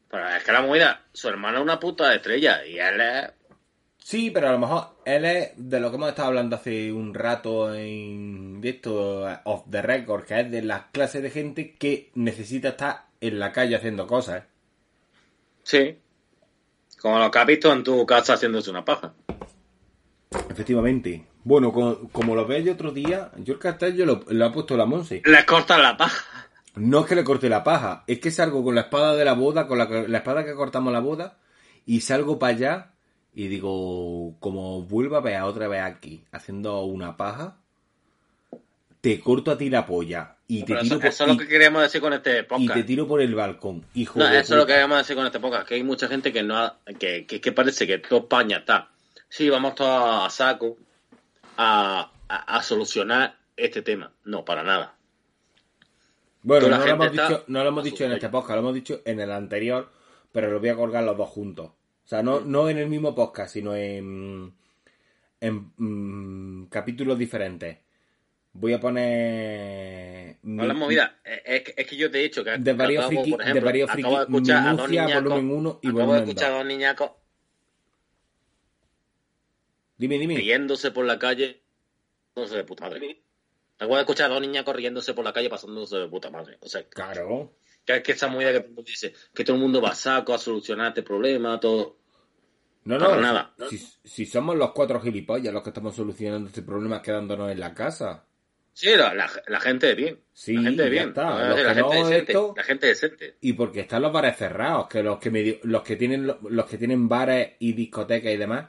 Pero 0.09 0.29
es 0.29 0.43
que 0.43 0.53
la 0.53 0.63
movida, 0.63 1.05
su 1.13 1.29
hermana 1.29 1.59
es 1.59 1.63
una 1.63 1.79
puta 1.79 2.15
estrella, 2.15 2.65
y 2.65 2.79
él 2.79 3.01
es... 3.01 3.31
Sí, 3.99 4.31
pero 4.31 4.49
a 4.49 4.53
lo 4.53 4.59
mejor 4.59 4.97
él 5.05 5.25
es 5.25 5.51
de 5.57 5.81
lo 5.81 5.91
que 5.91 5.97
hemos 5.97 6.09
estado 6.09 6.29
hablando 6.29 6.57
hace 6.57 6.91
un 6.91 7.13
rato 7.13 7.75
en 7.75 8.61
de 8.61 8.71
esto 8.71 9.29
off 9.45 9.65
the 9.71 9.83
record, 9.83 10.25
que 10.25 10.41
es 10.41 10.51
de 10.51 10.63
las 10.63 10.87
clases 10.93 11.23
de 11.23 11.31
gente 11.31 11.75
que 11.75 12.11
necesita 12.15 12.71
estar 12.71 13.05
en 13.21 13.39
la 13.39 13.53
calle 13.53 13.77
haciendo 13.77 14.07
cosas. 14.07 14.45
Sí. 15.63 15.99
Como 16.99 17.19
lo 17.19 17.31
que 17.31 17.39
has 17.39 17.47
visto 17.47 17.73
en 17.73 17.85
tu 17.85 18.05
casa 18.07 18.35
haciéndose 18.35 18.71
una 18.71 18.85
paja. 18.85 19.13
Efectivamente. 20.49 21.27
Bueno, 21.43 21.73
co- 21.73 22.09
como, 22.13 22.35
lo 22.35 22.47
veis 22.47 22.69
otro 22.71 22.93
día, 22.93 23.31
yo 23.39 23.55
el 23.55 23.59
cartel 23.59 23.97
yo 23.97 24.07
lo, 24.07 24.25
lo 24.29 24.45
ha 24.47 24.53
puesto 24.53 24.77
la 24.77 24.85
Monse. 24.87 25.23
Les 25.25 25.45
cortan 25.45 25.83
la 25.83 25.97
paja. 25.97 26.25
No 26.77 27.01
es 27.01 27.07
que 27.07 27.17
le 27.17 27.25
corte 27.25 27.49
la 27.49 27.65
paja, 27.65 28.05
es 28.07 28.21
que 28.21 28.31
salgo 28.31 28.63
con 28.63 28.75
la 28.75 28.83
espada 28.83 29.17
de 29.17 29.25
la 29.25 29.33
boda, 29.33 29.67
con 29.67 29.79
la, 29.79 29.87
la 29.87 30.19
espada 30.19 30.45
que 30.45 30.55
cortamos 30.55 30.93
la 30.93 31.01
boda, 31.01 31.37
y 31.85 32.01
salgo 32.03 32.39
para 32.39 32.55
allá 32.55 32.91
y 33.35 33.49
digo, 33.49 34.35
como 34.39 34.83
vuelva 34.83 35.19
a 35.19 35.21
ver 35.21 35.43
otra 35.43 35.67
vez 35.67 35.83
aquí, 35.83 36.23
haciendo 36.31 36.83
una 36.85 37.17
paja, 37.17 37.57
te 39.01 39.19
corto 39.21 39.51
a 39.51 39.59
ti 39.59 39.69
la 39.69 39.85
polla 39.87 40.37
y 40.47 40.61
te 40.61 40.67
Pero 40.75 40.81
tiro 40.83 40.95
eso, 40.97 41.01
por, 41.01 41.09
eso 41.09 41.25
es 41.25 41.29
lo 41.29 41.35
y- 41.35 41.39
que 41.39 41.49
queríamos 41.49 41.83
decir 41.83 42.01
con 42.01 42.13
este 42.13 42.41
y 42.41 42.43
podcast. 42.45 42.75
te 42.75 42.85
tiro 42.85 43.09
por 43.09 43.21
el 43.21 43.35
balcón, 43.35 43.85
hijo 43.95 44.19
No, 44.21 44.27
de 44.29 44.39
eso 44.39 44.55
es 44.55 44.59
lo 44.61 44.67
que 44.67 44.73
queríamos 44.75 44.99
decir 44.99 45.17
con 45.17 45.27
este 45.27 45.41
podcast, 45.41 45.67
que 45.67 45.75
hay 45.75 45.83
mucha 45.83 46.07
gente 46.07 46.33
que 46.33 46.43
no 46.45 46.57
ha- 46.57 46.77
que, 46.99 47.27
que, 47.27 47.41
que 47.41 47.53
parece 47.53 47.87
que 47.87 47.99
toda 47.99 48.21
España 48.23 48.59
está. 48.59 48.91
Sí, 49.31 49.49
vamos 49.49 49.75
todos 49.77 50.27
a 50.27 50.29
saco 50.29 50.77
a, 51.57 52.11
a, 52.29 52.57
a 52.57 52.63
solucionar 52.63 53.37
este 53.57 53.81
tema. 53.83 54.13
No, 54.25 54.45
para 54.45 54.63
nada. 54.63 54.97
Bueno, 56.43 56.69
no 56.69 56.79
lo, 56.79 56.85
hemos 56.85 57.13
dicho, 57.13 57.45
no 57.47 57.63
lo 57.63 57.69
hemos 57.69 57.83
a 57.83 57.85
dicho 57.85 57.97
su 57.99 58.05
en 58.05 58.13
este 58.13 58.29
podcast, 58.29 58.55
lo 58.55 58.59
hemos 58.61 58.75
dicho 58.75 59.01
en 59.05 59.21
el 59.21 59.31
anterior, 59.31 59.91
pero 60.33 60.51
lo 60.51 60.59
voy 60.59 60.71
a 60.71 60.75
colgar 60.77 61.05
los 61.05 61.17
dos 61.17 61.29
juntos. 61.29 61.67
O 61.69 62.09
sea, 62.11 62.23
no, 62.23 62.41
no 62.41 62.69
en 62.69 62.79
el 62.79 62.89
mismo 62.89 63.15
podcast, 63.15 63.53
sino 63.53 63.77
en, 63.77 64.53
en 65.41 65.73
mm, 65.77 66.67
capítulos 66.67 67.17
diferentes. 67.19 67.79
Voy 68.53 68.73
a 68.73 68.81
poner... 68.81 70.39
No 70.43 70.65
la 70.65 70.75
movida, 70.75 71.19
es, 71.25 71.63
es 71.77 71.87
que- 71.87 71.97
yo 71.97 72.11
te 72.11 72.19
he 72.19 72.23
dicho 72.25 72.43
que 72.43 72.59
De 72.59 72.73
varios 72.73 73.05
acabo, 73.05 73.23
friki- 73.23 73.31
por 73.31 73.43
ejemplo, 73.43 73.61
de 73.61 73.65
varios 73.65 73.91
acabo 73.91 74.19
de 74.19 74.27
friki, 74.27 74.33
escuchar 74.37 74.57
a 74.57 74.63
dos 74.73 74.89
minucia, 74.91 75.03
niñacos, 75.03 75.23
volumen 75.31 75.57
uno 75.57 75.79
y 75.83 75.89
acabo 75.89 76.13
de 76.15 76.19
escuchar 76.21 76.51
a 76.53 76.57
dos 76.57 76.67
niñacos 76.67 77.11
Dime, 80.01 80.19
dime. 80.19 80.37
riéndose 80.37 80.91
por 80.93 81.05
la 81.05 81.19
calle, 81.19 81.61
pasándose 82.33 82.57
de 82.57 82.65
puta 82.65 82.89
madre. 82.89 83.21
Acabo 83.77 83.97
de 83.97 84.01
escuchar 84.01 84.31
a 84.31 84.35
dos 84.35 84.41
niñacos 84.41 84.75
riéndose 84.75 85.13
por 85.13 85.25
la 85.25 85.33
calle 85.33 85.51
pasándose 85.51 85.97
de 85.99 86.09
puta 86.09 86.31
madre. 86.31 86.57
O 86.61 86.69
sea, 86.69 86.83
Claro. 86.89 87.53
que 87.85 87.97
es 87.97 88.03
que 88.03 88.13
esa 88.13 88.29
movida 88.29 88.53
que 88.53 88.67
dice, 88.83 89.13
que 89.35 89.45
todo 89.45 89.57
el 89.57 89.63
mundo 89.63 89.81
va 89.83 89.91
a 89.91 89.95
saco 89.95 90.33
a 90.33 90.39
solucionar 90.39 90.89
este 90.89 91.03
problema, 91.03 91.61
todo. 91.61 91.99
No, 92.85 92.99
no, 92.99 93.11
Para 93.11 93.21
nada. 93.21 93.55
Si, 93.69 93.77
si 93.79 94.25
somos 94.25 94.57
los 94.57 94.73
cuatro 94.73 95.01
gilipollas 95.03 95.53
los 95.53 95.63
que 95.63 95.69
estamos 95.69 95.95
solucionando 95.95 96.49
este 96.49 96.63
problema 96.63 97.03
quedándonos 97.03 97.51
en 97.53 97.61
la 97.61 97.75
casa. 97.75 98.25
Sí, 98.73 98.89
la, 98.97 99.13
la, 99.13 99.31
la 99.49 99.61
gente 99.61 99.89
de 99.89 99.95
bien. 99.95 100.21
Sí, 100.33 100.55
la 100.55 100.63
gente 100.63 100.85
de 100.85 100.89
bien. 100.91 101.09
está. 101.11 101.25
No, 101.25 101.49
Los 101.57 101.63
la, 101.63 101.75
que 101.75 101.75
gente 101.75 101.81
no 101.83 101.91
decente, 102.09 102.33
esto- 102.33 102.55
la 102.57 102.63
gente 102.65 102.87
decente. 102.87 103.37
Y 103.43 103.53
porque 103.53 103.81
están 103.81 104.01
los 104.01 104.13
bares 104.13 104.37
cerrados, 104.39 104.89
que 104.89 105.03
los 105.03 105.19
que 105.19 105.31
medio, 105.31 105.59
los 105.65 105.83
que 105.83 105.97
tienen 105.97 106.27
los 106.27 106.67
que 106.67 106.79
tienen 106.79 107.07
bares 107.09 107.53
y 107.59 107.75
discotecas 107.75 108.33
y 108.33 108.37
demás 108.39 108.69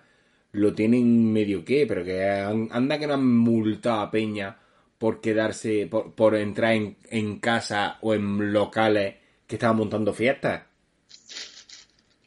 lo 0.54 0.74
tienen 0.74 1.32
medio 1.32 1.64
que, 1.64 1.86
pero 1.88 2.04
que 2.04 2.24
han- 2.30 2.70
anda 2.72 2.97
que 2.99 3.08
no 3.08 3.14
han 3.16 3.26
multado 3.26 4.02
a 4.02 4.12
Peña 4.12 4.58
por 4.97 5.22
quedarse, 5.22 5.88
por, 5.89 6.14
por 6.14 6.36
entrar 6.36 6.74
en, 6.74 6.97
en 7.10 7.39
casa 7.39 7.97
o 8.02 8.14
en 8.14 8.52
locales 8.54 9.16
que 9.47 9.56
estaban 9.56 9.78
montando 9.78 10.14
fiestas. 10.14 10.64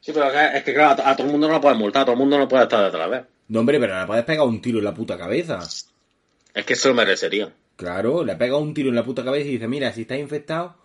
Sí, 0.00 0.12
pero 0.12 0.30
es 0.30 0.62
que, 0.64 0.74
claro, 0.74 1.02
a, 1.02 1.10
a 1.10 1.16
todo 1.16 1.26
el 1.26 1.32
mundo 1.32 1.46
no 1.48 1.54
lo 1.54 1.60
puedes 1.60 1.78
multar, 1.78 2.02
a 2.02 2.04
todo 2.04 2.14
el 2.14 2.18
mundo 2.18 2.36
no 2.38 2.48
puede 2.48 2.64
estar 2.64 2.84
detrás 2.84 3.10
de 3.10 3.16
él. 3.18 3.24
No, 3.48 3.60
hombre, 3.60 3.78
pero 3.80 3.98
le 4.00 4.06
puedes 4.06 4.24
pegar 4.24 4.46
un 4.46 4.60
tiro 4.60 4.78
en 4.78 4.84
la 4.84 4.94
puta 4.94 5.16
cabeza. 5.16 5.60
Es 5.60 6.64
que 6.66 6.72
eso 6.74 6.88
lo 6.88 6.94
merecería. 6.94 7.52
Claro, 7.76 8.24
le 8.24 8.36
pega 8.36 8.56
un 8.56 8.74
tiro 8.74 8.88
en 8.88 8.94
la 8.94 9.04
puta 9.04 9.24
cabeza 9.24 9.48
y 9.48 9.52
dice, 9.52 9.66
mira, 9.68 9.92
si 9.92 10.02
estás 10.02 10.18
infectado, 10.18 10.76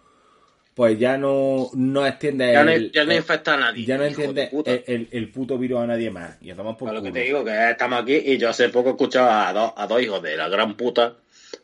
pues 0.73 0.97
ya 0.97 1.17
no, 1.17 1.69
no 1.73 2.05
extiende 2.05 2.53
Ya 2.53 2.63
no, 2.63 2.71
el, 2.71 2.91
ya 2.91 3.03
no 3.05 3.13
infecta 3.13 3.53
a 3.55 3.57
nadie. 3.57 3.85
ya 3.85 3.97
no 3.97 4.07
hijo 4.07 4.21
de 4.21 4.27
entiende 4.27 4.47
puta. 4.51 4.71
el, 4.71 4.83
el- 4.87 5.07
el 5.11 5.31
puto 5.31 5.57
virus 5.57 5.81
a 5.81 5.87
nadie 5.87 6.09
más. 6.09 6.37
Y 6.41 6.53
tomar 6.53 6.77
por 6.77 6.89
A 6.89 6.93
lo 6.93 7.01
que 7.01 7.11
te 7.11 7.19
digo, 7.21 7.43
que 7.43 7.71
estamos 7.71 8.01
aquí 8.01 8.15
y 8.15 8.37
yo 8.37 8.49
hace 8.49 8.69
poco 8.69 8.91
escuchaba 8.91 9.49
a, 9.49 9.53
dos 9.53 9.73
a 9.75 9.87
dos 9.87 10.01
hijos 10.01 10.21
de 10.21 10.37
la 10.37 10.47
gran 10.49 10.75
puta 10.77 11.15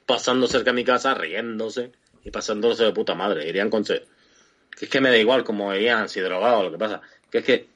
pasando 0.06 0.48
cerca 0.48 0.72
de 0.72 0.76
mi 0.76 0.84
casa, 0.84 1.14
riéndose 1.14 1.92
y 2.24 2.32
pasándose 2.32 2.84
de 2.84 2.92
puta 2.92 3.16
madre. 3.16 3.48
Irían 3.48 3.70
con... 3.70 3.84
Que 3.86 4.04
es 4.86 4.90
que 4.90 5.00
me 5.00 5.10
da 5.10 5.18
igual 5.18 5.44
como 5.46 5.74
irían, 5.74 6.10
si 6.10 6.20
drogados, 6.20 6.66
lo 6.66 6.72
que 6.72 6.78
pasa. 6.78 7.02
Que 7.32 7.38
es 7.38 7.44
que 7.46 7.68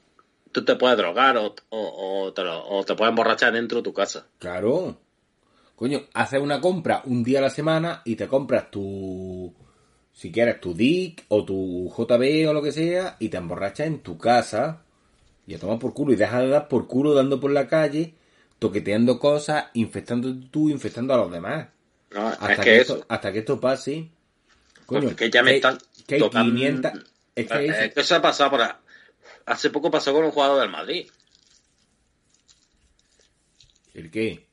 tú 0.52 0.64
te 0.64 0.76
puedes 0.76 0.98
drogar 0.98 1.38
o, 1.38 1.54
o, 1.70 2.24
o 2.26 2.32
te, 2.34 2.42
o 2.44 2.84
te 2.84 2.94
puedes 2.94 3.10
emborrachar 3.10 3.52
dentro 3.54 3.78
de 3.78 3.84
tu 3.84 3.94
casa. 3.94 4.26
Claro. 4.38 4.98
Coño, 5.76 6.02
haces 6.12 6.40
una 6.42 6.60
compra 6.60 7.00
un 7.06 7.24
día 7.24 7.38
a 7.38 7.42
la 7.42 7.50
semana 7.50 8.02
y 8.04 8.16
te 8.16 8.28
compras 8.28 8.70
tu. 8.70 9.54
Si 10.20 10.30
quieres, 10.30 10.60
tu 10.60 10.74
DIC 10.74 11.24
o 11.28 11.46
tu 11.46 11.88
JB 11.96 12.46
o 12.50 12.52
lo 12.52 12.60
que 12.60 12.72
sea 12.72 13.16
y 13.20 13.30
te 13.30 13.38
emborrachas 13.38 13.86
en 13.86 14.00
tu 14.00 14.18
casa 14.18 14.82
y 15.46 15.54
a 15.54 15.58
tomar 15.58 15.78
por 15.78 15.94
culo 15.94 16.12
y 16.12 16.16
dejas 16.16 16.42
de 16.42 16.48
dar 16.48 16.68
por 16.68 16.86
culo 16.86 17.14
dando 17.14 17.40
por 17.40 17.50
la 17.50 17.66
calle, 17.68 18.12
toqueteando 18.58 19.18
cosas, 19.18 19.68
infectando 19.72 20.34
tú, 20.50 20.68
infectando 20.68 21.14
a 21.14 21.16
los 21.16 21.32
demás. 21.32 21.68
No, 22.10 22.26
Hasta 22.28 22.52
es 22.52 22.58
que, 22.58 22.64
que 22.64 22.76
esto, 22.82 22.96
eso. 22.96 23.06
hasta 23.08 23.32
que 23.32 23.38
esto 23.38 23.58
pase. 23.58 24.10
Coño, 24.84 25.08
Porque 25.08 25.30
ya 25.30 25.42
me 25.42 25.52
que- 25.52 25.56
están 25.56 25.78
que 26.06 26.14
hay 26.16 26.20
tocando- 26.20 26.52
500. 26.54 26.92
Es 27.34 27.46
que 27.46 27.54
Eh, 27.54 27.66
eso- 27.86 27.94
que 27.94 28.00
eso 28.02 28.14
ha 28.16 28.20
pasado 28.20 28.50
por... 28.50 28.60
Hace 29.46 29.70
poco 29.70 29.90
pasó 29.90 30.12
con 30.12 30.24
un 30.26 30.32
jugador 30.32 30.60
del 30.60 30.68
Madrid. 30.70 31.08
¿El 33.94 34.10
qué? 34.10 34.46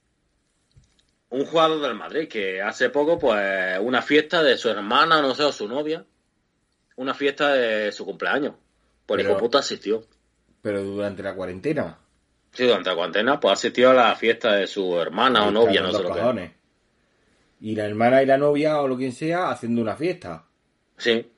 Un 1.29 1.45
jugador 1.45 1.81
del 1.81 1.95
Madrid 1.95 2.27
que 2.27 2.61
hace 2.61 2.89
poco, 2.89 3.19
pues, 3.19 3.79
una 3.81 4.01
fiesta 4.01 4.41
de 4.43 4.57
su 4.57 4.69
hermana, 4.69 5.21
no 5.21 5.35
sé, 5.35 5.43
o 5.43 5.51
su 5.51 5.67
novia. 5.67 6.05
Una 6.95 7.13
fiesta 7.13 7.53
de 7.53 7.91
su 7.91 8.05
cumpleaños. 8.05 8.55
Por 9.05 9.17
Pero- 9.17 9.31
hijo 9.31 9.39
puta 9.39 9.59
asistió. 9.59 10.05
Pero 10.61 10.83
durante 10.83 11.21
la 11.23 11.35
cuarentena. 11.35 11.99
Sí, 12.51 12.65
durante 12.65 12.89
la 12.89 12.95
cuarentena, 12.95 13.39
pues 13.39 13.53
asistió 13.53 13.91
a 13.91 13.93
la 13.93 14.15
fiesta 14.15 14.53
de 14.53 14.67
su 14.67 14.99
hermana 14.99 15.45
o 15.45 15.51
novia, 15.51 15.81
no 15.81 15.91
sé 15.91 16.01
lo 16.03 16.13
que. 16.13 16.51
Y 17.59 17.75
la 17.75 17.85
hermana 17.85 18.21
y 18.21 18.25
la 18.25 18.37
novia 18.37 18.81
o 18.81 18.87
lo 18.87 18.97
quien 18.97 19.11
sea 19.11 19.49
haciendo 19.49 19.81
una 19.81 19.95
fiesta. 19.95 20.45
Sí. 20.97 21.31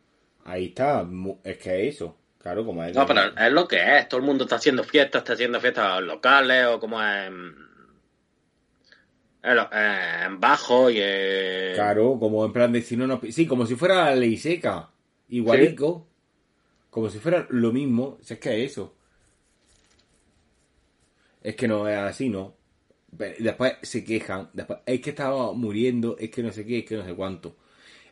Ahí 0.46 0.68
está, 0.68 1.06
es 1.44 1.58
que 1.58 1.88
es 1.88 1.96
eso. 1.96 2.18
Claro, 2.40 2.66
como 2.66 2.84
es. 2.84 2.96
No, 2.96 3.06
pero 3.06 3.22
es 3.38 3.52
lo 3.52 3.68
que 3.68 3.98
es. 3.98 4.08
Todo 4.08 4.20
el 4.22 4.26
mundo 4.26 4.46
está 4.46 4.56
haciendo 4.56 4.84
fiestas, 4.84 5.22
está 5.22 5.34
haciendo 5.34 5.60
fiestas 5.60 6.02
locales 6.02 6.66
o 6.68 6.80
como 6.80 7.02
en. 7.04 7.68
En, 9.42 10.40
bajo 10.40 10.90
y 10.90 11.00
en. 11.02 11.74
Claro, 11.76 12.18
como 12.20 12.46
en 12.46 12.54
plan 12.54 12.72
de 12.74 12.82
si 12.82 12.98
no 12.98 13.08
nos... 13.08 13.22
Sí, 13.34 13.48
como 13.48 13.66
si 13.66 13.76
fuera 13.76 14.06
la 14.06 14.16
ley 14.16 14.38
seca. 14.38 14.90
Igualico. 15.30 16.08
Como 16.90 17.10
si 17.10 17.20
fuera 17.20 17.48
lo 17.50 17.72
mismo. 17.72 18.18
Si 18.22 18.34
es 18.34 18.40
que 18.40 18.64
es 18.64 18.72
eso. 18.72 18.96
Es 21.42 21.56
que 21.56 21.68
no 21.68 21.88
es 21.88 21.98
así, 21.98 22.30
¿no? 22.30 22.56
Después 23.12 23.78
se 23.82 24.04
quejan. 24.04 24.50
Después, 24.54 24.80
es 24.86 25.02
que 25.02 25.12
estaba 25.12 25.54
muriendo, 25.54 26.18
es 26.20 26.30
que 26.30 26.44
no 26.44 26.52
sé 26.52 26.66
qué, 26.66 26.80
es 26.80 26.86
que 26.86 26.96
no 26.96 27.06
sé 27.06 27.14
cuánto. 27.14 27.56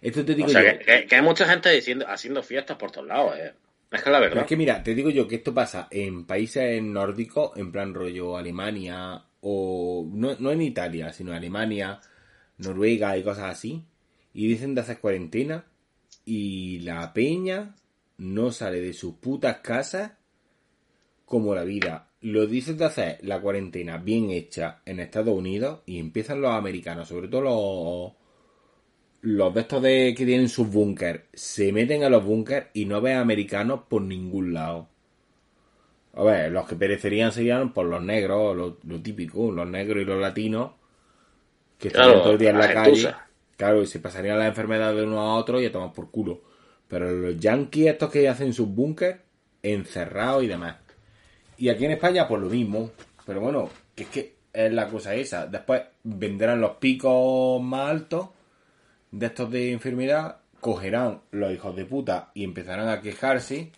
Esto 0.02 0.24
te 0.24 0.34
digo 0.34 0.48
O 0.48 0.50
sea, 0.52 0.74
yo. 0.74 0.80
que, 1.08 1.16
hay 1.16 1.22
mucha 1.22 1.46
gente 1.46 1.70
diciendo, 1.72 2.06
haciendo 2.08 2.42
fiestas 2.42 2.78
por 2.78 2.92
todos 2.92 3.08
lados, 3.08 3.36
eh. 3.38 3.54
Es 3.92 4.04
que 4.04 4.10
la 4.10 4.18
Pero 4.20 4.30
verdad. 4.30 4.44
es 4.44 4.50
que 4.50 4.58
mira, 4.58 4.84
te 4.84 4.94
digo 4.94 5.10
yo 5.10 5.28
que 5.28 5.36
esto 5.36 5.54
pasa 5.54 5.88
en 5.92 6.26
países 6.26 6.82
nórdicos, 6.84 7.56
en 7.58 7.72
plan 7.72 7.94
rollo 7.94 8.38
Alemania, 8.38 9.24
o 9.42 10.08
no, 10.12 10.36
no 10.40 10.52
en 10.52 10.62
Italia, 10.62 11.14
sino 11.14 11.34
Alemania, 11.34 12.00
Noruega 12.58 13.18
y 13.18 13.24
cosas 13.24 13.52
así, 13.52 13.84
y 14.34 14.48
dicen 14.48 14.76
de 14.76 14.82
hacer 14.82 15.00
cuarentena, 15.00 15.66
y 16.26 16.80
la 16.80 17.14
peña 17.14 17.76
no 18.18 18.52
sale 18.52 18.82
de 18.82 18.94
sus 18.94 19.16
putas 19.16 19.58
casas 19.58 20.14
como 21.26 21.56
la 21.56 21.64
vida. 21.64 22.10
Lo 22.22 22.48
dicen 22.48 22.78
de 22.78 22.86
hacer 22.86 23.20
la 23.22 23.40
cuarentena 23.40 23.98
bien 23.98 24.32
hecha 24.32 24.82
en 24.86 25.00
Estados 25.00 25.38
Unidos, 25.38 25.82
y 25.86 26.00
empiezan 26.00 26.42
los 26.42 26.52
americanos, 26.52 27.08
sobre 27.08 27.28
todo 27.28 27.42
los 27.42 28.28
los 29.22 29.54
de 29.54 29.62
estos 29.62 29.82
de 29.82 30.14
que 30.16 30.26
tienen 30.26 30.48
sus 30.48 30.72
búnker 30.72 31.28
se 31.34 31.74
meten 31.74 32.04
a 32.04 32.10
los 32.10 32.24
búnker 32.24 32.70
y 32.74 32.86
no 32.86 33.02
ven 33.02 33.18
americanos 33.18 33.82
por 33.90 34.02
ningún 34.02 34.54
lado. 34.54 34.90
A 36.18 36.24
ver, 36.24 36.52
los 36.52 36.68
que 36.68 36.76
perecerían 36.76 37.32
serían 37.32 37.74
por 37.74 37.86
los 37.86 38.02
negros, 38.04 38.56
lo, 38.58 38.78
lo 38.84 39.02
típico, 39.02 39.52
los 39.52 39.68
negros 39.68 40.02
y 40.02 40.06
los 40.06 40.20
latinos, 40.20 40.72
Que 41.80 41.90
estarían 41.90 42.20
Claro, 42.20 42.22
todo 42.22 42.34
el 42.34 42.40
día 42.40 42.52
en 42.52 42.58
la 42.58 42.66
la 42.66 42.74
calle. 42.74 43.08
gentuza. 43.08 43.28
Claro, 43.58 43.82
y 43.82 43.88
se 43.88 44.00
pasarían 44.00 44.38
las 44.40 44.48
enfermedades 44.50 44.98
de 44.98 45.04
uno 45.06 45.20
a 45.22 45.36
otro 45.38 45.62
y 45.62 45.66
a 45.66 45.72
tomar 45.72 45.94
por 45.94 46.12
culo. 46.12 46.42
Pero 46.88 47.12
los 47.12 47.40
yankees, 47.40 47.88
estos 47.88 48.12
que 48.12 48.28
hacen 48.30 48.54
sus 48.54 48.68
búnker, 48.68 49.22
encerrados 49.64 50.44
y 50.44 50.48
demás. 50.48 50.78
Y 51.58 51.70
aquí 51.70 51.86
en 51.86 51.92
España, 51.92 52.28
pues 52.28 52.42
lo 52.42 52.50
mismo. 52.50 52.92
Pero 53.26 53.42
bueno, 53.42 53.70
que 53.96 54.04
es 54.04 54.10
que 54.10 54.36
es 54.54 54.72
la 54.74 54.88
cosa 54.90 55.16
esa. 55.16 55.48
Después 55.48 55.84
vendrán 56.04 56.62
los 56.62 56.78
picos 56.78 57.62
más 57.62 57.90
altos 57.92 58.30
de 59.12 59.26
estos 59.28 59.52
de 59.52 59.72
enfermedad, 59.72 60.38
cogerán 60.62 61.22
los 61.32 61.52
hijos 61.54 61.76
de 61.76 61.86
puta 61.86 62.32
y 62.34 62.44
empezarán 62.44 62.90
a 62.90 63.02
quejarse. 63.02 63.72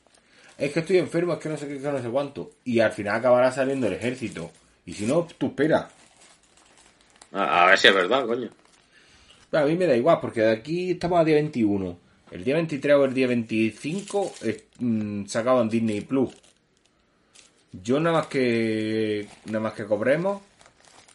Es 0.60 0.74
que 0.74 0.82
estoy 0.82 0.98
enfermo, 0.98 1.34
es 1.34 1.40
que 1.40 1.50
no 1.50 1.58
sé 1.58 1.68
qué, 1.68 1.80
que 1.80 1.92
no 1.92 2.02
sé 2.02 2.10
cuánto. 2.10 2.52
Y 2.66 2.82
al 2.82 2.92
final 2.92 3.16
acabará 3.16 3.52
saliendo 3.52 3.88
el 3.88 3.94
ejército. 3.94 4.52
Y 4.86 4.94
si 4.94 5.06
no, 5.06 5.28
tú 5.38 5.48
espera. 5.48 5.90
A, 7.32 7.66
ver 7.68 7.78
si 7.78 7.88
es 7.88 7.94
verdad, 7.94 8.26
coño. 8.26 8.50
A 9.52 9.64
mí 9.64 9.76
me 9.76 9.88
da 9.88 9.96
igual, 9.96 10.18
porque 10.20 10.42
de 10.42 10.52
aquí 10.52 10.92
estamos 10.92 11.20
a 11.20 11.24
día 11.24 11.36
21. 11.36 11.98
El 12.32 12.44
día 12.44 12.56
23 12.56 12.96
o 12.96 13.06
el 13.06 13.14
día 13.14 13.28
25 13.28 14.34
es, 14.44 14.64
mm, 14.80 15.26
sacaban 15.26 15.70
Disney 15.70 16.02
Plus. 16.02 16.32
Yo 17.72 18.00
nada 18.00 18.18
más 18.18 18.28
que 18.28 19.28
nada 19.46 19.60
más 19.60 19.74
que 19.74 19.86
cobremos, 19.86 20.42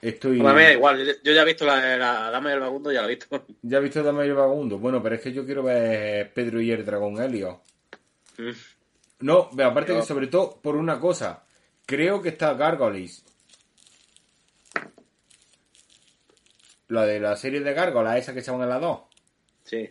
estoy... 0.00 0.40
A 0.40 0.52
mí 0.52 0.62
da 0.62 0.72
igual, 0.72 1.04
yo, 1.22 1.32
ya 1.32 1.42
he 1.42 1.44
visto 1.44 1.66
la, 1.66 1.96
la 1.96 2.30
Dama 2.30 2.50
del 2.50 2.60
Vagundo, 2.60 2.92
ya 2.92 3.02
la 3.02 3.08
he 3.08 3.16
visto. 3.16 3.44
¿Ya 3.62 3.78
has 3.78 3.84
visto 3.84 4.02
Dama 4.02 4.24
y 4.24 4.28
el 4.28 4.34
Vagabundo? 4.34 4.78
Bueno, 4.78 5.02
pero 5.02 5.16
es 5.16 5.20
que 5.20 5.32
yo 5.32 5.44
quiero 5.44 5.64
ver 5.64 6.32
Pedro 6.32 6.60
y 6.60 6.70
el 6.70 6.84
Dragón 6.84 7.20
Helio. 7.20 7.60
Mm. 8.38 8.50
No, 9.24 9.48
aparte 9.64 9.94
que 9.94 10.02
sobre 10.02 10.26
todo 10.26 10.60
por 10.60 10.76
una 10.76 11.00
cosa. 11.00 11.44
Creo 11.86 12.20
que 12.20 12.28
está 12.28 12.52
Gargoyles. 12.52 13.24
La 16.88 17.06
de 17.06 17.20
la 17.20 17.34
serie 17.34 17.60
de 17.60 17.72
Gárgolas, 17.72 18.18
esa 18.18 18.34
que 18.34 18.40
estaban 18.40 18.60
en 18.60 18.68
la 18.68 18.78
2. 18.78 19.00
Sí. 19.64 19.90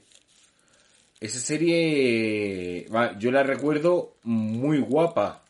Esa 1.20 1.40
serie, 1.40 2.88
va, 2.94 3.18
yo 3.18 3.32
la 3.32 3.42
recuerdo 3.42 4.18
muy 4.22 4.78
guapa. 4.78 5.43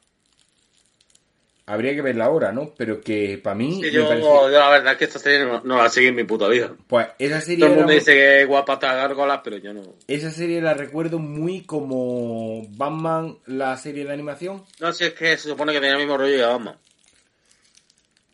Habría 1.66 1.96
que 1.96 2.02
verla 2.02 2.26
ahora, 2.26 2.52
¿no? 2.52 2.74
Pero 2.76 3.00
que 3.00 3.38
para 3.42 3.56
mí, 3.56 3.82
Sí, 3.82 3.90
yo, 3.92 4.06
parece- 4.08 4.26
yo 4.28 4.50
la 4.50 4.70
verdad 4.70 4.92
es 4.94 4.98
que 4.98 5.06
esta 5.06 5.18
serie 5.20 5.46
no, 5.46 5.62
no 5.64 5.78
la 5.78 5.88
seguí 5.90 6.08
en 6.08 6.16
mi 6.16 6.26
puta 6.26 6.50
vida. 6.50 6.74
pues 6.88 7.08
esa 7.20 7.40
serie, 7.40 7.60
Todo 7.60 7.70
el 7.70 7.76
mundo 7.78 7.92
era- 7.94 8.00
dice 8.00 8.14
que 8.14 8.42
es 8.42 8.48
guapa 8.48 8.74
hasta 8.74 8.94
gárgolas, 8.96 9.40
pero 9.46 9.56
yo 9.58 9.74
no. 9.74 9.82
esa 10.08 10.30
serie 10.30 10.62
la 10.62 10.74
recuerdo 10.74 11.20
muy 11.20 11.62
como 11.62 12.68
Batman, 12.72 13.38
la 13.46 13.78
serie 13.78 14.04
de 14.04 14.12
animación, 14.12 14.64
No, 14.82 14.92
si 14.92 15.06
es 15.06 15.14
que 15.14 15.38
se 15.38 15.48
supone 15.50 15.72
que 15.72 15.80
tenía 15.80 15.94
el 15.96 16.00
mismo 16.02 16.18
rollo 16.18 16.36
que 16.36 16.42
Batman. 16.44 16.76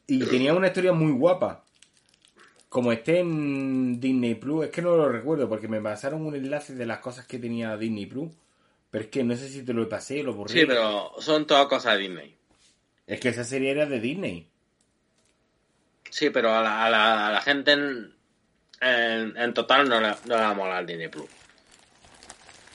y 0.07 0.19
tenía 0.25 0.53
una 0.55 0.67
historia 0.67 0.91
muy 0.93 1.11
guapa. 1.11 1.63
Como 2.67 2.91
esté 2.91 3.19
en 3.19 3.99
Disney 3.99 4.35
Plus, 4.35 4.65
es 4.65 4.71
que 4.71 4.81
no 4.81 4.95
lo 4.95 5.07
recuerdo 5.09 5.47
porque 5.49 5.67
me 5.67 5.81
pasaron 5.81 6.25
un 6.25 6.35
enlace 6.35 6.73
de 6.75 6.85
las 6.85 6.99
cosas 6.99 7.25
que 7.27 7.37
tenía 7.39 7.75
Disney 7.77 8.05
Plus, 8.07 8.29
pero 8.91 9.03
es 9.05 9.09
que 9.11 9.23
no 9.23 9.35
sé 9.35 9.49
si 9.49 9.63
te 9.63 9.73
lo 9.73 9.87
pasé, 9.89 10.21
lo 10.23 10.33
borré. 10.33 10.53
Sí, 10.53 10.65
pero 10.67 11.11
son 11.19 11.45
todas 11.47 11.67
cosas 11.67 11.93
de 11.97 11.99
Disney. 12.07 12.35
Es 13.09 13.19
que 13.19 13.29
esa 13.29 13.43
serie 13.43 13.71
era 13.71 13.85
de 13.87 13.99
Disney. 13.99 14.47
Sí, 16.09 16.29
pero 16.29 16.53
a 16.53 16.61
la, 16.61 16.85
a 16.85 16.89
la, 16.89 17.27
a 17.27 17.31
la 17.31 17.41
gente 17.41 17.71
en, 17.71 18.13
en, 18.81 19.35
en 19.37 19.53
total 19.53 19.89
no 19.89 19.99
le, 19.99 20.09
no 20.09 20.35
le 20.35 20.41
va 20.41 20.49
a 20.49 20.53
molar 20.53 20.85
Disney 20.85 21.07
Plus. 21.07 21.27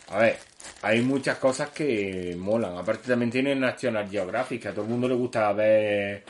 A 0.08 0.18
ver, 0.18 0.38
hay 0.82 1.00
muchas 1.02 1.38
cosas 1.38 1.70
que 1.70 2.34
molan. 2.38 2.76
Aparte 2.76 3.08
también 3.08 3.30
tiene 3.30 3.54
National 3.54 4.08
Geographic, 4.10 4.62
que 4.62 4.68
a 4.68 4.72
todo 4.72 4.84
el 4.84 4.90
mundo 4.90 5.08
le 5.08 5.14
gusta 5.14 5.52
ver 5.52 6.24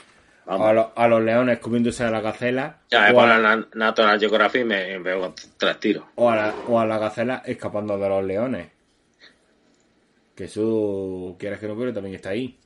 a, 0.47 0.73
lo- 0.73 0.93
a 0.95 1.09
los 1.09 1.23
leones 1.23 1.59
comiéndose 1.59 2.05
a 2.05 2.11
la 2.11 2.21
gacela 2.21 2.81
Ya, 2.91 3.11
me 3.11 3.13
o, 3.13 3.21
a 3.23 3.39
la, 3.39 3.67
National 3.75 4.21
Geographic 4.21 4.65
me, 4.65 4.99
veo 4.99 5.35
tres 5.57 5.81
tiros. 5.81 6.05
o 6.15 6.31
a 6.31 6.37
la- 6.37 6.55
o 6.69 6.79
a 6.79 6.87
la 6.87 6.99
gacela 6.99 7.43
escapando 7.45 7.99
de 7.99 8.09
los 8.09 8.25
leones. 8.25 8.69
Que 10.35 10.45
eso, 10.45 11.37
quieras 11.39 11.59
que 11.61 11.69
no, 11.69 11.77
pero 11.77 11.93
también 11.95 12.17
está 12.17 12.31
ahí. 12.31 12.59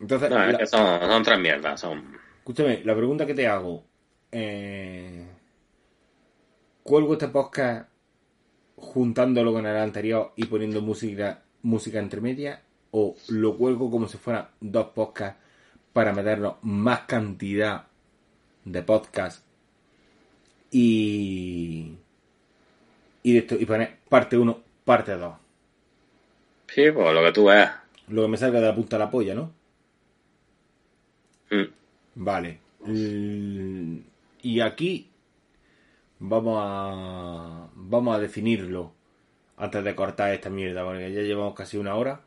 Entonces, 0.00 0.30
No, 0.30 0.36
la- 0.46 0.66
son, 0.66 1.00
son 1.00 1.22
tres 1.22 1.38
mierdas. 1.38 1.80
Son... 1.80 2.16
escúchame, 2.38 2.82
la 2.84 2.94
pregunta 2.94 3.26
que 3.26 3.34
te 3.34 3.46
hago. 3.46 3.84
Eh, 4.32 5.26
¿Cuelgo 6.82 7.14
este 7.14 7.28
podcast 7.28 7.88
juntándolo 8.76 9.52
con 9.52 9.66
el 9.66 9.76
anterior 9.76 10.32
y 10.36 10.44
poniendo 10.44 10.80
música, 10.82 11.42
música 11.62 12.00
intermedia? 12.00 12.62
¿O 12.92 13.16
lo 13.28 13.56
cuelgo 13.56 13.90
como 13.90 14.06
si 14.08 14.16
fueran 14.18 14.48
dos 14.60 14.88
podcasts 14.94 15.40
para 15.92 16.12
meternos 16.12 16.56
más 16.62 17.00
cantidad 17.00 17.84
de 18.64 18.82
podcasts 18.82 19.42
y, 20.70 21.94
y, 23.22 23.32
de 23.32 23.38
esto, 23.38 23.54
y 23.56 23.64
poner 23.66 23.96
parte 24.08 24.36
1, 24.36 24.60
parte 24.84 25.12
2? 25.16 25.34
Sí, 26.68 26.90
pues 26.90 27.14
lo 27.14 27.22
que 27.22 27.32
tú 27.32 27.44
veas. 27.46 27.72
Lo 28.08 28.22
que 28.22 28.28
me 28.28 28.36
salga 28.36 28.60
de 28.60 28.66
la 28.66 28.74
punta 28.74 28.96
de 28.98 29.04
la 29.04 29.10
polla, 29.10 29.34
¿no? 29.34 29.52
Mm. 31.50 31.64
Vale. 32.16 32.58
Mm, 32.80 33.98
Y 34.42 34.60
aquí 34.60 35.10
vamos 36.18 36.58
a 36.64 37.68
vamos 37.74 38.16
a 38.16 38.20
definirlo 38.20 38.92
antes 39.56 39.82
de 39.84 39.94
cortar 39.94 40.32
esta 40.32 40.50
mierda, 40.50 40.84
porque 40.84 41.12
ya 41.12 41.22
llevamos 41.22 41.54
casi 41.54 41.76
una 41.78 41.94
hora. 41.94 42.20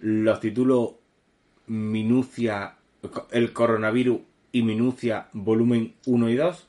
Los 0.00 0.40
títulos 0.40 0.92
Minucia, 1.66 2.74
el 3.30 3.52
coronavirus 3.52 4.20
y 4.52 4.62
Minucia 4.62 5.28
volumen 5.32 5.94
1 6.06 6.28
y 6.30 6.36
2. 6.36 6.68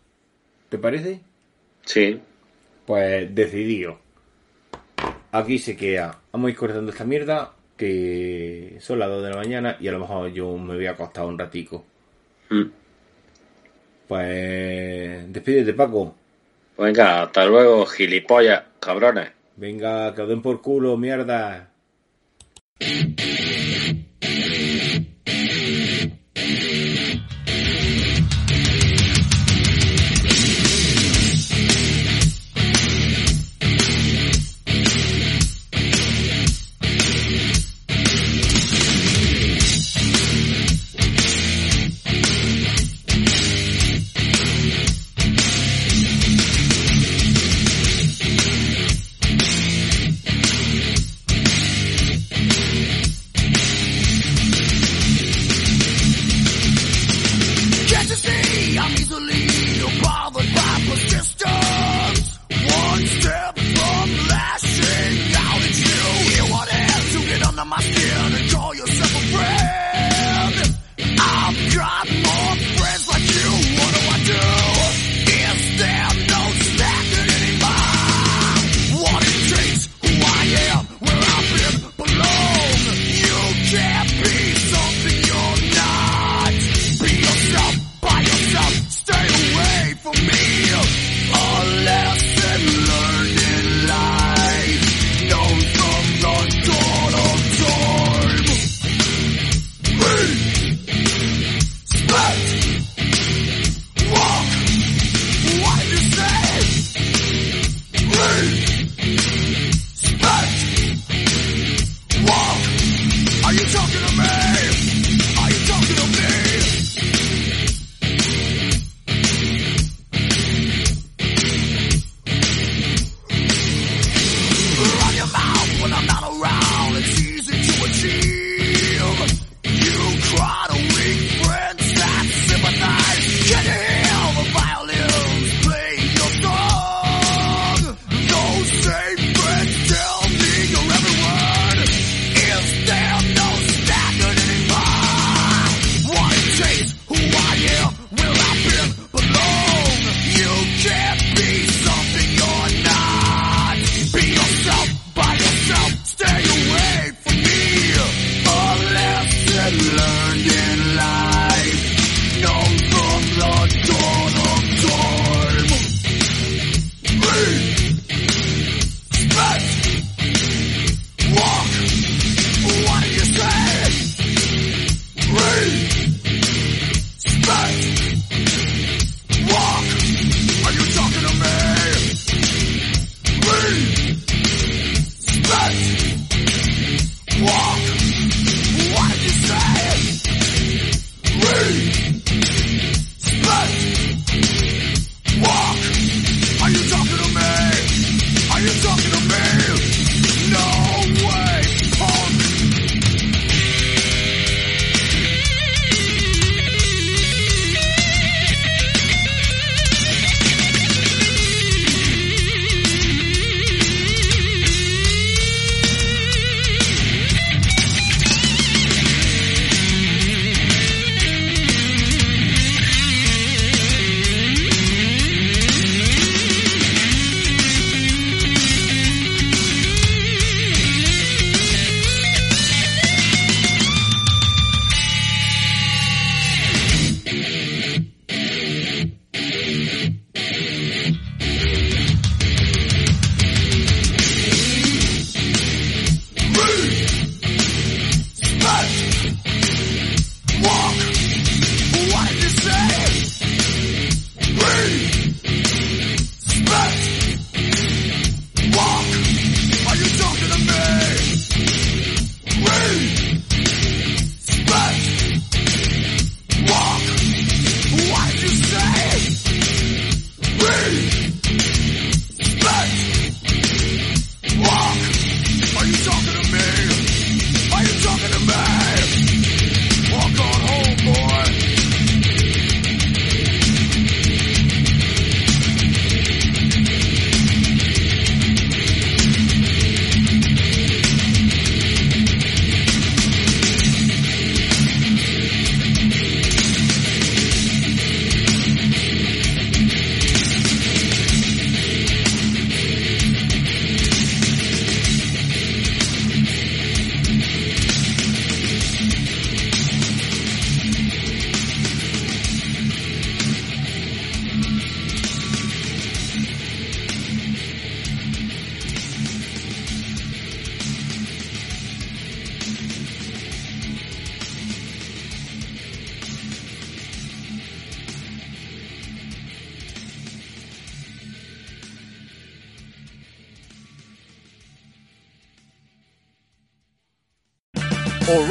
¿Te 0.69 0.77
parece? 0.77 1.21
Sí. 1.83 2.19
Pues 2.85 3.33
decidido. 3.33 3.99
Aquí 5.31 5.59
se 5.59 5.75
queda. 5.75 6.21
Vamos 6.31 6.47
a 6.47 6.51
ir 6.51 6.57
cortando 6.57 6.91
esta 6.91 7.03
mierda. 7.05 7.53
Que 7.77 8.77
son 8.79 8.99
las 8.99 9.09
2 9.09 9.23
de 9.23 9.29
la 9.29 9.35
mañana 9.35 9.77
y 9.79 9.87
a 9.87 9.91
lo 9.91 9.99
mejor 9.99 10.31
yo 10.31 10.57
me 10.57 10.75
voy 10.75 10.85
a 10.85 10.91
acostar 10.91 11.25
un 11.25 11.37
ratico. 11.37 11.85
Mm. 12.49 12.63
Pues 14.07 15.33
despídete, 15.33 15.73
Paco. 15.73 16.15
Venga, 16.77 17.23
hasta 17.23 17.45
luego, 17.45 17.85
gilipollas, 17.85 18.63
cabrones. 18.79 19.31
Venga, 19.55 20.13
que 20.13 20.21
os 20.21 20.27
den 20.29 20.41
por 20.41 20.61
culo, 20.61 20.97
mierda. 20.97 21.71